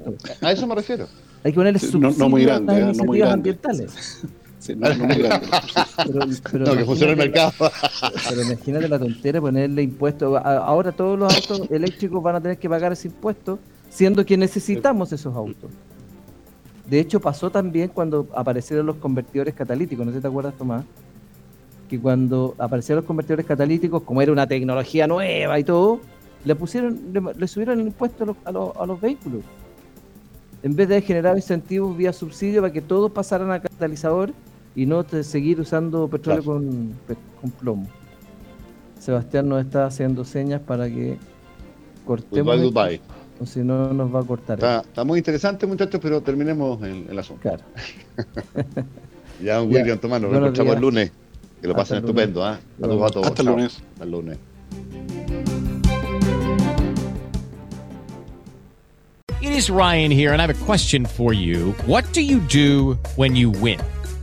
a 0.40 0.52
eso 0.52 0.66
me 0.66 0.74
refiero. 0.74 1.06
Hay 1.42 1.52
que 1.52 1.56
ponerle 1.56 1.78
subsidio 1.78 2.14
no, 2.16 2.30
muy 2.30 2.44
grande, 2.44 2.72
a 2.72 2.78
las 2.86 2.98
iniciativas 2.98 4.22
no 4.72 4.94
muy 4.94 5.26
ambientales. 5.26 6.42
no, 6.54 6.76
que 6.76 6.84
funcione 6.84 7.12
el 7.12 7.18
mercado. 7.18 7.52
pero 8.28 8.42
imagínate 8.42 8.88
la 8.88 8.98
tontera 8.98 9.40
ponerle 9.40 9.82
impuestos. 9.82 10.40
Ahora 10.42 10.92
todos 10.92 11.18
los 11.18 11.34
autos 11.34 11.62
eléctricos 11.70 12.22
van 12.22 12.36
a 12.36 12.40
tener 12.40 12.58
que 12.58 12.68
pagar 12.68 12.92
ese 12.92 13.08
impuesto, 13.08 13.58
siendo 13.90 14.24
que 14.24 14.36
necesitamos 14.36 15.12
esos 15.12 15.34
autos. 15.34 15.70
De 16.88 17.00
hecho, 17.00 17.20
pasó 17.20 17.50
también 17.50 17.88
cuando 17.88 18.28
aparecieron 18.34 18.86
los 18.86 18.96
convertidores 18.96 19.54
catalíticos, 19.54 20.04
no 20.04 20.12
sé 20.12 20.18
si 20.18 20.22
te 20.22 20.28
acuerdas, 20.28 20.54
Tomás, 20.54 20.84
que 21.88 21.98
cuando 21.98 22.54
aparecieron 22.58 23.02
los 23.02 23.06
convertidores 23.06 23.46
catalíticos, 23.46 24.02
como 24.02 24.20
era 24.20 24.32
una 24.32 24.46
tecnología 24.46 25.06
nueva 25.06 25.58
y 25.58 25.64
todo, 25.64 26.00
le 26.44 26.54
pusieron, 26.54 27.00
le, 27.38 27.48
subieron 27.48 27.80
el 27.80 27.86
impuesto 27.86 28.24
a 28.44 28.52
los, 28.52 28.76
a 28.76 28.86
los 28.86 29.00
vehículos. 29.00 29.42
En 30.62 30.76
vez 30.76 30.88
de 30.88 31.00
generar 31.00 31.36
incentivos 31.36 31.96
vía 31.96 32.12
subsidio 32.12 32.60
para 32.60 32.72
que 32.72 32.82
todos 32.82 33.10
pasaran 33.12 33.50
a 33.50 33.60
catalizador 33.60 34.32
y 34.74 34.86
no 34.86 35.04
seguir 35.22 35.60
usando 35.60 36.08
petróleo 36.08 36.44
con, 36.44 36.94
plomo. 37.60 37.86
Sebastián 38.98 39.48
nos 39.48 39.64
está 39.64 39.86
haciendo 39.86 40.24
señas 40.24 40.60
para 40.60 40.88
que 40.88 41.18
cortemos. 42.06 42.60
Goodbye, 42.60 43.00
O 43.40 43.46
si 43.46 43.60
no, 43.60 43.92
nos 43.92 44.14
va 44.14 44.20
a 44.20 44.24
cortar. 44.24 44.58
Está, 44.58 45.04
muy 45.04 45.18
interesante, 45.18 45.66
muchachos, 45.66 46.00
pero 46.02 46.22
terminemos 46.22 46.82
el, 46.82 47.06
el 47.08 47.18
asunto. 47.18 47.42
Claro. 47.42 47.62
ya, 49.42 49.62
William, 49.62 49.98
Tomás, 49.98 50.20
nos 50.20 50.32
encontramos 50.32 50.74
el 50.76 50.80
lunes. 50.80 51.12
Que 51.60 51.68
lo 51.68 51.74
pasen 51.74 51.98
estupendo. 51.98 52.46
¿eh? 52.46 52.56
Saludos 52.80 53.10
a 53.10 53.14
todos. 53.14 53.26
Hasta 53.26 53.42
el 53.42 53.48
lunes. 53.48 53.82
Hasta 53.92 54.04
el 54.04 54.10
lunes. 54.10 54.38
It 59.40 59.52
is 59.52 59.68
Ryan 59.68 60.10
here, 60.10 60.32
and 60.32 60.40
I 60.40 60.46
have 60.46 60.62
a 60.62 60.64
question 60.64 61.04
for 61.04 61.34
you. 61.34 61.72
What 61.86 62.04
do 62.12 62.22
you 62.22 62.40
do 62.40 62.98
when 63.16 63.36
you 63.36 63.50
win? 63.50 63.78